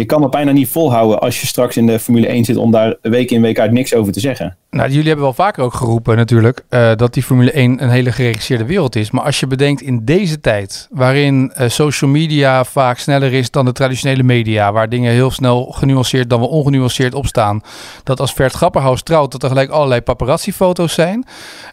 je 0.01 0.07
kan 0.07 0.21
het 0.21 0.31
bijna 0.31 0.51
niet 0.51 0.67
volhouden 0.67 1.19
als 1.19 1.41
je 1.41 1.47
straks 1.47 1.77
in 1.77 1.85
de 1.85 1.99
Formule 1.99 2.27
1 2.27 2.45
zit 2.45 2.57
om 2.57 2.71
daar 2.71 2.95
week 3.01 3.31
in 3.31 3.41
week 3.41 3.59
uit 3.59 3.71
niks 3.71 3.93
over 3.93 4.13
te 4.13 4.19
zeggen. 4.19 4.57
Nou, 4.69 4.89
jullie 4.89 5.07
hebben 5.07 5.23
wel 5.23 5.33
vaker 5.33 5.63
ook 5.63 5.73
geroepen 5.73 6.15
natuurlijk 6.15 6.63
uh, 6.69 6.91
dat 6.95 7.13
die 7.13 7.23
Formule 7.23 7.51
1 7.51 7.83
een 7.83 7.89
hele 7.89 8.11
geregisseerde 8.11 8.65
wereld 8.65 8.95
is. 8.95 9.11
Maar 9.11 9.23
als 9.23 9.39
je 9.39 9.47
bedenkt 9.47 9.81
in 9.81 10.05
deze 10.05 10.39
tijd, 10.39 10.87
waarin 10.91 11.53
uh, 11.59 11.69
social 11.69 12.11
media 12.11 12.63
vaak 12.63 12.97
sneller 12.97 13.33
is 13.33 13.51
dan 13.51 13.65
de 13.65 13.71
traditionele 13.71 14.23
media, 14.23 14.71
waar 14.71 14.89
dingen 14.89 15.11
heel 15.11 15.31
snel 15.31 15.65
genuanceerd 15.65 16.29
dan 16.29 16.39
wel 16.39 16.49
ongenuanceerd 16.49 17.13
opstaan, 17.13 17.61
dat 18.03 18.19
als 18.19 18.33
Vert 18.33 18.53
Grapperhaus 18.53 19.03
trouwt, 19.03 19.31
dat 19.31 19.43
er 19.43 19.49
gelijk 19.49 19.69
allerlei 19.69 20.01
paparazzi-foto's 20.01 20.93
zijn. 20.93 21.25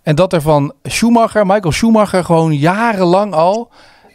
En 0.03 0.14
dat 0.14 0.33
er 0.33 0.43
van 0.43 0.73
Schumacher, 0.83 1.47
Michael 1.47 1.73
Schumacher, 1.73 2.25
gewoon 2.25 2.53
jarenlang 2.53 3.33
al 3.33 3.71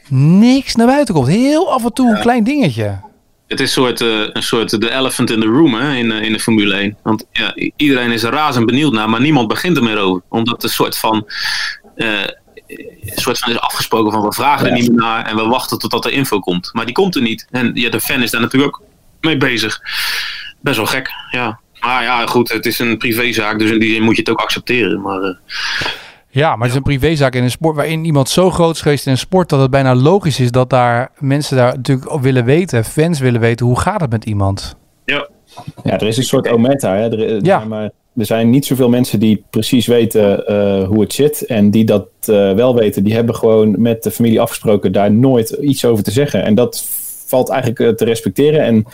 niks 0.09 0.75
naar 0.75 0.87
buiten 0.87 1.13
komt. 1.13 1.27
Heel 1.27 1.71
af 1.71 1.83
en 1.83 1.93
toe 1.93 2.09
een 2.09 2.21
klein 2.21 2.43
dingetje 2.43 3.11
het 3.53 3.61
is 3.61 3.71
soort, 3.71 4.01
uh, 4.01 4.25
een 4.33 4.43
soort 4.43 4.81
de 4.81 4.91
elephant 4.91 5.29
in 5.29 5.39
the 5.39 5.47
room 5.47 5.73
hè, 5.73 5.95
in, 5.95 6.11
in 6.11 6.33
de 6.33 6.39
Formule 6.39 6.75
1. 6.75 6.97
Want 7.03 7.25
ja, 7.31 7.55
iedereen 7.75 8.11
is 8.11 8.23
er 8.23 8.31
razend 8.31 8.65
benieuwd 8.65 8.93
naar, 8.93 9.09
maar 9.09 9.21
niemand 9.21 9.47
begint 9.47 9.77
er 9.77 9.83
meer 9.83 9.97
over. 9.97 10.21
Omdat 10.29 10.53
het 10.53 10.63
een 10.63 10.69
soort 10.69 10.97
van, 10.97 11.27
uh, 11.95 12.21
soort 13.15 13.39
van 13.39 13.51
is 13.51 13.59
afgesproken 13.59 14.11
van 14.11 14.21
we 14.21 14.33
vragen 14.33 14.67
er 14.67 14.73
niet 14.73 14.89
meer 14.89 14.99
naar 14.99 15.25
en 15.25 15.35
we 15.35 15.43
wachten 15.43 15.77
totdat 15.77 16.05
er 16.05 16.11
info 16.11 16.39
komt. 16.39 16.69
Maar 16.73 16.85
die 16.85 16.93
komt 16.93 17.15
er 17.15 17.21
niet. 17.21 17.47
En 17.51 17.71
ja, 17.73 17.89
de 17.89 17.99
fan 17.99 18.21
is 18.21 18.31
daar 18.31 18.41
natuurlijk 18.41 18.75
ook 18.75 18.87
mee 19.21 19.37
bezig. 19.37 19.81
Best 20.61 20.77
wel 20.77 20.85
gek, 20.85 21.09
ja. 21.31 21.59
Maar 21.79 22.03
ja, 22.03 22.25
goed, 22.25 22.49
het 22.49 22.65
is 22.65 22.79
een 22.79 22.97
privézaak, 22.97 23.59
dus 23.59 23.71
in 23.71 23.79
die 23.79 23.93
zin 23.93 24.03
moet 24.03 24.15
je 24.15 24.21
het 24.21 24.29
ook 24.29 24.39
accepteren. 24.39 25.01
Maar 25.01 25.21
uh, 25.21 25.35
ja, 26.33 26.49
maar 26.49 26.59
het 26.59 26.69
is 26.69 26.75
een 26.75 26.83
privézaak 26.83 27.35
in 27.35 27.43
een 27.43 27.51
sport 27.51 27.75
waarin 27.75 28.05
iemand 28.05 28.29
zo 28.29 28.49
groot 28.49 28.75
is 28.75 28.81
geweest 28.81 29.05
in 29.05 29.11
een 29.11 29.17
sport 29.17 29.49
dat 29.49 29.59
het 29.59 29.71
bijna 29.71 29.95
logisch 29.95 30.39
is 30.39 30.51
dat 30.51 30.69
daar 30.69 31.11
mensen 31.19 31.57
daar 31.57 31.75
natuurlijk 31.75 32.19
willen 32.21 32.45
weten, 32.45 32.85
fans 32.85 33.19
willen 33.19 33.41
weten 33.41 33.65
hoe 33.65 33.79
gaat 33.79 34.01
het 34.01 34.09
met 34.09 34.25
iemand. 34.25 34.75
Ja, 35.05 35.27
ja 35.83 35.99
er 35.99 36.07
is 36.07 36.17
een 36.17 36.23
soort 36.23 36.49
ometa. 36.49 36.95
Hè? 36.95 37.17
Er, 37.17 37.45
ja. 37.45 37.65
maar 37.65 37.89
er 38.15 38.25
zijn 38.25 38.49
niet 38.49 38.65
zoveel 38.65 38.89
mensen 38.89 39.19
die 39.19 39.43
precies 39.49 39.87
weten 39.87 40.43
uh, 40.51 40.87
hoe 40.87 41.01
het 41.01 41.13
zit. 41.13 41.45
En 41.45 41.71
die 41.71 41.85
dat 41.85 42.07
uh, 42.29 42.53
wel 42.53 42.75
weten, 42.75 43.03
die 43.03 43.13
hebben 43.13 43.35
gewoon 43.35 43.81
met 43.81 44.03
de 44.03 44.11
familie 44.11 44.41
afgesproken 44.41 44.91
daar 44.91 45.11
nooit 45.11 45.49
iets 45.49 45.85
over 45.85 46.03
te 46.03 46.11
zeggen. 46.11 46.43
En 46.43 46.55
dat 46.55 46.85
valt 47.25 47.49
eigenlijk 47.49 47.79
uh, 47.79 47.89
te 47.89 48.05
respecteren. 48.05 48.61
En 48.61 48.85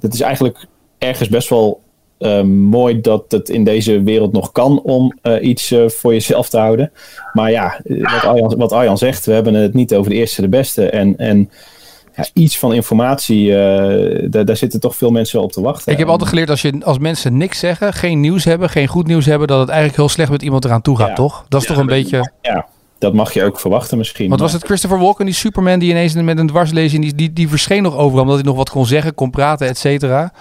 dat 0.00 0.14
is 0.14 0.20
eigenlijk 0.20 0.66
ergens 0.98 1.28
best 1.28 1.48
wel 1.48 1.80
uh, 2.20 2.42
mooi 2.42 3.00
dat 3.00 3.24
het 3.28 3.48
in 3.48 3.64
deze 3.64 4.02
wereld 4.02 4.32
nog 4.32 4.52
kan 4.52 4.80
om 4.82 5.18
uh, 5.22 5.44
iets 5.48 5.72
uh, 5.72 5.88
voor 5.88 6.12
jezelf 6.12 6.48
te 6.48 6.58
houden. 6.58 6.92
Maar 7.32 7.50
ja, 7.50 7.80
wat 7.84 8.24
Arjan, 8.24 8.54
wat 8.56 8.72
Arjan 8.72 8.98
zegt, 8.98 9.26
we 9.26 9.32
hebben 9.32 9.54
het 9.54 9.74
niet 9.74 9.94
over 9.94 10.10
de 10.10 10.16
eerste 10.16 10.40
de 10.40 10.48
beste. 10.48 10.90
En, 10.90 11.18
en 11.18 11.50
ja, 12.16 12.26
iets 12.32 12.58
van 12.58 12.72
informatie, 12.72 13.50
daar, 14.28 14.44
daar 14.44 14.56
zitten 14.56 14.80
toch 14.80 14.96
veel 14.96 15.10
mensen 15.10 15.42
op 15.42 15.52
te 15.52 15.60
wachten. 15.60 15.92
Ik 15.92 15.98
heb 15.98 16.08
altijd 16.08 16.28
geleerd 16.28 16.50
als, 16.50 16.62
je, 16.62 16.80
als 16.82 16.98
mensen 16.98 17.36
niks 17.36 17.58
zeggen, 17.58 17.92
geen 17.92 18.20
nieuws 18.20 18.44
hebben, 18.44 18.70
geen 18.70 18.86
goed 18.86 19.06
nieuws 19.06 19.26
hebben, 19.26 19.48
dat 19.48 19.58
het 19.58 19.68
eigenlijk 19.68 19.98
heel 19.98 20.08
slecht 20.08 20.30
met 20.30 20.42
iemand 20.42 20.64
eraan 20.64 20.82
toe 20.82 20.96
gaat, 20.96 21.08
ja. 21.08 21.14
toch? 21.14 21.44
Dat 21.48 21.62
is 21.62 21.68
ja, 21.68 21.74
toch 21.74 21.82
een 21.82 21.88
beetje... 21.88 22.32
Ja, 22.42 22.66
dat 22.98 23.14
mag 23.14 23.32
je 23.32 23.44
ook 23.44 23.60
verwachten 23.60 23.98
misschien. 23.98 24.30
Wat 24.30 24.40
was 24.40 24.52
het 24.52 24.64
Christopher 24.64 24.98
Walken, 24.98 25.24
die 25.24 25.34
Superman 25.34 25.78
die 25.78 25.90
ineens 25.90 26.14
met 26.14 26.38
een 26.38 26.46
dwarslezing, 26.46 27.02
die, 27.02 27.14
die, 27.14 27.32
die 27.32 27.48
verscheen 27.48 27.82
nog 27.82 27.96
overal, 27.96 28.22
omdat 28.22 28.36
hij 28.36 28.44
nog 28.44 28.56
wat 28.56 28.70
kon 28.70 28.86
zeggen, 28.86 29.14
kon 29.14 29.30
praten, 29.30 29.68
et 29.68 29.78
cetera. 29.78 30.32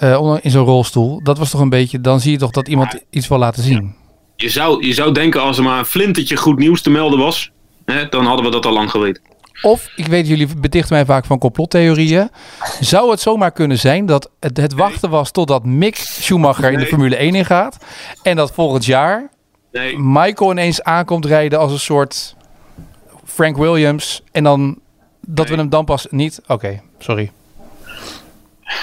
Uh, 0.00 0.36
in 0.40 0.50
zo'n 0.50 0.64
rolstoel. 0.64 1.22
Dat 1.22 1.38
was 1.38 1.50
toch 1.50 1.60
een 1.60 1.68
beetje, 1.68 2.00
dan 2.00 2.20
zie 2.20 2.32
je 2.32 2.38
toch 2.38 2.50
dat 2.50 2.68
iemand 2.68 3.00
iets 3.10 3.28
wil 3.28 3.38
laten 3.38 3.62
zien. 3.62 3.94
Je 4.36 4.48
zou, 4.48 4.86
je 4.86 4.92
zou 4.92 5.12
denken 5.12 5.42
als 5.42 5.58
er 5.58 5.64
maar 5.64 5.78
een 5.78 5.84
flintertje 5.84 6.36
goed 6.36 6.58
nieuws 6.58 6.82
te 6.82 6.90
melden 6.90 7.18
was, 7.18 7.50
hè, 7.84 8.08
dan 8.08 8.24
hadden 8.24 8.44
we 8.44 8.50
dat 8.50 8.66
al 8.66 8.72
lang 8.72 8.90
geweten. 8.90 9.22
Of, 9.62 9.88
ik 9.96 10.06
weet, 10.06 10.28
jullie 10.28 10.48
betichten 10.60 10.94
mij 10.94 11.04
vaak 11.04 11.24
van 11.24 11.38
complottheorieën. 11.38 12.30
Zou 12.80 13.10
het 13.10 13.20
zomaar 13.20 13.52
kunnen 13.52 13.78
zijn 13.78 14.06
dat 14.06 14.30
het, 14.40 14.56
het 14.56 14.72
wachten 14.72 15.10
was 15.10 15.30
totdat 15.30 15.64
Mick 15.64 15.96
Schumacher 15.96 16.62
nee. 16.62 16.72
in 16.72 16.78
de 16.78 16.86
Formule 16.86 17.16
1 17.16 17.34
ingaat. 17.34 17.76
En 18.22 18.36
dat 18.36 18.52
volgend 18.52 18.84
jaar 18.84 19.30
nee. 19.72 19.98
Michael 19.98 20.50
ineens 20.50 20.82
aankomt 20.82 21.24
rijden 21.24 21.58
als 21.58 21.72
een 21.72 21.78
soort 21.78 22.36
Frank 23.24 23.56
Williams. 23.56 24.22
En 24.32 24.44
dan 24.44 24.78
dat 25.20 25.46
nee. 25.46 25.54
we 25.54 25.60
hem 25.60 25.70
dan 25.70 25.84
pas 25.84 26.06
niet. 26.10 26.40
Oké, 26.42 26.52
okay, 26.52 26.82
sorry. 26.98 27.30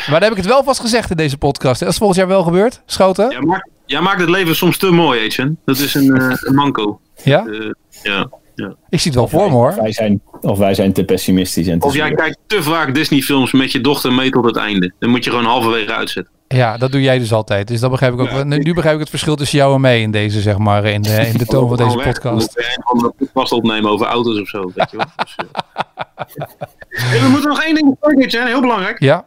Maar 0.09 0.19
dan 0.19 0.29
heb 0.29 0.31
ik 0.31 0.37
het 0.37 0.45
wel 0.45 0.63
vast 0.63 0.79
gezegd 0.79 1.09
in 1.09 1.17
deze 1.17 1.37
podcast. 1.37 1.79
Dat 1.79 1.89
is 1.89 1.97
volgend 1.97 2.19
jaar 2.19 2.27
wel 2.27 2.43
gebeurd, 2.43 2.81
Schoten? 2.85 3.29
Ja, 3.29 3.41
maakt, 3.41 3.69
ja, 3.85 4.01
maakt 4.01 4.19
het 4.19 4.29
leven 4.29 4.55
soms 4.55 4.77
te 4.77 4.91
mooi, 4.91 5.19
Etienne. 5.19 5.55
Dat 5.65 5.77
is 5.77 5.93
een, 5.93 6.05
uh, 6.05 6.33
een 6.39 6.55
manco. 6.55 6.99
Ja? 7.23 7.45
Uh, 7.45 7.71
ja? 8.03 8.29
ja. 8.55 8.75
Ik 8.89 8.99
zie 8.99 9.11
het 9.11 9.19
wel 9.19 9.27
voor 9.27 9.49
me, 9.49 9.55
hoor. 9.55 9.75
Wij 9.75 9.91
zijn, 9.91 10.21
of 10.41 10.57
wij 10.57 10.73
zijn 10.73 10.93
te 10.93 11.03
pessimistisch. 11.03 11.67
En 11.67 11.79
te 11.79 11.85
of 11.85 11.95
jij 11.95 12.11
kijkt 12.11 12.37
te 12.47 12.63
vaak 12.63 12.93
Disney-films 12.93 13.51
met 13.51 13.71
je 13.71 13.81
dochter 13.81 14.13
mee 14.13 14.29
tot 14.29 14.45
het 14.45 14.57
einde. 14.57 14.93
Dan 14.99 15.09
moet 15.09 15.23
je 15.23 15.29
gewoon 15.29 15.45
halverwege 15.45 15.93
uitzetten. 15.93 16.33
Ja, 16.47 16.77
dat 16.77 16.91
doe 16.91 17.01
jij 17.01 17.19
dus 17.19 17.33
altijd. 17.33 17.67
Dus 17.67 17.79
dat 17.79 17.91
begrijp 17.91 18.13
ik 18.13 18.19
ook. 18.19 18.29
Ja, 18.29 18.43
nu, 18.43 18.57
nu 18.57 18.73
begrijp 18.73 18.93
ik 18.93 19.01
het 19.01 19.09
verschil 19.09 19.35
tussen 19.35 19.57
jou 19.57 19.73
en 19.73 19.81
mij 19.81 20.01
in 20.01 20.11
deze, 20.11 20.41
zeg 20.41 20.57
maar, 20.57 20.85
in 20.85 21.01
de, 21.01 21.27
in 21.27 21.37
de 21.37 21.45
toon 21.45 21.67
van 21.67 21.77
deze 21.77 21.97
podcast. 21.97 22.53
We 22.53 22.81
moeten 22.91 23.13
een 23.17 23.25
podcast 23.25 23.51
opnemen 23.51 23.91
over 23.91 24.05
auto's 24.07 24.39
of 24.39 24.47
zo, 24.47 24.71
weet 24.75 24.91
je 24.91 24.97
wel. 24.97 25.05
Hey, 26.89 27.21
we 27.21 27.27
moeten 27.27 27.49
nog 27.49 27.63
één 27.63 27.75
ding 27.75 27.97
bespreken, 27.99 28.47
heel 28.47 28.61
belangrijk. 28.61 28.99
Ja. 28.99 29.25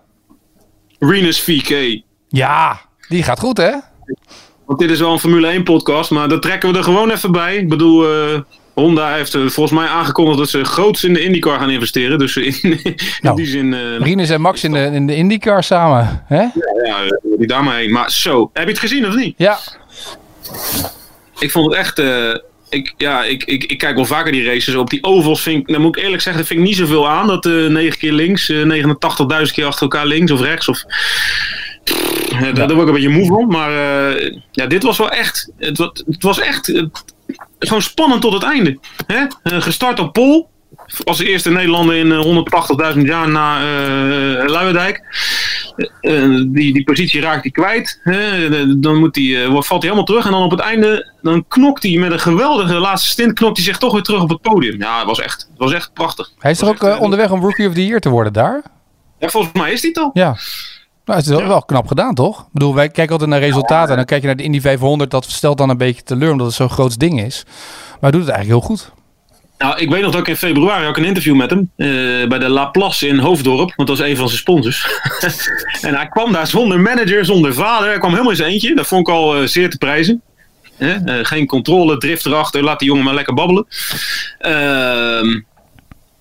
Renus 1.04 1.40
VK. 1.40 2.02
Ja, 2.28 2.80
die 3.08 3.22
gaat 3.22 3.38
goed, 3.38 3.56
hè? 3.56 3.72
Want 4.66 4.78
dit 4.78 4.90
is 4.90 5.00
wel 5.00 5.12
een 5.12 5.18
Formule 5.18 5.46
1 5.46 5.62
podcast, 5.62 6.10
maar 6.10 6.28
dat 6.28 6.42
trekken 6.42 6.72
we 6.72 6.78
er 6.78 6.84
gewoon 6.84 7.10
even 7.10 7.32
bij. 7.32 7.56
Ik 7.56 7.68
bedoel, 7.68 8.14
uh, 8.32 8.40
Honda 8.74 9.14
heeft 9.14 9.34
uh, 9.34 9.48
volgens 9.48 9.78
mij 9.78 9.88
aangekondigd 9.88 10.38
dat 10.38 10.48
ze 10.48 10.64
groots 10.64 11.04
in 11.04 11.14
de 11.14 11.22
IndyCar 11.24 11.58
gaan 11.58 11.70
investeren. 11.70 12.18
Dus 12.18 12.36
in, 12.36 12.54
in 12.82 12.96
nou, 13.20 13.36
die 13.36 13.46
zin... 13.46 13.72
Uh, 13.72 13.98
Rinus 13.98 14.30
en 14.30 14.40
Max 14.40 14.64
in 14.64 14.72
de, 14.72 14.84
in 14.84 15.06
de 15.06 15.14
IndyCar 15.14 15.64
samen, 15.64 16.24
hè? 16.26 16.40
Ja, 16.40 16.50
ja, 16.84 17.18
die 17.36 17.46
daar 17.46 17.64
maar 17.64 17.76
heen. 17.76 17.92
Maar 17.92 18.10
zo, 18.10 18.50
heb 18.52 18.64
je 18.64 18.70
het 18.70 18.80
gezien 18.80 19.06
of 19.06 19.14
niet? 19.14 19.34
Ja. 19.36 19.58
Ik 21.38 21.50
vond 21.50 21.66
het 21.66 21.74
echt... 21.74 22.02
ik, 22.72 22.94
ja, 22.96 23.24
ik, 23.24 23.44
ik, 23.44 23.64
ik 23.64 23.78
kijk 23.78 23.94
wel 23.94 24.04
vaker 24.04 24.32
die 24.32 24.44
races. 24.44 24.74
Op 24.74 24.90
die 24.90 25.04
ovals 25.04 25.42
vind 25.42 25.60
ik, 25.60 25.72
dan 25.72 25.82
moet 25.82 25.96
ik 25.96 26.02
eerlijk 26.02 26.22
zeggen, 26.22 26.42
dat 26.42 26.50
vind 26.50 26.60
ik 26.60 26.66
niet 26.66 26.76
zoveel 26.76 27.08
aan. 27.08 27.26
Dat 27.26 27.46
uh, 27.46 27.70
9 27.70 27.98
keer 27.98 28.12
links, 28.12 28.48
uh, 28.48 28.84
89.000 28.84 29.52
keer 29.52 29.66
achter 29.66 29.82
elkaar 29.82 30.06
links 30.06 30.30
of 30.30 30.40
rechts. 30.40 30.68
Of, 30.68 30.84
pff, 31.84 32.30
ja. 32.40 32.52
Daar, 32.52 32.68
word 32.68 32.80
ik 32.80 32.86
een 32.86 32.92
beetje 32.92 33.08
moe 33.08 33.26
van. 33.26 33.46
Maar 33.46 33.70
uh, 33.70 34.36
ja, 34.50 34.66
dit 34.66 34.82
was 34.82 34.98
wel 34.98 35.10
echt. 35.10 35.52
Het, 35.58 35.78
het 35.78 36.22
was 36.22 36.40
echt 36.40 36.68
uh, 36.68 36.82
gewoon 37.58 37.82
spannend 37.82 38.20
tot 38.20 38.32
het 38.32 38.42
einde. 38.42 38.78
Hè? 39.06 39.24
Gestart 39.60 39.98
op 39.98 40.12
Pol. 40.12 40.50
Als 41.04 41.18
de 41.18 41.28
eerste 41.28 41.50
Nederlander 41.50 41.96
in 41.96 42.44
180.000 42.94 43.00
jaar 43.00 43.28
na 43.28 43.60
uh, 43.60 44.48
Luijendijk. 44.48 45.02
Uh, 46.00 46.44
die, 46.48 46.72
die 46.72 46.84
positie 46.84 47.20
raakt 47.20 47.42
hij 47.42 47.50
kwijt. 47.50 48.00
Hè? 48.02 48.78
Dan 48.80 48.96
moet 48.96 49.14
die, 49.14 49.36
uh, 49.36 49.48
valt 49.48 49.68
hij 49.68 49.78
helemaal 49.80 50.04
terug. 50.04 50.24
En 50.24 50.30
dan 50.30 50.42
op 50.42 50.50
het 50.50 50.60
einde 50.60 51.12
dan 51.22 51.44
knokt 51.48 51.82
hij 51.82 51.96
met 51.96 52.12
een 52.12 52.20
geweldige 52.20 52.74
laatste 52.74 53.10
stint. 53.10 53.32
Knokt 53.32 53.56
hij 53.56 53.66
zich 53.66 53.78
toch 53.78 53.92
weer 53.92 54.02
terug 54.02 54.22
op 54.22 54.28
het 54.28 54.40
podium. 54.40 54.78
Ja, 54.78 54.98
het 54.98 55.06
was 55.06 55.20
echt, 55.20 55.48
het 55.50 55.58
was 55.58 55.72
echt 55.72 55.92
prachtig. 55.92 56.32
Hij 56.38 56.50
is 56.50 56.58
toch 56.58 56.68
ook 56.68 56.82
echt, 56.82 56.98
onderweg 56.98 57.30
om 57.30 57.40
Rookie 57.40 57.68
of 57.68 57.74
the 57.74 57.86
Year 57.86 58.00
te 58.00 58.08
worden 58.08 58.32
daar? 58.32 58.62
Ja, 59.18 59.28
volgens 59.28 59.52
mij 59.52 59.72
is 59.72 59.82
hij 59.82 59.92
al. 59.94 60.10
Ja. 60.12 60.36
Nou, 61.04 61.18
het 61.18 61.28
is 61.28 61.38
ja. 61.38 61.46
wel 61.46 61.62
knap 61.62 61.86
gedaan, 61.86 62.14
toch? 62.14 62.40
Ik 62.40 62.52
bedoel, 62.52 62.74
wij 62.74 62.88
kijken 62.88 63.12
altijd 63.12 63.30
naar 63.30 63.40
resultaten. 63.40 63.90
En 63.90 63.96
dan 63.96 64.04
kijk 64.04 64.20
je 64.20 64.26
naar 64.26 64.36
de 64.36 64.42
Indy 64.42 64.60
500. 64.60 65.10
Dat 65.10 65.24
stelt 65.24 65.58
dan 65.58 65.68
een 65.68 65.76
beetje 65.76 66.02
teleur, 66.02 66.30
omdat 66.30 66.46
het 66.46 66.56
zo'n 66.56 66.70
groot 66.70 66.98
ding 66.98 67.22
is. 67.22 67.44
Maar 67.44 68.10
hij 68.10 68.10
doet 68.10 68.20
het 68.20 68.30
eigenlijk 68.30 68.66
heel 68.66 68.76
goed. 68.76 68.92
Nou, 69.62 69.78
ik 69.78 69.90
weet 69.90 70.02
nog 70.02 70.12
dat 70.12 70.20
ik 70.20 70.28
in 70.28 70.36
februari 70.36 70.86
ook 70.86 70.96
een 70.96 71.04
interview 71.04 71.34
met 71.34 71.50
hem. 71.50 71.70
Uh, 71.76 72.28
bij 72.28 72.38
de 72.38 72.48
La 72.48 72.66
Place 72.66 73.08
in 73.08 73.18
Hoofddorp. 73.18 73.72
Want 73.76 73.88
dat 73.88 73.98
was 73.98 74.08
een 74.08 74.16
van 74.16 74.28
zijn 74.28 74.40
sponsors. 74.40 74.86
en 75.88 75.94
hij 75.94 76.08
kwam 76.08 76.32
daar 76.32 76.46
zonder 76.46 76.80
manager, 76.80 77.24
zonder 77.24 77.54
vader. 77.54 77.88
Hij 77.88 77.98
kwam 77.98 78.10
helemaal 78.10 78.34
zijn 78.34 78.50
eentje. 78.50 78.74
Dat 78.74 78.86
vond 78.86 79.08
ik 79.08 79.14
al 79.14 79.40
uh, 79.40 79.46
zeer 79.46 79.70
te 79.70 79.78
prijzen. 79.78 80.22
Uh, 80.78 80.94
geen 81.22 81.46
controle, 81.46 81.98
drift 81.98 82.26
erachter. 82.26 82.62
Laat 82.62 82.78
die 82.78 82.88
jongen 82.88 83.04
maar 83.04 83.14
lekker 83.14 83.34
babbelen. 83.34 83.66
Ehm, 84.38 85.40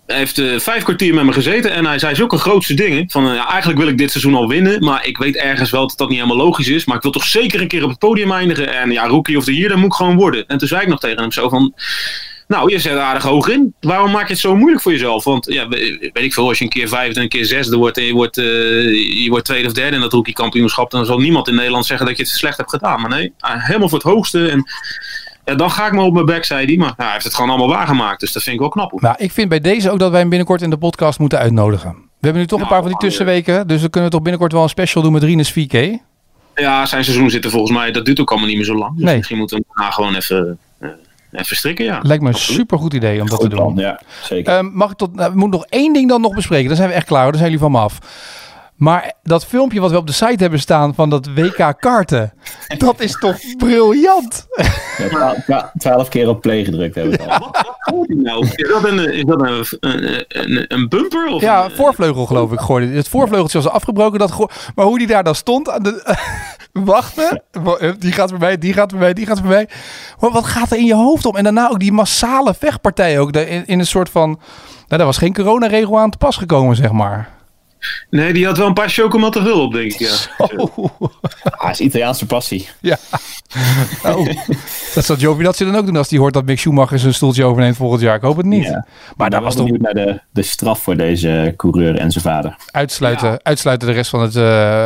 hij 0.07 0.17
heeft 0.17 0.41
vijf 0.63 0.83
kwartier 0.83 1.13
met 1.13 1.23
me 1.23 1.33
gezeten 1.33 1.71
en 1.71 1.85
hij 1.85 1.99
zei 1.99 2.15
zulke 2.15 2.37
grootste 2.37 2.73
dingen. 2.73 3.09
Van 3.09 3.33
ja, 3.33 3.49
eigenlijk 3.49 3.79
wil 3.79 3.89
ik 3.89 3.97
dit 3.97 4.11
seizoen 4.11 4.35
al 4.35 4.47
winnen, 4.47 4.83
maar 4.83 5.07
ik 5.07 5.17
weet 5.17 5.35
ergens 5.35 5.69
wel 5.69 5.87
dat 5.87 5.97
dat 5.97 6.09
niet 6.09 6.19
helemaal 6.19 6.45
logisch 6.45 6.67
is. 6.67 6.85
Maar 6.85 6.95
ik 6.95 7.01
wil 7.01 7.11
toch 7.11 7.23
zeker 7.23 7.61
een 7.61 7.67
keer 7.67 7.83
op 7.83 7.89
het 7.89 7.99
podium 7.99 8.31
eindigen. 8.31 8.73
En 8.73 8.91
ja, 8.91 9.07
rookie 9.07 9.37
of 9.37 9.43
the 9.43 9.55
year, 9.55 9.69
dat 9.69 9.77
moet 9.77 9.85
ik 9.85 9.93
gewoon 9.93 10.15
worden. 10.15 10.47
En 10.47 10.57
toen 10.57 10.67
zei 10.67 10.81
ik 10.81 10.87
nog 10.87 10.99
tegen 10.99 11.19
hem 11.19 11.31
zo 11.31 11.49
van. 11.49 11.73
Nou, 12.51 12.71
je 12.71 12.79
zet 12.79 12.97
aardig 12.97 13.23
hoog 13.23 13.47
in. 13.47 13.73
Waarom 13.79 14.11
maak 14.11 14.27
je 14.27 14.33
het 14.33 14.41
zo 14.41 14.55
moeilijk 14.55 14.81
voor 14.81 14.91
jezelf? 14.91 15.23
Want 15.23 15.45
ja, 15.45 15.67
weet 15.67 16.11
ik 16.13 16.33
veel, 16.33 16.47
als 16.47 16.57
je 16.57 16.63
een 16.63 16.69
keer 16.69 16.87
vijfde 16.87 17.15
en 17.15 17.21
een 17.21 17.29
keer 17.29 17.45
zesde 17.45 17.77
wordt 17.77 17.97
en 17.97 18.03
je 18.03 18.13
wordt, 18.13 18.37
uh, 18.37 18.45
je 19.23 19.29
wordt 19.29 19.45
tweede 19.45 19.67
of 19.67 19.73
derde 19.73 19.95
in 19.95 20.01
dat 20.01 20.13
rookie 20.13 20.33
kampioenschap, 20.33 20.91
dan 20.91 21.05
zal 21.05 21.19
niemand 21.19 21.47
in 21.47 21.55
Nederland 21.55 21.85
zeggen 21.85 22.05
dat 22.05 22.17
je 22.17 22.23
het 22.23 22.31
slecht 22.31 22.57
hebt 22.57 22.69
gedaan. 22.69 23.01
Maar 23.01 23.09
nee, 23.09 23.33
helemaal 23.41 23.89
voor 23.89 23.97
het 23.97 24.07
hoogste. 24.07 24.47
En 24.47 24.63
ja, 25.45 25.55
dan 25.55 25.71
ga 25.71 25.87
ik 25.87 25.93
maar 25.93 26.03
op 26.03 26.13
mijn 26.13 26.25
back, 26.25 26.43
zei 26.43 26.65
hij. 26.65 26.77
Maar 26.77 26.93
hij 26.97 27.11
heeft 27.11 27.23
het 27.23 27.33
gewoon 27.33 27.49
allemaal 27.49 27.75
waargemaakt. 27.75 28.19
Dus 28.19 28.31
dat 28.31 28.43
vind 28.43 28.55
ik 28.55 28.61
wel 28.61 28.69
knap. 28.69 29.01
Nou, 29.01 29.15
ik 29.17 29.31
vind 29.31 29.49
bij 29.49 29.59
deze 29.59 29.91
ook 29.91 29.99
dat 29.99 30.11
wij 30.11 30.19
hem 30.19 30.29
binnenkort 30.29 30.61
in 30.61 30.69
de 30.69 30.77
podcast 30.77 31.19
moeten 31.19 31.39
uitnodigen. 31.39 31.91
We 31.91 32.27
hebben 32.27 32.41
nu 32.41 32.47
toch 32.47 32.61
een 32.61 32.67
paar 32.67 32.81
van 32.81 32.89
die 32.89 32.99
tussenweken. 32.99 33.67
Dus 33.67 33.81
dan 33.81 33.89
kunnen 33.89 34.09
we 34.09 34.15
toch 34.15 34.23
binnenkort 34.23 34.51
wel 34.51 34.63
een 34.63 34.69
special 34.69 35.03
doen 35.03 35.13
met 35.13 35.23
Rinus 35.23 35.51
VK. 35.51 35.99
Ja, 36.55 36.85
zijn 36.85 37.03
seizoen 37.03 37.29
zit 37.29 37.45
er 37.45 37.51
volgens 37.51 37.77
mij. 37.77 37.91
Dat 37.91 38.05
duurt 38.05 38.19
ook 38.19 38.29
allemaal 38.29 38.47
niet 38.47 38.57
meer 38.57 38.65
zo 38.65 38.75
lang. 38.75 38.95
Dus 38.95 39.05
nee. 39.05 39.15
misschien 39.15 39.37
moeten 39.37 39.57
we 39.57 39.81
hem 39.81 39.91
gewoon 39.91 40.15
even... 40.15 40.59
Uh, 41.31 41.39
Even 41.39 41.55
strikken, 41.55 41.85
ja. 41.85 41.99
Lijkt 42.01 42.23
me 42.23 42.29
een 42.29 42.35
super 42.35 42.77
goed 42.77 42.93
idee 42.93 43.21
om 43.21 43.27
dat 43.29 43.39
goed 43.39 43.49
te 43.49 43.55
doen. 43.55 43.73
Plan, 43.73 43.85
ja, 43.85 43.99
zeker. 44.23 44.57
Um, 44.57 44.71
mag 44.73 44.91
ik 44.91 44.97
tot, 44.97 45.15
nou, 45.15 45.31
we 45.31 45.37
moeten 45.37 45.59
nog 45.59 45.69
één 45.69 45.93
ding 45.93 46.09
dan 46.09 46.21
nog 46.21 46.33
bespreken. 46.35 46.67
Dan 46.67 46.75
zijn 46.77 46.89
we 46.89 46.95
echt 46.95 47.07
klaar. 47.07 47.23
Dan 47.23 47.33
zijn 47.39 47.43
jullie 47.43 47.59
van 47.59 47.71
me 47.71 47.77
af. 47.79 47.97
Maar 48.75 49.13
dat 49.23 49.45
filmpje 49.45 49.79
wat 49.79 49.91
we 49.91 49.97
op 49.97 50.07
de 50.07 50.13
site 50.13 50.35
hebben 50.37 50.59
staan 50.59 50.95
van 50.95 51.09
dat 51.09 51.29
WK 51.35 51.73
karten, 51.79 52.33
dat 52.77 52.99
is 52.99 53.19
toch 53.19 53.37
briljant? 53.57 54.47
Ja, 54.97 55.07
twa- 55.07 55.35
twa- 55.45 55.71
twaalf 55.77 56.09
keer 56.09 56.29
op 56.29 56.41
play 56.41 56.63
gedrukt 56.63 56.95
hebben 56.95 57.17
we. 57.19 57.25
Wat 57.27 58.07
nou? 58.07 58.47
Is 58.55 58.67
dat 58.69 58.83
een, 58.83 59.13
is 59.13 59.23
dat 59.23 59.41
een, 59.41 59.65
een, 59.79 60.25
een, 60.27 60.65
een 60.67 60.89
bumper? 60.89 61.27
Of 61.27 61.41
Ja, 61.41 61.65
een, 61.65 61.71
voorvleugel 61.71 62.25
geloof 62.25 62.51
ik 62.51 62.59
gooide. 62.59 62.87
hij. 62.87 62.95
Het 62.95 63.07
voorvleugeltje 63.07 63.61
was 63.61 63.71
afgebroken. 63.71 64.19
Dat 64.19 64.51
maar 64.75 64.85
hoe 64.85 64.97
die 64.97 65.07
daar 65.07 65.23
dan 65.23 65.35
stond 65.35 65.69
aan 65.69 65.83
de... 65.83 66.03
Wachten. 66.73 67.43
Die 67.99 68.11
gaat 68.11 68.29
voorbij, 68.29 68.57
die 68.57 68.73
gaat 68.73 68.91
voorbij, 68.91 69.13
die 69.13 69.25
gaat 69.25 69.39
voorbij. 69.39 69.69
Maar 70.19 70.31
wat 70.31 70.45
gaat 70.45 70.71
er 70.71 70.77
in 70.77 70.85
je 70.85 70.95
hoofd 70.95 71.25
om? 71.25 71.35
En 71.35 71.43
daarna 71.43 71.69
ook 71.69 71.79
die 71.79 71.91
massale 71.91 72.53
vechtpartij 72.53 73.19
ook. 73.19 73.31
In, 73.31 73.65
in 73.65 73.79
een 73.79 73.85
soort 73.85 74.09
van... 74.09 74.29
Nou, 74.29 75.03
daar 75.03 75.05
was 75.05 75.17
geen 75.17 75.33
coronaregel 75.33 75.99
aan 75.99 76.09
te 76.09 76.17
pas 76.17 76.37
gekomen, 76.37 76.75
zeg 76.75 76.91
maar. 76.91 77.29
Nee, 78.09 78.33
die 78.33 78.45
had 78.45 78.57
wel 78.57 78.67
een 78.67 78.73
paar 78.73 78.89
chocomat 78.89 79.33
te 79.33 79.41
veel 79.43 79.61
op, 79.61 79.73
denk 79.73 79.91
ik. 79.93 79.99
Ja. 79.99 80.15
Oh, 80.57 80.77
Ah, 81.57 81.69
is 81.69 81.79
Italiaanse 81.79 82.25
passie. 82.25 82.67
ja. 82.81 82.97
Oh, 84.03 84.27
dat 84.93 85.05
zal 85.05 85.15
Giovinazzi 85.15 85.65
dan 85.65 85.75
ook 85.75 85.85
doen 85.85 85.95
als 85.95 86.07
die 86.07 86.19
hoort 86.19 86.33
dat 86.33 86.45
Mick 86.45 86.59
Schumacher 86.59 86.99
zijn 86.99 87.13
stoeltje 87.13 87.43
overneemt 87.43 87.75
volgend 87.75 88.01
jaar. 88.01 88.15
Ik 88.15 88.21
hoop 88.21 88.37
het 88.37 88.45
niet. 88.45 88.63
Ja. 88.63 88.85
Maar 89.17 89.29
daar 89.29 89.41
was 89.41 89.55
toch 89.55 89.63
benieuwd 89.65 89.81
naar 89.81 89.93
de, 90.05 90.19
de 90.31 90.41
straf 90.41 90.81
voor 90.83 90.97
deze 90.97 91.53
coureur 91.57 91.95
en 91.95 92.11
zijn 92.11 92.23
vader. 92.23 92.55
uitsluiten, 92.71 93.39
uitsluiten 93.43 93.87
de 93.87 93.93
rest 93.93 94.09
van 94.09 94.21
het... 94.21 94.35
eh, 94.35 94.41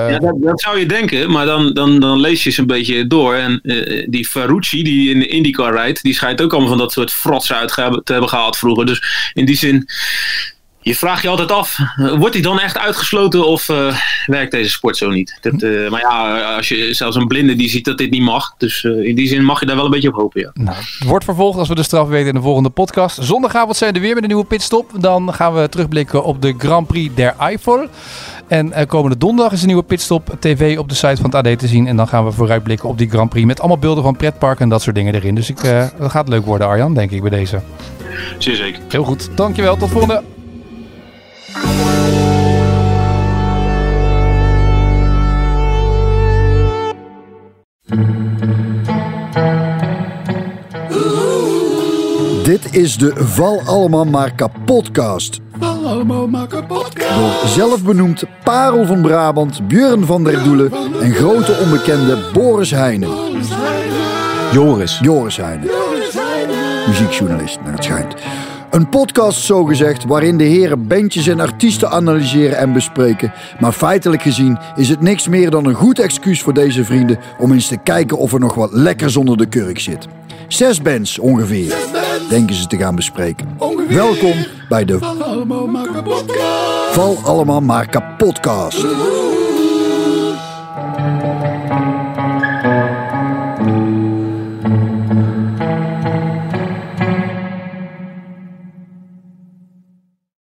Ja, 0.09 0.19
dat, 0.19 0.35
dat 0.41 0.61
zou 0.61 0.79
je 0.79 0.85
denken, 0.85 1.31
maar 1.31 1.45
dan, 1.45 1.73
dan, 1.73 1.99
dan 1.99 2.19
lees 2.19 2.43
je 2.43 2.49
ze 2.49 2.59
een 2.61 2.67
beetje 2.67 3.07
door. 3.07 3.35
En 3.35 3.59
eh, 3.63 4.07
die 4.09 4.25
Ferrucci, 4.27 4.83
die 4.83 5.09
in 5.13 5.19
de 5.19 5.27
IndyCar 5.27 5.73
rijdt, 5.73 6.03
die 6.03 6.13
schijnt 6.13 6.41
ook 6.41 6.51
allemaal 6.51 6.69
van 6.69 6.77
dat 6.77 6.91
soort 6.91 7.11
frotsen 7.11 7.55
uit 7.55 7.73
te 8.03 8.11
hebben 8.11 8.29
gehaald 8.29 8.57
vroeger. 8.57 8.85
Dus 8.85 9.31
in 9.33 9.45
die 9.45 9.57
zin, 9.57 9.87
je 10.85 10.95
vraagt 10.95 11.21
je 11.21 11.27
altijd 11.27 11.51
af, 11.51 11.79
wordt 12.17 12.33
hij 12.33 12.43
dan 12.43 12.59
echt 12.59 12.77
uitgesloten 12.77 13.47
of 13.47 13.69
eh, 13.69 13.97
werkt 14.25 14.51
deze 14.51 14.69
sport 14.69 14.97
zo 14.97 15.09
niet? 15.09 15.37
Dat, 15.41 15.61
eh, 15.61 15.89
maar 15.89 15.99
ja, 15.99 16.55
als 16.55 16.69
je 16.69 16.93
zelfs 16.93 17.15
een 17.15 17.27
blinde 17.27 17.55
die 17.55 17.69
ziet 17.69 17.85
dat 17.85 17.97
dit 17.97 18.09
niet 18.11 18.21
mag. 18.21 18.53
Dus 18.57 18.83
eh, 18.83 18.91
in 18.91 19.15
die 19.15 19.27
zin 19.27 19.43
mag 19.45 19.59
je 19.59 19.65
daar 19.65 19.75
wel 19.75 19.85
een 19.85 19.91
beetje 19.91 20.07
op 20.07 20.15
hopen, 20.15 20.41
ja. 20.41 20.51
Nou, 20.53 20.77
het 20.77 21.07
wordt 21.07 21.25
vervolgd 21.25 21.59
als 21.59 21.67
we 21.67 21.75
de 21.75 21.83
straf 21.83 22.07
weten 22.07 22.27
in 22.27 22.33
de 22.33 22.41
volgende 22.41 22.69
podcast. 22.69 23.17
Zondagavond 23.21 23.75
zijn 23.75 23.91
we 23.91 23.97
er 23.97 24.03
weer 24.03 24.13
met 24.13 24.23
een 24.23 24.29
nieuwe 24.29 24.45
pitstop. 24.45 24.91
Dan 24.99 25.33
gaan 25.33 25.53
we 25.53 25.69
terugblikken 25.69 26.23
op 26.23 26.41
de 26.41 26.53
Grand 26.57 26.87
Prix 26.87 27.15
der 27.15 27.35
Eifel. 27.39 27.87
En 28.47 28.87
komende 28.87 29.17
donderdag 29.17 29.53
is 29.53 29.61
een 29.61 29.67
nieuwe 29.67 29.83
pitstop 29.83 30.35
tv 30.39 30.77
op 30.77 30.89
de 30.89 30.95
site 30.95 31.21
van 31.21 31.35
het 31.35 31.47
AD 31.47 31.59
te 31.59 31.67
zien. 31.67 31.87
En 31.87 31.95
dan 31.95 32.07
gaan 32.07 32.25
we 32.25 32.31
vooruitblikken 32.31 32.89
op 32.89 32.97
die 32.97 33.09
Grand 33.09 33.29
Prix 33.29 33.47
met 33.47 33.59
allemaal 33.59 33.77
beelden 33.77 34.03
van 34.03 34.15
pretparken 34.15 34.63
en 34.63 34.69
dat 34.69 34.81
soort 34.81 34.95
dingen 34.95 35.15
erin. 35.15 35.35
Dus 35.35 35.49
ik, 35.49 35.61
dat 35.97 36.11
gaat 36.11 36.27
leuk 36.27 36.45
worden 36.45 36.67
Arjan, 36.67 36.93
denk 36.93 37.11
ik 37.11 37.21
bij 37.21 37.29
deze. 37.29 37.61
Zeer 38.37 38.55
zeker. 38.55 38.81
Heel 38.89 39.03
goed, 39.03 39.29
dankjewel, 39.35 39.77
tot 39.77 39.89
volgende. 39.89 40.34
Dit 52.43 52.75
is 52.75 52.97
de 52.97 53.11
Val 53.15 53.61
Allemaal 53.65 54.05
Maar 54.05 54.35
Kapotcast. 54.35 55.39
Val 55.59 55.85
allemaal 55.87 56.27
maar. 56.27 56.47
Door 56.67 57.31
zelfbenoemd 57.45 58.23
Parel 58.43 58.85
van 58.85 59.01
Brabant, 59.01 59.67
Björn 59.67 60.05
van 60.05 60.23
der 60.23 60.43
Doelen 60.43 60.71
en 61.01 61.13
grote 61.13 61.57
onbekende 61.63 62.29
Boris 62.33 62.71
Heijnen. 62.71 63.09
Joris. 64.51 64.99
Joris 65.01 65.37
Heijnen. 65.37 65.69
Muziekjournalist, 66.87 67.59
naar 67.63 67.73
het 67.73 67.83
schijnt. 67.83 68.15
Een 68.75 68.89
podcast 68.89 69.41
zogezegd 69.41 70.05
waarin 70.05 70.37
de 70.37 70.43
heren 70.43 70.87
bandjes 70.87 71.27
en 71.27 71.39
artiesten 71.39 71.89
analyseren 71.89 72.57
en 72.57 72.73
bespreken. 72.73 73.33
Maar 73.59 73.71
feitelijk 73.71 74.21
gezien 74.21 74.57
is 74.75 74.89
het 74.89 75.01
niks 75.01 75.27
meer 75.27 75.49
dan 75.49 75.65
een 75.65 75.73
goed 75.73 75.99
excuus 75.99 76.41
voor 76.41 76.53
deze 76.53 76.85
vrienden 76.85 77.19
om 77.39 77.51
eens 77.51 77.67
te 77.67 77.77
kijken 77.77 78.17
of 78.17 78.33
er 78.33 78.39
nog 78.39 78.53
wat 78.53 78.71
lekkers 78.71 79.17
onder 79.17 79.37
de 79.37 79.45
kurk 79.45 79.79
zit. 79.79 80.07
Zes 80.47 80.81
bands 80.81 81.19
ongeveer, 81.19 81.75
denken 82.29 82.55
ze 82.55 82.67
te 82.67 82.77
gaan 82.77 82.95
bespreken. 82.95 83.47
Ongeveer. 83.57 83.95
Welkom 83.95 84.45
bij 84.69 84.85
de 84.85 84.97
Val 84.99 85.23
allemaal 85.23 85.67
maar 85.67 85.91
kapot. 85.91 86.23
Val 86.91 87.17
Allemaal 87.23 87.61
Maar 87.61 87.89
Kapotcast. 87.89 88.85